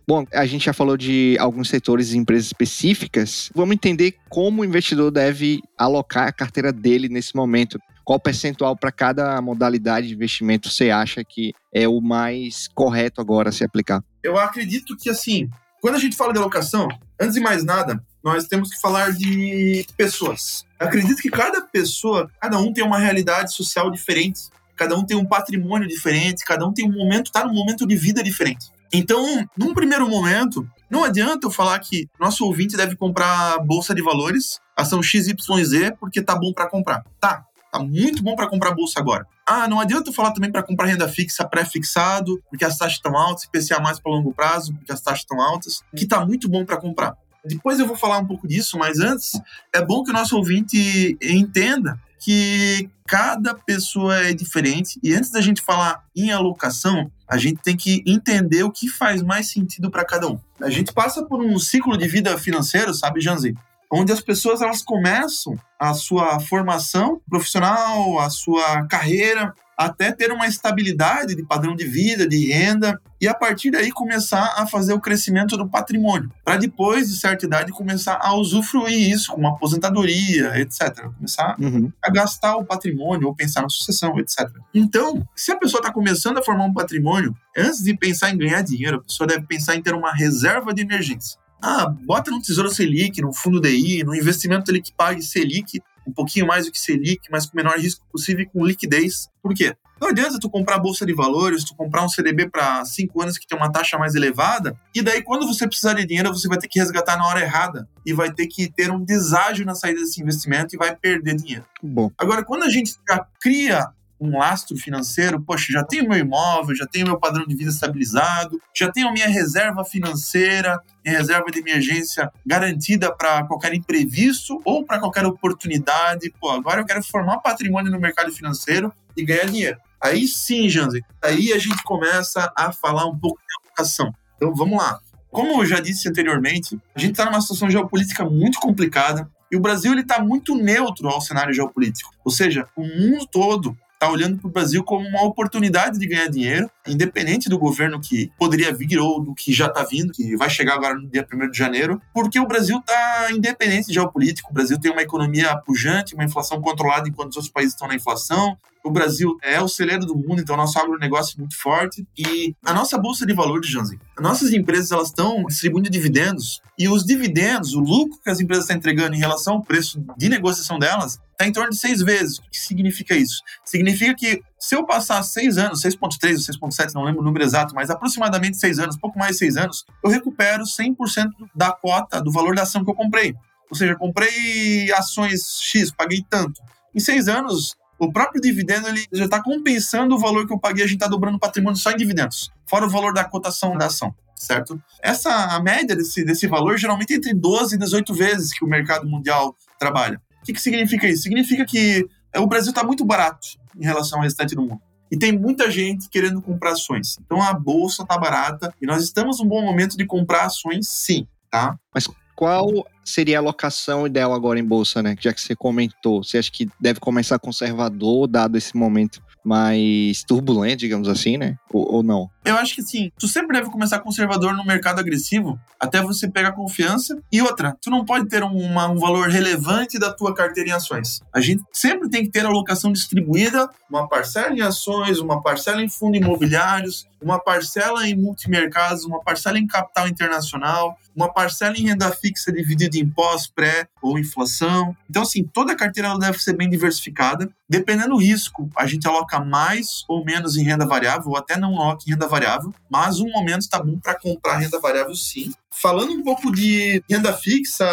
Bom, 0.06 0.26
a 0.32 0.44
gente 0.44 0.64
já 0.64 0.72
falou 0.72 0.96
de 0.96 1.36
alguns 1.38 1.68
setores 1.68 2.12
e 2.12 2.18
empresas 2.18 2.46
específicas. 2.46 3.50
Vamos 3.54 3.74
entender 3.74 4.16
como 4.28 4.62
o 4.62 4.64
investidor 4.64 5.10
deve 5.10 5.60
alocar 5.78 6.26
a 6.26 6.32
carteira 6.32 6.72
dele 6.72 7.08
nesse 7.08 7.36
momento. 7.36 7.78
Qual 8.04 8.18
percentual 8.18 8.76
para 8.76 8.90
cada 8.90 9.40
modalidade 9.40 10.08
de 10.08 10.14
investimento 10.14 10.68
você 10.68 10.90
acha 10.90 11.22
que 11.24 11.52
é 11.72 11.86
o 11.86 12.00
mais 12.00 12.66
correto 12.74 13.20
agora 13.20 13.50
a 13.50 13.52
se 13.52 13.64
aplicar? 13.64 14.02
Eu 14.24 14.36
acredito 14.36 14.96
que, 14.96 15.08
assim, 15.08 15.48
quando 15.80 15.94
a 15.94 16.00
gente 16.00 16.16
fala 16.16 16.32
de 16.32 16.38
alocação, 16.38 16.88
antes 17.22 17.34
de 17.34 17.40
mais 17.40 17.64
nada, 17.64 18.02
nós 18.22 18.46
temos 18.46 18.70
que 18.70 18.80
falar 18.80 19.12
de 19.12 19.86
pessoas. 19.96 20.64
Eu 20.80 20.86
acredito 20.86 21.22
que 21.22 21.30
cada 21.30 21.60
pessoa, 21.62 22.30
cada 22.40 22.58
um 22.58 22.72
tem 22.72 22.84
uma 22.84 22.98
realidade 22.98 23.54
social 23.54 23.90
diferente, 23.90 24.42
cada 24.76 24.96
um 24.96 25.04
tem 25.04 25.16
um 25.16 25.24
patrimônio 25.24 25.88
diferente, 25.88 26.44
cada 26.44 26.66
um 26.66 26.72
tem 26.72 26.88
um 26.88 26.92
momento, 26.92 27.26
está 27.26 27.44
num 27.44 27.54
momento 27.54 27.86
de 27.86 27.96
vida 27.96 28.22
diferente. 28.22 28.70
Então, 28.92 29.46
num 29.56 29.72
primeiro 29.72 30.08
momento, 30.08 30.68
não 30.90 31.04
adianta 31.04 31.46
eu 31.46 31.50
falar 31.50 31.78
que 31.78 32.08
nosso 32.20 32.44
ouvinte 32.44 32.76
deve 32.76 32.94
comprar 32.96 33.58
bolsa 33.60 33.94
de 33.94 34.02
valores, 34.02 34.60
ação 34.76 35.02
XYZ, 35.02 35.92
porque 35.98 36.20
tá 36.20 36.36
bom 36.36 36.52
para 36.52 36.68
comprar. 36.68 37.02
Tá, 37.18 37.44
tá 37.72 37.78
muito 37.78 38.22
bom 38.22 38.36
para 38.36 38.46
comprar 38.46 38.72
bolsa 38.72 39.00
agora. 39.00 39.26
Ah, 39.46 39.66
não 39.66 39.80
adianta 39.80 40.10
eu 40.10 40.14
falar 40.14 40.32
também 40.32 40.52
para 40.52 40.62
comprar 40.62 40.86
renda 40.86 41.08
fixa 41.08 41.44
pré-fixado, 41.44 42.40
porque 42.50 42.64
as 42.64 42.76
taxas 42.76 42.98
estão 42.98 43.16
altas, 43.16 43.44
IPCA 43.44 43.80
mais 43.80 43.98
para 43.98 44.12
longo 44.12 44.32
prazo, 44.32 44.74
porque 44.74 44.92
as 44.92 45.00
taxas 45.00 45.20
estão 45.20 45.40
altas, 45.40 45.82
que 45.96 46.06
tá 46.06 46.24
muito 46.24 46.48
bom 46.48 46.64
para 46.64 46.76
comprar. 46.76 47.16
Depois 47.44 47.80
eu 47.80 47.86
vou 47.86 47.96
falar 47.96 48.18
um 48.18 48.26
pouco 48.26 48.46
disso, 48.46 48.78
mas 48.78 49.00
antes 49.00 49.32
é 49.74 49.84
bom 49.84 50.04
que 50.04 50.10
o 50.10 50.14
nosso 50.14 50.36
ouvinte 50.36 51.16
entenda 51.20 51.98
que 52.20 52.88
cada 53.04 53.52
pessoa 53.52 54.16
é 54.16 54.32
diferente 54.32 55.00
e 55.02 55.12
antes 55.12 55.30
da 55.30 55.40
gente 55.40 55.60
falar 55.60 56.04
em 56.14 56.30
alocação, 56.30 57.10
a 57.26 57.36
gente 57.36 57.60
tem 57.60 57.76
que 57.76 58.04
entender 58.06 58.62
o 58.62 58.70
que 58.70 58.88
faz 58.88 59.22
mais 59.22 59.50
sentido 59.50 59.90
para 59.90 60.04
cada 60.04 60.28
um. 60.28 60.38
A 60.60 60.70
gente 60.70 60.92
passa 60.92 61.24
por 61.24 61.42
um 61.42 61.58
ciclo 61.58 61.96
de 61.98 62.06
vida 62.06 62.38
financeiro, 62.38 62.94
sabe, 62.94 63.20
Janzi? 63.20 63.56
Onde 63.92 64.10
as 64.10 64.22
pessoas 64.22 64.62
elas 64.62 64.80
começam 64.80 65.54
a 65.78 65.92
sua 65.92 66.40
formação 66.40 67.20
profissional, 67.28 68.18
a 68.18 68.30
sua 68.30 68.86
carreira, 68.86 69.52
até 69.76 70.12
ter 70.12 70.30
uma 70.30 70.46
estabilidade 70.46 71.34
de 71.34 71.44
padrão 71.44 71.74
de 71.74 71.84
vida, 71.84 72.26
de 72.26 72.50
renda, 72.50 73.00
e 73.20 73.28
a 73.28 73.34
partir 73.34 73.70
daí 73.70 73.90
começar 73.90 74.54
a 74.56 74.66
fazer 74.66 74.92
o 74.92 75.00
crescimento 75.00 75.56
do 75.56 75.68
patrimônio, 75.68 76.30
para 76.44 76.56
depois 76.56 77.08
de 77.08 77.16
certa 77.16 77.46
idade 77.46 77.72
começar 77.72 78.18
a 78.20 78.34
usufruir 78.34 79.10
isso, 79.10 79.32
com 79.32 79.40
uma 79.40 79.50
aposentadoria, 79.50 80.58
etc. 80.60 81.04
Começar 81.16 81.56
uhum. 81.60 81.92
a 82.02 82.10
gastar 82.10 82.56
o 82.56 82.64
patrimônio 82.64 83.28
ou 83.28 83.34
pensar 83.34 83.62
na 83.62 83.68
sucessão, 83.68 84.18
etc. 84.18 84.48
Então, 84.74 85.26
se 85.36 85.52
a 85.52 85.56
pessoa 85.56 85.80
está 85.80 85.92
começando 85.92 86.38
a 86.38 86.42
formar 86.42 86.64
um 86.64 86.72
patrimônio, 86.72 87.34
antes 87.56 87.82
de 87.82 87.96
pensar 87.96 88.30
em 88.30 88.38
ganhar 88.38 88.62
dinheiro, 88.62 88.96
a 88.96 89.02
pessoa 89.02 89.26
deve 89.26 89.46
pensar 89.46 89.76
em 89.76 89.82
ter 89.82 89.94
uma 89.94 90.12
reserva 90.12 90.72
de 90.72 90.82
emergência. 90.82 91.41
Ah, 91.62 91.86
bota 91.88 92.30
no 92.30 92.42
Tesouro 92.42 92.70
Selic, 92.70 93.20
no 93.20 93.32
fundo 93.32 93.60
DI, 93.60 94.02
no 94.04 94.14
investimento 94.14 94.70
ele 94.70 94.82
que 94.82 94.92
pague 94.92 95.22
Selic 95.22 95.80
um 96.06 96.12
pouquinho 96.12 96.46
mais 96.46 96.66
do 96.66 96.72
que 96.72 96.78
Selic, 96.78 97.28
mas 97.30 97.46
com 97.46 97.52
o 97.52 97.56
menor 97.56 97.78
risco 97.78 98.04
possível 98.10 98.42
e 98.42 98.46
com 98.46 98.64
liquidez. 98.64 99.28
Por 99.42 99.54
quê? 99.54 99.74
Não 100.00 100.08
adianta 100.08 100.36
tu 100.40 100.50
comprar 100.50 100.78
bolsa 100.78 101.06
de 101.06 101.14
valores, 101.14 101.62
tu 101.62 101.76
comprar 101.76 102.04
um 102.04 102.08
CDB 102.08 102.50
para 102.50 102.84
cinco 102.84 103.22
anos 103.22 103.38
que 103.38 103.46
tem 103.46 103.56
uma 103.56 103.70
taxa 103.70 103.96
mais 103.96 104.16
elevada, 104.16 104.76
e 104.92 105.00
daí 105.00 105.22
quando 105.22 105.46
você 105.46 105.64
precisar 105.64 105.94
de 105.94 106.04
dinheiro, 106.04 106.28
você 106.34 106.48
vai 106.48 106.58
ter 106.58 106.66
que 106.66 106.80
resgatar 106.80 107.16
na 107.16 107.24
hora 107.24 107.40
errada 107.40 107.88
e 108.04 108.12
vai 108.12 108.32
ter 108.32 108.48
que 108.48 108.68
ter 108.68 108.90
um 108.90 109.04
deságio 109.04 109.64
na 109.64 109.76
saída 109.76 110.00
desse 110.00 110.20
investimento 110.20 110.74
e 110.74 110.78
vai 110.78 110.96
perder 110.96 111.36
dinheiro. 111.36 111.64
Bom. 111.80 112.10
Agora, 112.18 112.44
quando 112.44 112.64
a 112.64 112.68
gente 112.68 112.96
já 113.08 113.24
cria 113.40 113.90
um 114.22 114.38
lastro 114.38 114.76
financeiro, 114.76 115.42
poxa, 115.42 115.72
já 115.72 115.84
tenho 115.84 116.08
meu 116.08 116.18
imóvel, 116.18 116.76
já 116.76 116.86
tenho 116.86 117.06
meu 117.06 117.18
padrão 117.18 117.44
de 117.44 117.56
vida 117.56 117.70
estabilizado, 117.70 118.60
já 118.74 118.90
tenho 118.90 119.12
minha 119.12 119.26
reserva 119.26 119.84
financeira, 119.84 120.80
minha 121.04 121.18
reserva 121.18 121.50
de 121.50 121.58
emergência 121.58 122.30
garantida 122.46 123.14
para 123.14 123.44
qualquer 123.44 123.74
imprevisto 123.74 124.60
ou 124.64 124.84
para 124.84 125.00
qualquer 125.00 125.26
oportunidade. 125.26 126.32
Pô, 126.40 126.50
agora 126.50 126.80
eu 126.80 126.86
quero 126.86 127.02
formar 127.02 127.38
patrimônio 127.38 127.90
no 127.90 127.98
mercado 127.98 128.30
financeiro 128.30 128.92
e 129.16 129.24
ganhar 129.24 129.46
dinheiro. 129.46 129.78
Aí 130.00 130.26
sim, 130.28 130.68
Janzi, 130.68 131.04
aí 131.22 131.52
a 131.52 131.58
gente 131.58 131.82
começa 131.82 132.52
a 132.56 132.72
falar 132.72 133.06
um 133.06 133.18
pouco 133.18 133.40
de 133.40 133.66
alocação. 133.66 134.12
Então 134.36 134.54
vamos 134.54 134.78
lá. 134.78 135.00
Como 135.30 135.62
eu 135.62 135.66
já 135.66 135.80
disse 135.80 136.08
anteriormente, 136.08 136.78
a 136.94 137.00
gente 137.00 137.12
está 137.12 137.24
numa 137.24 137.40
situação 137.40 137.70
geopolítica 137.70 138.24
muito 138.24 138.60
complicada 138.60 139.30
e 139.50 139.56
o 139.56 139.60
Brasil 139.60 139.98
está 139.98 140.18
muito 140.18 140.54
neutro 140.54 141.08
ao 141.08 141.20
cenário 141.20 141.52
geopolítico. 141.52 142.10
Ou 142.24 142.30
seja, 142.30 142.66
o 142.76 142.82
mundo 142.82 143.26
todo 143.30 143.76
está 144.02 144.10
olhando 144.10 144.36
para 144.36 144.48
o 144.48 144.50
Brasil 144.50 144.82
como 144.82 145.06
uma 145.06 145.22
oportunidade 145.22 145.96
de 145.96 146.06
ganhar 146.08 146.26
dinheiro, 146.26 146.68
independente 146.86 147.48
do 147.48 147.56
governo 147.56 148.00
que 148.00 148.32
poderia 148.36 148.74
vir 148.74 148.98
ou 148.98 149.22
do 149.22 149.32
que 149.32 149.52
já 149.52 149.66
está 149.66 149.84
vindo, 149.84 150.12
que 150.12 150.36
vai 150.36 150.50
chegar 150.50 150.74
agora 150.74 150.94
no 150.94 151.08
dia 151.08 151.24
1 151.32 151.50
de 151.50 151.56
janeiro, 151.56 152.02
porque 152.12 152.40
o 152.40 152.46
Brasil 152.46 152.78
está 152.78 153.28
independente 153.30 153.92
geopolítico. 153.92 154.50
O 154.50 154.54
Brasil 154.54 154.78
tem 154.80 154.90
uma 154.90 155.02
economia 155.02 155.56
pujante, 155.56 156.14
uma 156.14 156.24
inflação 156.24 156.60
controlada 156.60 157.08
enquanto 157.08 157.30
os 157.30 157.36
outros 157.36 157.52
países 157.52 157.74
estão 157.74 157.86
na 157.86 157.94
inflação. 157.94 158.58
O 158.84 158.90
Brasil 158.90 159.36
é 159.42 159.60
o 159.60 159.68
celeiro 159.68 160.04
do 160.04 160.16
mundo, 160.16 160.40
então 160.40 160.56
nosso 160.56 160.78
agronegócio 160.78 161.36
é 161.36 161.40
muito 161.40 161.56
forte. 161.56 162.04
E 162.18 162.54
a 162.64 162.74
nossa 162.74 162.98
bolsa 162.98 163.24
de 163.24 163.32
valores, 163.32 163.70
Janzi, 163.70 163.98
nossas 164.18 164.52
empresas 164.52 164.90
elas 164.90 165.08
estão 165.08 165.44
distribuindo 165.44 165.88
dividendos 165.88 166.60
e 166.76 166.88
os 166.88 167.04
dividendos, 167.04 167.74
o 167.74 167.80
lucro 167.80 168.18
que 168.20 168.28
as 168.28 168.40
empresas 168.40 168.64
estão 168.64 168.76
entregando 168.76 169.14
em 169.14 169.20
relação 169.20 169.54
ao 169.54 169.62
preço 169.62 170.04
de 170.16 170.28
negociação 170.28 170.80
delas, 170.80 171.20
está 171.30 171.46
em 171.46 171.52
torno 171.52 171.70
de 171.70 171.78
seis 171.78 172.00
vezes. 172.02 172.38
O 172.38 172.42
que 172.42 172.58
significa 172.58 173.14
isso? 173.14 173.40
Significa 173.64 174.14
que 174.14 174.42
se 174.58 174.74
eu 174.74 174.84
passar 174.84 175.22
seis 175.22 175.58
anos, 175.58 175.80
6,3 175.82 176.58
ou 176.60 176.70
6,7, 176.70 176.92
não 176.94 177.04
lembro 177.04 177.20
o 177.20 177.24
número 177.24 177.44
exato, 177.44 177.74
mas 177.74 177.88
aproximadamente 177.88 178.56
seis 178.56 178.80
anos, 178.80 178.96
pouco 178.96 179.18
mais 179.18 179.32
de 179.32 179.38
seis 179.38 179.56
anos, 179.56 179.84
eu 180.04 180.10
recupero 180.10 180.64
100% 180.64 181.30
da 181.54 181.70
cota 181.70 182.20
do 182.20 182.32
valor 182.32 182.54
da 182.54 182.62
ação 182.62 182.84
que 182.84 182.90
eu 182.90 182.94
comprei. 182.94 183.34
Ou 183.70 183.76
seja, 183.76 183.94
comprei 183.96 184.92
ações 184.92 185.60
X, 185.62 185.90
paguei 185.90 186.22
tanto. 186.28 186.60
Em 186.94 187.00
seis 187.00 187.26
anos, 187.26 187.74
o 188.06 188.12
próprio 188.12 188.40
dividendo 188.40 188.88
ele 188.88 189.06
já 189.12 189.26
está 189.26 189.40
compensando 189.40 190.14
o 190.14 190.18
valor 190.18 190.46
que 190.46 190.52
eu 190.52 190.58
paguei, 190.58 190.84
a 190.84 190.86
gente 190.86 190.96
está 190.96 191.06
dobrando 191.06 191.36
o 191.36 191.40
patrimônio 191.40 191.78
só 191.78 191.92
em 191.92 191.96
dividendos, 191.96 192.50
fora 192.68 192.84
o 192.84 192.90
valor 192.90 193.14
da 193.14 193.22
cotação 193.24 193.76
da 193.76 193.86
ação, 193.86 194.12
certo? 194.34 194.80
Essa 195.00 195.30
a 195.54 195.62
média 195.62 195.94
desse, 195.94 196.24
desse 196.24 196.48
valor 196.48 196.76
geralmente 196.76 197.12
é 197.12 197.16
entre 197.16 197.32
12 197.32 197.76
e 197.76 197.78
18 197.78 198.12
vezes 198.12 198.52
que 198.52 198.64
o 198.64 198.68
mercado 198.68 199.08
mundial 199.08 199.54
trabalha. 199.78 200.20
O 200.40 200.44
que, 200.44 200.52
que 200.52 200.60
significa 200.60 201.06
isso? 201.06 201.22
Significa 201.22 201.64
que 201.64 202.04
o 202.36 202.46
Brasil 202.46 202.70
está 202.70 202.82
muito 202.82 203.04
barato 203.04 203.46
em 203.78 203.84
relação 203.84 204.18
ao 204.18 204.24
restante 204.24 204.56
do 204.56 204.62
mundo. 204.62 204.80
E 205.08 205.16
tem 205.16 205.30
muita 205.30 205.70
gente 205.70 206.08
querendo 206.08 206.42
comprar 206.42 206.72
ações. 206.72 207.18
Então 207.24 207.40
a 207.40 207.52
bolsa 207.52 208.02
está 208.02 208.18
barata 208.18 208.74
e 208.80 208.86
nós 208.86 209.04
estamos 209.04 209.38
num 209.38 209.46
bom 209.46 209.62
momento 209.62 209.96
de 209.96 210.06
comprar 210.06 210.46
ações, 210.46 210.88
sim, 210.88 211.28
tá? 211.50 211.78
Mas 211.94 212.08
qual 212.34 212.66
seria 213.04 213.38
a 213.38 213.40
alocação 213.40 214.06
ideal 214.06 214.32
agora 214.32 214.58
em 214.58 214.64
bolsa, 214.64 215.02
né? 215.02 215.16
Já 215.18 215.32
que 215.32 215.40
você 215.40 215.54
comentou, 215.54 216.22
você 216.22 216.38
acha 216.38 216.50
que 216.50 216.68
deve 216.80 217.00
começar 217.00 217.38
conservador, 217.38 218.26
dado 218.26 218.56
esse 218.56 218.76
momento 218.76 219.22
mais 219.44 220.22
turbulento, 220.24 220.78
digamos 220.78 221.08
assim, 221.08 221.36
né? 221.36 221.56
Ou, 221.72 221.96
ou, 221.96 222.02
não? 222.02 222.30
Eu 222.44 222.56
acho 222.56 222.74
que 222.74 222.82
sim. 222.82 223.10
Tu 223.18 223.28
sempre 223.28 223.56
deve 223.56 223.70
começar 223.70 224.00
conservador 224.00 224.54
no 224.54 224.64
mercado 224.64 224.98
agressivo, 224.98 225.58
até 225.78 226.02
você 226.02 226.28
pegar 226.28 226.52
confiança. 226.52 227.16
E 227.30 227.40
outra, 227.40 227.76
tu 227.80 227.90
não 227.90 228.04
pode 228.04 228.28
ter 228.28 228.42
uma, 228.42 228.88
um 228.88 228.96
valor 228.96 229.28
relevante 229.28 229.98
da 229.98 230.12
tua 230.12 230.34
carteira 230.34 230.70
em 230.70 230.72
ações. 230.72 231.20
A 231.32 231.40
gente 231.40 231.62
sempre 231.72 232.08
tem 232.08 232.24
que 232.24 232.30
ter 232.30 232.44
alocação 232.44 232.92
distribuída, 232.92 233.68
uma 233.88 234.08
parcela 234.08 234.52
em 234.52 234.60
ações, 234.60 235.20
uma 235.20 235.40
parcela 235.40 235.82
em 235.82 235.88
fundos 235.88 236.20
imobiliários, 236.20 237.06
uma 237.22 237.38
parcela 237.38 238.06
em 238.06 238.16
multimercados, 238.16 239.04
uma 239.04 239.20
parcela 239.20 239.58
em 239.58 239.66
capital 239.66 240.08
internacional, 240.08 240.98
uma 241.14 241.32
parcela 241.32 241.76
em 241.76 241.86
renda 241.86 242.10
fixa 242.10 242.50
dividida 242.50 242.96
em 242.96 243.08
pós, 243.08 243.46
pré 243.46 243.86
ou 244.02 244.18
inflação. 244.18 244.96
Então, 245.08 245.22
assim, 245.22 245.44
toda 245.44 245.72
a 245.72 245.76
carteira 245.76 246.18
deve 246.18 246.38
ser 246.38 246.56
bem 246.56 246.68
diversificada. 246.68 247.48
Dependendo 247.68 248.10
do 248.10 248.16
risco, 248.16 248.68
a 248.76 248.86
gente 248.86 249.06
aloca 249.06 249.40
mais 249.40 250.04
ou 250.08 250.24
menos 250.24 250.56
em 250.56 250.64
renda 250.64 250.86
variável, 250.86 251.30
ou 251.30 251.36
até 251.36 251.56
não 251.56 251.80
aloca 251.80 252.04
em 252.06 252.10
renda 252.10 252.26
variável, 252.32 252.72
mas 252.90 253.20
um 253.20 253.30
momento 253.30 253.60
está 253.60 253.78
bom 253.78 253.98
para 253.98 254.18
comprar 254.18 254.56
renda 254.56 254.80
variável 254.80 255.14
sim. 255.14 255.52
Falando 255.70 256.12
um 256.12 256.22
pouco 256.22 256.50
de 256.50 257.02
renda 257.08 257.32
fixa, 257.32 257.86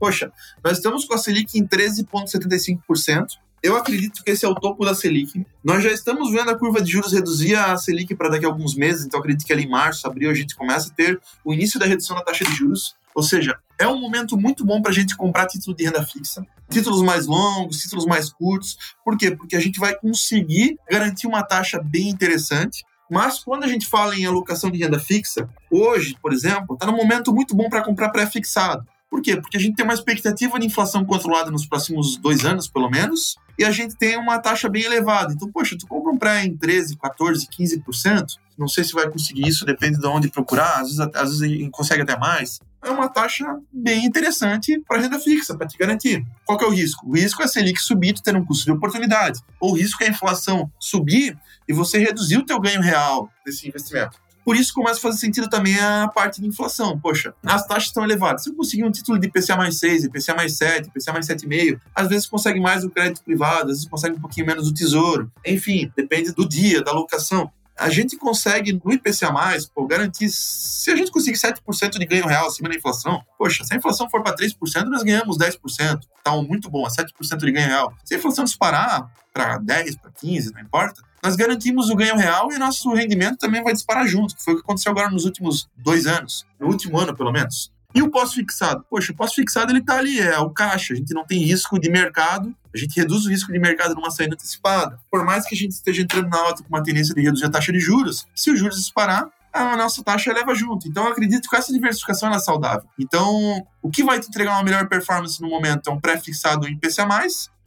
poxa, 0.00 0.32
nós 0.64 0.78
estamos 0.78 1.04
com 1.04 1.14
a 1.14 1.18
Selic 1.18 1.58
em 1.58 1.66
13,75%. 1.66 3.26
Eu 3.62 3.76
acredito 3.76 4.22
que 4.24 4.30
esse 4.30 4.44
é 4.44 4.48
o 4.48 4.54
topo 4.54 4.84
da 4.84 4.94
Selic. 4.94 5.44
Nós 5.62 5.82
já 5.82 5.90
estamos 5.90 6.32
vendo 6.32 6.50
a 6.50 6.58
curva 6.58 6.80
de 6.80 6.92
juros 6.92 7.12
reduzir 7.12 7.56
a 7.56 7.76
Selic 7.76 8.14
para 8.14 8.30
daqui 8.30 8.46
a 8.46 8.48
alguns 8.48 8.74
meses, 8.74 9.04
então 9.04 9.20
acredito 9.20 9.44
que 9.44 9.52
ali 9.52 9.64
em 9.64 9.68
março, 9.68 10.06
abril, 10.06 10.30
a 10.30 10.34
gente 10.34 10.54
começa 10.56 10.88
a 10.90 10.94
ter 10.94 11.20
o 11.44 11.52
início 11.52 11.78
da 11.78 11.84
redução 11.84 12.16
da 12.16 12.22
taxa 12.22 12.44
de 12.44 12.54
juros. 12.54 12.96
Ou 13.14 13.22
seja, 13.22 13.58
é 13.78 13.86
um 13.88 14.00
momento 14.00 14.36
muito 14.36 14.64
bom 14.64 14.80
para 14.80 14.92
a 14.92 14.94
gente 14.94 15.16
comprar 15.16 15.46
título 15.46 15.76
de 15.76 15.84
renda 15.84 16.06
fixa. 16.06 16.46
Títulos 16.70 17.02
mais 17.02 17.26
longos, 17.26 17.78
títulos 17.78 18.06
mais 18.06 18.30
curtos. 18.30 18.76
Por 19.04 19.18
quê? 19.18 19.32
Porque 19.32 19.56
a 19.56 19.60
gente 19.60 19.80
vai 19.80 19.92
conseguir 19.94 20.78
garantir 20.88 21.26
uma 21.26 21.42
taxa 21.42 21.82
bem 21.82 22.08
interessante. 22.08 22.84
Mas 23.10 23.38
quando 23.38 23.64
a 23.64 23.68
gente 23.68 23.86
fala 23.86 24.14
em 24.14 24.26
alocação 24.26 24.70
de 24.70 24.78
renda 24.78 24.98
fixa, 24.98 25.48
hoje, 25.70 26.16
por 26.20 26.32
exemplo, 26.32 26.74
está 26.74 26.86
num 26.86 26.96
momento 26.96 27.32
muito 27.32 27.54
bom 27.54 27.68
para 27.68 27.82
comprar 27.82 28.10
pré-fixado. 28.10 28.86
Por 29.10 29.22
quê? 29.22 29.36
Porque 29.36 29.56
a 29.56 29.60
gente 29.60 29.76
tem 29.76 29.84
uma 29.84 29.94
expectativa 29.94 30.58
de 30.58 30.66
inflação 30.66 31.04
controlada 31.04 31.50
nos 31.50 31.66
próximos 31.66 32.16
dois 32.16 32.44
anos, 32.44 32.68
pelo 32.68 32.90
menos, 32.90 33.36
e 33.58 33.64
a 33.64 33.70
gente 33.70 33.96
tem 33.96 34.18
uma 34.18 34.38
taxa 34.38 34.68
bem 34.68 34.82
elevada. 34.82 35.32
Então, 35.32 35.50
poxa, 35.50 35.76
tu 35.78 35.86
compra 35.86 36.12
um 36.12 36.18
pré 36.18 36.44
em 36.44 36.56
13, 36.56 36.96
14, 36.96 37.48
15%, 37.48 38.36
não 38.58 38.68
sei 38.68 38.84
se 38.84 38.92
vai 38.92 39.08
conseguir 39.08 39.46
isso, 39.46 39.64
depende 39.64 39.98
de 39.98 40.06
onde 40.06 40.30
procurar, 40.30 40.80
às 40.80 40.88
vezes, 40.88 41.00
às 41.14 41.38
vezes 41.38 41.68
consegue 41.70 42.02
até 42.02 42.18
mais. 42.18 42.58
É 42.82 42.90
uma 42.90 43.08
taxa 43.08 43.44
bem 43.72 44.04
interessante 44.04 44.80
para 44.86 45.00
renda 45.00 45.18
fixa, 45.18 45.56
para 45.56 45.66
te 45.66 45.76
garantir. 45.76 46.24
Qual 46.44 46.56
que 46.56 46.64
é 46.64 46.68
o 46.68 46.70
risco? 46.70 47.08
O 47.08 47.14
risco 47.14 47.42
é 47.42 47.44
a 47.44 47.48
Selic 47.48 47.80
subir 47.80 48.14
e 48.16 48.22
ter 48.22 48.36
um 48.36 48.44
custo 48.44 48.64
de 48.64 48.72
oportunidade. 48.72 49.40
Ou 49.60 49.72
o 49.72 49.74
risco 49.74 50.02
é 50.02 50.06
a 50.06 50.10
inflação 50.10 50.70
subir 50.78 51.36
e 51.68 51.72
você 51.72 51.98
reduzir 51.98 52.38
o 52.38 52.46
teu 52.46 52.60
ganho 52.60 52.80
real 52.80 53.28
desse 53.44 53.68
investimento. 53.68 54.18
Por 54.48 54.56
isso 54.56 54.72
começa 54.72 54.98
a 54.98 55.02
fazer 55.02 55.18
sentido 55.18 55.46
também 55.46 55.78
a 55.78 56.08
parte 56.08 56.40
de 56.40 56.46
inflação. 56.46 56.98
Poxa, 56.98 57.34
as 57.44 57.66
taxas 57.66 57.88
estão 57.88 58.02
elevadas. 58.02 58.44
Se 58.44 58.48
eu 58.48 58.54
conseguir 58.54 58.82
um 58.82 58.90
título 58.90 59.18
de 59.18 59.26
IPCA 59.26 59.56
mais 59.56 59.78
6, 59.78 60.04
IPCA 60.04 60.34
mais 60.34 60.56
7, 60.56 60.88
IPCA 60.88 61.12
mais 61.12 61.26
7,5, 61.26 61.78
às 61.94 62.08
vezes 62.08 62.26
consegue 62.26 62.58
mais 62.58 62.80
do 62.80 62.88
crédito 62.88 63.22
privado, 63.22 63.64
às 63.64 63.76
vezes 63.76 63.86
consegue 63.86 64.16
um 64.16 64.20
pouquinho 64.20 64.46
menos 64.46 64.64
do 64.64 64.72
tesouro. 64.72 65.30
Enfim, 65.44 65.92
depende 65.94 66.32
do 66.32 66.48
dia, 66.48 66.82
da 66.82 66.92
locação 66.92 67.50
a 67.78 67.88
gente 67.88 68.16
consegue 68.16 68.72
no 68.72 68.92
IPCA, 68.92 69.32
pô, 69.72 69.86
garantir, 69.86 70.28
se 70.30 70.90
a 70.90 70.96
gente 70.96 71.12
conseguir 71.12 71.38
7% 71.38 71.98
de 71.98 72.06
ganho 72.06 72.26
real 72.26 72.48
acima 72.48 72.68
da 72.68 72.74
inflação, 72.74 73.22
poxa, 73.38 73.64
se 73.64 73.72
a 73.72 73.76
inflação 73.76 74.10
for 74.10 74.22
para 74.22 74.36
3%, 74.36 74.56
nós 74.86 75.04
ganhamos 75.04 75.38
10%. 75.38 76.00
Tá 76.22 76.32
muito 76.42 76.68
bom, 76.68 76.84
7% 76.84 77.38
de 77.38 77.52
ganho 77.52 77.68
real. 77.68 77.94
Se 78.04 78.14
a 78.14 78.18
inflação 78.18 78.44
disparar 78.44 79.10
para 79.32 79.58
10, 79.58 79.96
para 79.96 80.10
15, 80.10 80.52
não 80.52 80.60
importa, 80.60 81.00
nós 81.22 81.36
garantimos 81.36 81.88
o 81.88 81.94
ganho 81.94 82.16
real 82.16 82.52
e 82.52 82.58
nosso 82.58 82.92
rendimento 82.92 83.38
também 83.38 83.62
vai 83.62 83.72
disparar 83.72 84.06
junto, 84.06 84.34
que 84.34 84.42
foi 84.42 84.54
o 84.54 84.56
que 84.56 84.62
aconteceu 84.62 84.90
agora 84.90 85.10
nos 85.10 85.24
últimos 85.24 85.68
dois 85.76 86.06
anos, 86.06 86.44
no 86.58 86.66
último 86.66 86.98
ano 86.98 87.16
pelo 87.16 87.32
menos. 87.32 87.72
E 87.94 88.02
o 88.02 88.10
pós-fixado? 88.10 88.84
Poxa, 88.88 89.12
o 89.12 89.16
pós-fixado 89.16 89.72
ele 89.72 89.78
está 89.78 89.96
ali, 89.96 90.20
é 90.20 90.38
o 90.38 90.50
caixa, 90.50 90.92
a 90.92 90.96
gente 90.96 91.14
não 91.14 91.24
tem 91.24 91.38
risco 91.38 91.78
de 91.78 91.90
mercado, 91.90 92.54
a 92.72 92.76
gente 92.76 92.94
reduz 92.98 93.24
o 93.24 93.30
risco 93.30 93.50
de 93.50 93.58
mercado 93.58 93.94
numa 93.94 94.10
saída 94.10 94.34
antecipada. 94.34 95.00
Por 95.10 95.24
mais 95.24 95.46
que 95.46 95.54
a 95.54 95.58
gente 95.58 95.72
esteja 95.72 96.02
entrando 96.02 96.28
na 96.28 96.38
alta 96.38 96.62
com 96.62 96.68
uma 96.68 96.82
tendência 96.82 97.14
de 97.14 97.22
reduzir 97.22 97.46
a 97.46 97.50
taxa 97.50 97.72
de 97.72 97.80
juros, 97.80 98.26
se 98.34 98.50
os 98.50 98.58
juros 98.58 98.76
disparar, 98.76 99.30
a 99.52 99.76
nossa 99.76 100.04
taxa 100.04 100.32
leva 100.32 100.54
junto. 100.54 100.86
Então, 100.86 101.04
eu 101.04 101.12
acredito 101.12 101.48
que 101.48 101.56
essa 101.56 101.72
diversificação 101.72 102.32
é 102.32 102.38
saudável. 102.38 102.88
Então, 102.98 103.66
o 103.82 103.90
que 103.90 104.04
vai 104.04 104.20
te 104.20 104.28
entregar 104.28 104.52
uma 104.52 104.62
melhor 104.62 104.86
performance 104.88 105.40
no 105.40 105.48
momento 105.48 105.88
é 105.88 105.92
um 105.92 105.98
pré-fixado 105.98 106.68
em 106.68 106.72
IPCA+, 106.72 107.06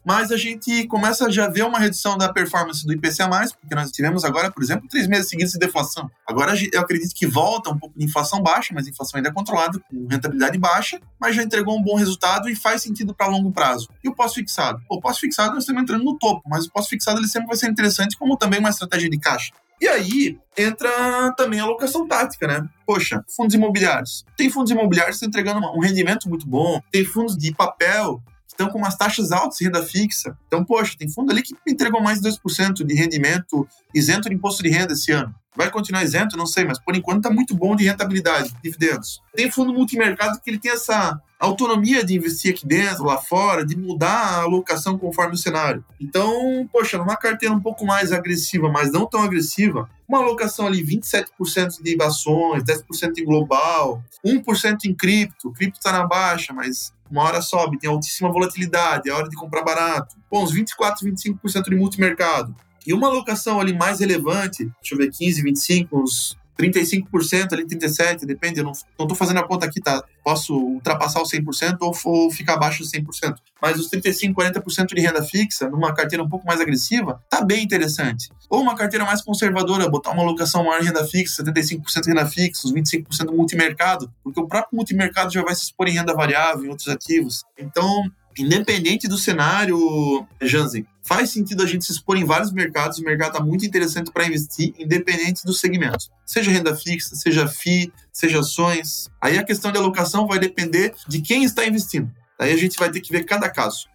mas 0.06 0.32
a 0.32 0.38
gente 0.38 0.88
começa 0.88 1.28
a 1.28 1.30
já 1.30 1.48
ver 1.48 1.64
uma 1.64 1.80
redução 1.80 2.18
da 2.18 2.32
performance 2.32 2.86
do 2.86 2.94
IPCA+, 2.94 3.28
porque 3.60 3.76
nós 3.76 3.92
tivemos 3.92 4.24
agora, 4.24 4.52
por 4.52 4.64
exemplo, 4.64 4.88
três 4.90 5.08
meses 5.08 5.30
seguidos 5.30 5.54
de 5.54 5.60
deflação. 5.60 6.10
Agora 6.28 6.54
eu 6.72 6.82
acredito 6.82 7.14
que 7.14 7.28
volta 7.28 7.70
um 7.70 7.78
pouco 7.78 7.98
de 7.98 8.06
inflação 8.06 8.42
baixa, 8.42 8.74
mas 8.74 8.88
inflação 8.88 9.18
ainda 9.18 9.30
é 9.30 9.34
controlada, 9.34 9.80
com 9.80 10.08
rentabilidade 10.08 10.58
baixa, 10.58 11.00
mas 11.20 11.36
já 11.36 11.44
entregou 11.44 11.78
um 11.78 11.84
bom 11.84 11.96
resultado 11.96 12.50
e 12.50 12.56
faz 12.56 12.82
sentido 12.82 13.14
para 13.14 13.28
longo 13.28 13.52
prazo. 13.52 13.90
E 14.04 14.10
o 14.10 14.16
pós-fixado? 14.16 14.82
O 14.90 15.00
pós-fixado 15.00 15.54
nós 15.54 15.64
estamos 15.64 15.84
entrando 15.84 16.04
no 16.04 16.18
topo, 16.18 16.42
mas 16.48 16.66
o 16.66 16.72
pós-fixado 16.72 17.20
ele 17.20 17.28
sempre 17.28 17.48
vai 17.48 17.58
ser 17.58 17.70
interessante 17.70 18.18
como 18.18 18.38
também 18.38 18.60
uma 18.60 18.70
estratégia 18.70 19.10
de 19.10 19.20
caixa. 19.20 19.52
E 19.82 19.88
aí 19.88 20.38
entra 20.56 21.34
também 21.36 21.60
a 21.60 21.64
alocação 21.64 22.08
tática, 22.08 22.46
né? 22.46 22.70
Poxa, 22.86 23.26
fundos 23.36 23.56
imobiliários. 23.56 24.24
Tem 24.38 24.48
fundos 24.48 24.72
imobiliários 24.72 25.24
entregando 25.24 25.60
um 25.76 25.80
rendimento 25.80 26.30
muito 26.30 26.48
bom, 26.48 26.80
tem 26.92 27.04
fundos 27.04 27.36
de 27.36 27.52
papel 27.52 28.22
estão 28.62 28.70
com 28.70 28.78
umas 28.78 28.96
taxas 28.96 29.32
altas 29.32 29.58
de 29.58 29.66
renda 29.66 29.84
fixa. 29.84 30.38
Então, 30.48 30.64
poxa, 30.64 30.96
tem 30.98 31.10
fundo 31.10 31.32
ali 31.32 31.42
que 31.42 31.56
entregou 31.68 32.02
mais 32.02 32.22
de 32.22 32.30
2% 32.30 32.86
de 32.86 32.94
rendimento 32.94 33.68
isento 33.94 34.30
de 34.30 34.36
imposto 34.36 34.62
de 34.62 34.70
renda 34.70 34.94
esse 34.94 35.12
ano. 35.12 35.34
Vai 35.56 35.70
continuar 35.70 36.04
isento? 36.04 36.38
Não 36.38 36.46
sei, 36.46 36.64
mas 36.64 36.80
por 36.80 36.96
enquanto 36.96 37.18
está 37.18 37.30
muito 37.30 37.54
bom 37.54 37.76
de 37.76 37.84
rentabilidade, 37.84 38.56
dividendos. 38.64 39.22
Tem 39.36 39.52
fundo 39.52 39.74
multimercado 39.74 40.40
que 40.40 40.50
ele 40.50 40.60
tem 40.60 40.72
essa 40.72 41.20
autonomia 41.38 42.06
de 42.06 42.16
investir 42.16 42.54
aqui 42.54 42.66
dentro, 42.66 43.04
lá 43.04 43.18
fora, 43.18 43.66
de 43.66 43.76
mudar 43.76 44.08
a 44.08 44.42
alocação 44.44 44.98
conforme 44.98 45.34
o 45.34 45.38
cenário. 45.38 45.84
Então, 46.00 46.70
poxa, 46.72 46.98
numa 46.98 47.18
carteira 47.18 47.54
um 47.54 47.60
pouco 47.60 47.86
mais 47.86 48.14
agressiva, 48.14 48.70
mas 48.70 48.92
não 48.92 49.06
tão 49.06 49.24
agressiva, 49.24 49.90
uma 50.08 50.20
alocação 50.20 50.68
ali 50.68 50.86
27% 50.86 51.82
de 51.82 52.02
ações, 52.02 52.64
10% 52.64 53.18
em 53.18 53.26
global, 53.26 54.02
1% 54.26 54.86
em 54.86 54.94
cripto, 54.94 55.52
cripto 55.52 55.80
está 55.80 55.92
na 55.92 56.06
baixa, 56.06 56.54
mas 56.54 56.94
uma 57.12 57.24
hora 57.24 57.42
sobe, 57.42 57.78
tem 57.78 57.90
altíssima 57.90 58.32
volatilidade, 58.32 59.10
é 59.10 59.14
hora 59.14 59.30
de 59.30 59.36
comprar 59.36 59.64
barato. 59.64 60.16
Bom, 60.30 60.44
uns 60.44 60.52
24, 60.52 61.06
25% 61.08 61.64
de 61.70 61.76
multimercado. 61.76 62.56
E 62.86 62.94
uma 62.94 63.08
alocação 63.08 63.60
ali 63.60 63.74
mais 63.74 64.00
relevante, 64.00 64.66
deixa 64.82 64.96
eu 64.96 64.98
ver, 64.98 65.12
15, 65.12 65.44
25, 65.44 66.02
uns 66.02 66.38
35% 66.60 67.54
ali, 67.54 67.66
37%, 67.66 68.26
depende, 68.26 68.60
eu 68.60 68.64
não, 68.64 68.72
não 69.00 69.08
tô 69.08 69.16
fazendo 69.16 69.40
a 69.40 69.48
conta 69.48 69.66
aqui, 69.66 69.82
tá? 69.82 70.04
Posso 70.24 70.56
ultrapassar 70.56 71.22
os 71.22 71.32
100% 71.32 71.78
ou, 71.82 71.96
ou 72.06 72.32
ficar 72.32 72.54
abaixo 72.54 72.80
dos 72.80 72.92
100%. 72.92 73.36
Mas 73.62 73.80
os 73.80 73.90
35%, 73.90 74.34
40% 74.34 74.94
de 74.94 75.02
renda 75.02 75.24
fixa, 75.24 75.70
numa 75.70 75.94
carteira 75.94 76.24
um 76.24 76.30
pouco 76.30 76.46
mais 76.46 76.62
agressiva, 76.62 77.22
tá 77.30 77.44
bem 77.44 77.64
interessante. 77.64 78.30
Ou 78.50 78.62
uma 78.62 78.76
carteira 78.76 79.06
mais 79.06 79.22
conservadora, 79.22 79.90
botar 79.90 80.12
uma 80.12 80.24
alocação 80.24 80.64
maior 80.64 80.82
em 80.82 80.86
renda 80.86 81.06
fixa, 81.06 81.44
75% 81.44 82.06
renda 82.08 82.26
fixa, 82.26 82.68
os 82.68 82.74
25% 82.74 83.32
multimercado, 83.32 84.12
porque 84.24 84.40
o 84.40 84.48
próprio 84.48 84.76
multimercado 84.76 85.32
já 85.34 85.42
vai 85.42 85.56
se 85.56 85.64
expor 85.64 85.88
em 85.88 85.94
renda 85.94 86.14
variável, 86.14 86.66
em 86.66 86.70
outros 86.70 86.88
ativos. 86.88 87.44
Então, 87.58 88.12
independente 88.38 89.08
do 89.08 89.18
cenário, 89.18 90.26
Jansen, 90.42 90.86
faz 91.14 91.30
sentido 91.30 91.62
a 91.62 91.66
gente 91.66 91.84
se 91.84 91.92
expor 91.92 92.16
em 92.16 92.24
vários 92.24 92.54
mercados. 92.54 93.00
O 93.00 93.04
mercado 93.04 93.34
está 93.34 93.44
muito 93.44 93.66
interessante 93.66 94.10
para 94.14 94.26
investir, 94.26 94.74
independente 94.80 95.44
dos 95.44 95.60
segmentos. 95.60 96.10
Seja 96.26 96.50
renda 96.50 96.74
fixa, 96.74 97.14
seja 97.18 97.46
FI, 97.50 97.92
seja 98.14 98.40
ações. 98.40 99.10
Aí 99.20 99.38
a 99.38 99.44
questão 99.44 99.74
de 99.74 99.78
alocação 99.78 100.26
vai 100.26 100.40
depender 100.40 100.94
de 101.10 101.22
quem 101.22 101.44
está 101.44 101.66
investindo. 101.66 102.10
Aí 102.40 102.54
a 102.54 102.56
gente 102.56 102.80
vai 102.80 102.90
ter 102.90 103.02
que 103.02 103.12
ver 103.12 103.26
cada 103.26 103.50
caso. 103.50 103.90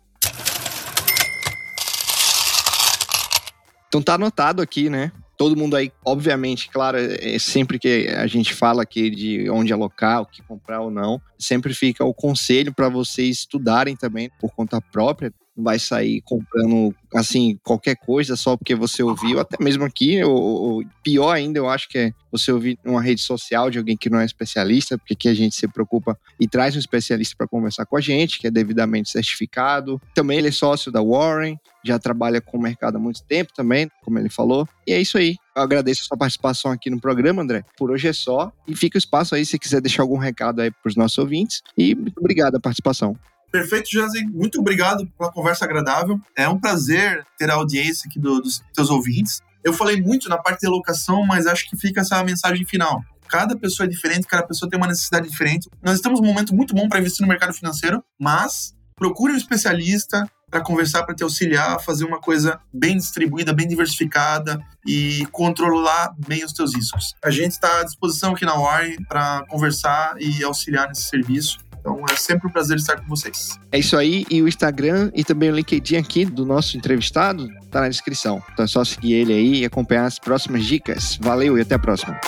Então 3.88 4.02
tá 4.02 4.14
anotado 4.14 4.60
aqui, 4.60 4.90
né? 4.90 5.10
todo 5.38 5.56
mundo 5.56 5.76
aí, 5.76 5.92
obviamente, 6.04 6.70
claro, 6.70 6.96
é 6.98 7.38
sempre 7.38 7.78
que 7.78 8.08
a 8.08 8.26
gente 8.26 8.54
fala 8.54 8.82
aqui 8.82 9.10
de 9.10 9.50
onde 9.50 9.70
alocar, 9.70 10.22
o 10.22 10.26
que 10.26 10.42
comprar 10.42 10.80
ou 10.80 10.90
não, 10.90 11.20
sempre 11.38 11.74
fica 11.74 12.02
o 12.04 12.14
conselho 12.14 12.72
para 12.74 12.88
vocês 12.88 13.40
estudarem 13.40 13.94
também 13.94 14.30
por 14.40 14.54
conta 14.54 14.80
própria. 14.80 15.30
Não 15.56 15.64
vai 15.64 15.78
sair 15.78 16.20
comprando 16.22 16.94
assim 17.14 17.58
qualquer 17.62 17.96
coisa 17.96 18.36
só 18.36 18.56
porque 18.56 18.74
você 18.74 19.02
ouviu, 19.02 19.40
até 19.40 19.62
mesmo 19.62 19.84
aqui, 19.84 20.22
ou, 20.22 20.84
pior 21.02 21.32
ainda, 21.32 21.58
eu 21.58 21.68
acho 21.68 21.88
que 21.88 21.98
é 21.98 22.12
você 22.30 22.52
ouvir 22.52 22.78
uma 22.84 23.00
rede 23.00 23.22
social 23.22 23.70
de 23.70 23.78
alguém 23.78 23.96
que 23.96 24.10
não 24.10 24.20
é 24.20 24.24
especialista, 24.24 24.98
porque 24.98 25.14
aqui 25.14 25.28
a 25.28 25.34
gente 25.34 25.54
se 25.54 25.66
preocupa 25.66 26.18
e 26.38 26.46
traz 26.46 26.76
um 26.76 26.78
especialista 26.78 27.34
para 27.38 27.46
conversar 27.46 27.86
com 27.86 27.96
a 27.96 28.00
gente, 28.00 28.38
que 28.38 28.46
é 28.46 28.50
devidamente 28.50 29.10
certificado. 29.10 30.00
Também 30.14 30.38
ele 30.38 30.48
é 30.48 30.52
sócio 30.52 30.92
da 30.92 31.02
Warren, 31.02 31.58
já 31.82 31.98
trabalha 31.98 32.40
com 32.40 32.58
o 32.58 32.60
mercado 32.60 32.96
há 32.96 32.98
muito 32.98 33.22
tempo 33.22 33.52
também, 33.54 33.88
como 34.02 34.18
ele 34.18 34.28
falou. 34.28 34.68
E 34.86 34.92
é 34.92 35.00
isso 35.00 35.16
aí. 35.16 35.36
Eu 35.54 35.62
agradeço 35.62 36.02
a 36.02 36.04
sua 36.04 36.18
participação 36.18 36.70
aqui 36.70 36.90
no 36.90 37.00
programa, 37.00 37.42
André. 37.42 37.64
Por 37.78 37.90
hoje 37.90 38.08
é 38.08 38.12
só. 38.12 38.52
E 38.66 38.76
fica 38.76 38.96
o 38.96 38.98
espaço 38.98 39.34
aí 39.34 39.46
se 39.46 39.58
quiser 39.58 39.80
deixar 39.80 40.02
algum 40.02 40.18
recado 40.18 40.60
aí 40.60 40.70
para 40.70 40.88
os 40.88 40.96
nossos 40.96 41.16
ouvintes. 41.16 41.62
E 41.78 41.94
muito 41.94 42.18
obrigado 42.18 42.56
a 42.56 42.60
participação. 42.60 43.16
Perfeito, 43.50 43.90
Jansen. 43.90 44.26
Muito 44.28 44.60
obrigado 44.60 45.06
pela 45.18 45.32
conversa 45.32 45.64
agradável. 45.64 46.20
É 46.36 46.48
um 46.48 46.58
prazer 46.58 47.24
ter 47.38 47.50
a 47.50 47.54
audiência 47.54 48.08
aqui 48.08 48.18
do, 48.18 48.40
dos 48.40 48.62
teus 48.74 48.90
ouvintes. 48.90 49.40
Eu 49.64 49.72
falei 49.72 50.00
muito 50.00 50.28
na 50.28 50.38
parte 50.38 50.60
de 50.60 50.66
alocação, 50.66 51.24
mas 51.26 51.46
acho 51.46 51.68
que 51.68 51.76
fica 51.76 52.00
essa 52.00 52.22
mensagem 52.22 52.64
final. 52.64 53.02
Cada 53.28 53.56
pessoa 53.56 53.86
é 53.86 53.90
diferente, 53.90 54.26
cada 54.26 54.46
pessoa 54.46 54.70
tem 54.70 54.78
uma 54.78 54.86
necessidade 54.86 55.28
diferente. 55.28 55.68
Nós 55.82 55.96
estamos 55.96 56.20
num 56.20 56.26
momento 56.26 56.54
muito 56.54 56.74
bom 56.74 56.88
para 56.88 57.00
investir 57.00 57.22
no 57.22 57.28
mercado 57.28 57.52
financeiro, 57.52 58.02
mas 58.18 58.74
procure 58.94 59.32
um 59.32 59.36
especialista 59.36 60.26
para 60.50 60.60
conversar, 60.60 61.02
para 61.02 61.14
te 61.14 61.22
auxiliar 61.22 61.80
fazer 61.80 62.04
uma 62.04 62.20
coisa 62.20 62.60
bem 62.72 62.96
distribuída, 62.96 63.52
bem 63.52 63.66
diversificada 63.66 64.60
e 64.86 65.26
controlar 65.32 66.14
bem 66.26 66.44
os 66.44 66.52
teus 66.52 66.74
riscos. 66.74 67.14
A 67.22 67.30
gente 67.30 67.52
está 67.52 67.80
à 67.80 67.84
disposição 67.84 68.32
aqui 68.32 68.44
na 68.44 68.54
Warren 68.54 68.96
para 69.08 69.44
conversar 69.48 70.14
e 70.20 70.44
auxiliar 70.44 70.88
nesse 70.88 71.02
serviço. 71.02 71.58
Então 71.86 72.02
é 72.10 72.16
sempre 72.16 72.48
um 72.48 72.50
prazer 72.50 72.76
estar 72.78 72.96
com 72.96 73.06
vocês. 73.06 73.56
É 73.70 73.78
isso 73.78 73.96
aí, 73.96 74.26
e 74.28 74.42
o 74.42 74.48
Instagram 74.48 75.12
e 75.14 75.22
também 75.22 75.52
o 75.52 75.54
LinkedIn 75.54 75.94
aqui 75.94 76.24
do 76.24 76.44
nosso 76.44 76.76
entrevistado 76.76 77.48
tá 77.70 77.80
na 77.80 77.88
descrição. 77.88 78.42
Então 78.52 78.64
é 78.64 78.68
só 78.68 78.84
seguir 78.84 79.12
ele 79.12 79.32
aí 79.32 79.60
e 79.60 79.64
acompanhar 79.64 80.04
as 80.04 80.18
próximas 80.18 80.64
dicas. 80.64 81.16
Valeu 81.22 81.56
e 81.56 81.60
até 81.60 81.76
a 81.76 81.78
próxima. 81.78 82.18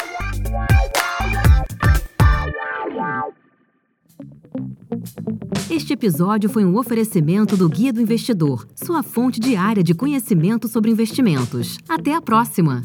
Este 5.68 5.92
episódio 5.92 6.48
foi 6.48 6.64
um 6.64 6.76
oferecimento 6.76 7.56
do 7.56 7.68
Guia 7.68 7.92
do 7.92 8.00
Investidor, 8.00 8.64
sua 8.76 9.02
fonte 9.02 9.40
diária 9.40 9.82
de 9.82 9.92
conhecimento 9.92 10.68
sobre 10.68 10.92
investimentos. 10.92 11.78
Até 11.88 12.14
a 12.14 12.22
próxima! 12.22 12.82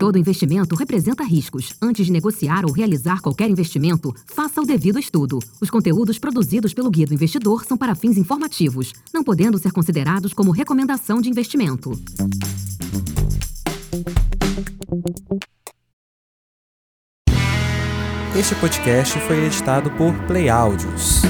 Todo 0.00 0.16
investimento 0.16 0.74
representa 0.76 1.22
riscos. 1.22 1.74
Antes 1.78 2.06
de 2.06 2.12
negociar 2.12 2.64
ou 2.64 2.72
realizar 2.72 3.20
qualquer 3.20 3.50
investimento, 3.50 4.14
faça 4.34 4.58
o 4.58 4.64
devido 4.64 4.98
estudo. 4.98 5.38
Os 5.60 5.68
conteúdos 5.68 6.18
produzidos 6.18 6.72
pelo 6.72 6.90
Guia 6.90 7.04
do 7.04 7.12
Investidor 7.12 7.66
são 7.66 7.76
para 7.76 7.94
fins 7.94 8.16
informativos, 8.16 8.94
não 9.12 9.22
podendo 9.22 9.58
ser 9.58 9.72
considerados 9.72 10.32
como 10.32 10.52
recomendação 10.52 11.20
de 11.20 11.28
investimento. 11.28 11.92
Este 18.34 18.54
podcast 18.54 19.20
foi 19.20 19.44
editado 19.44 19.90
por 19.90 20.14
Play 20.26 20.48
Áudios. 20.48 21.20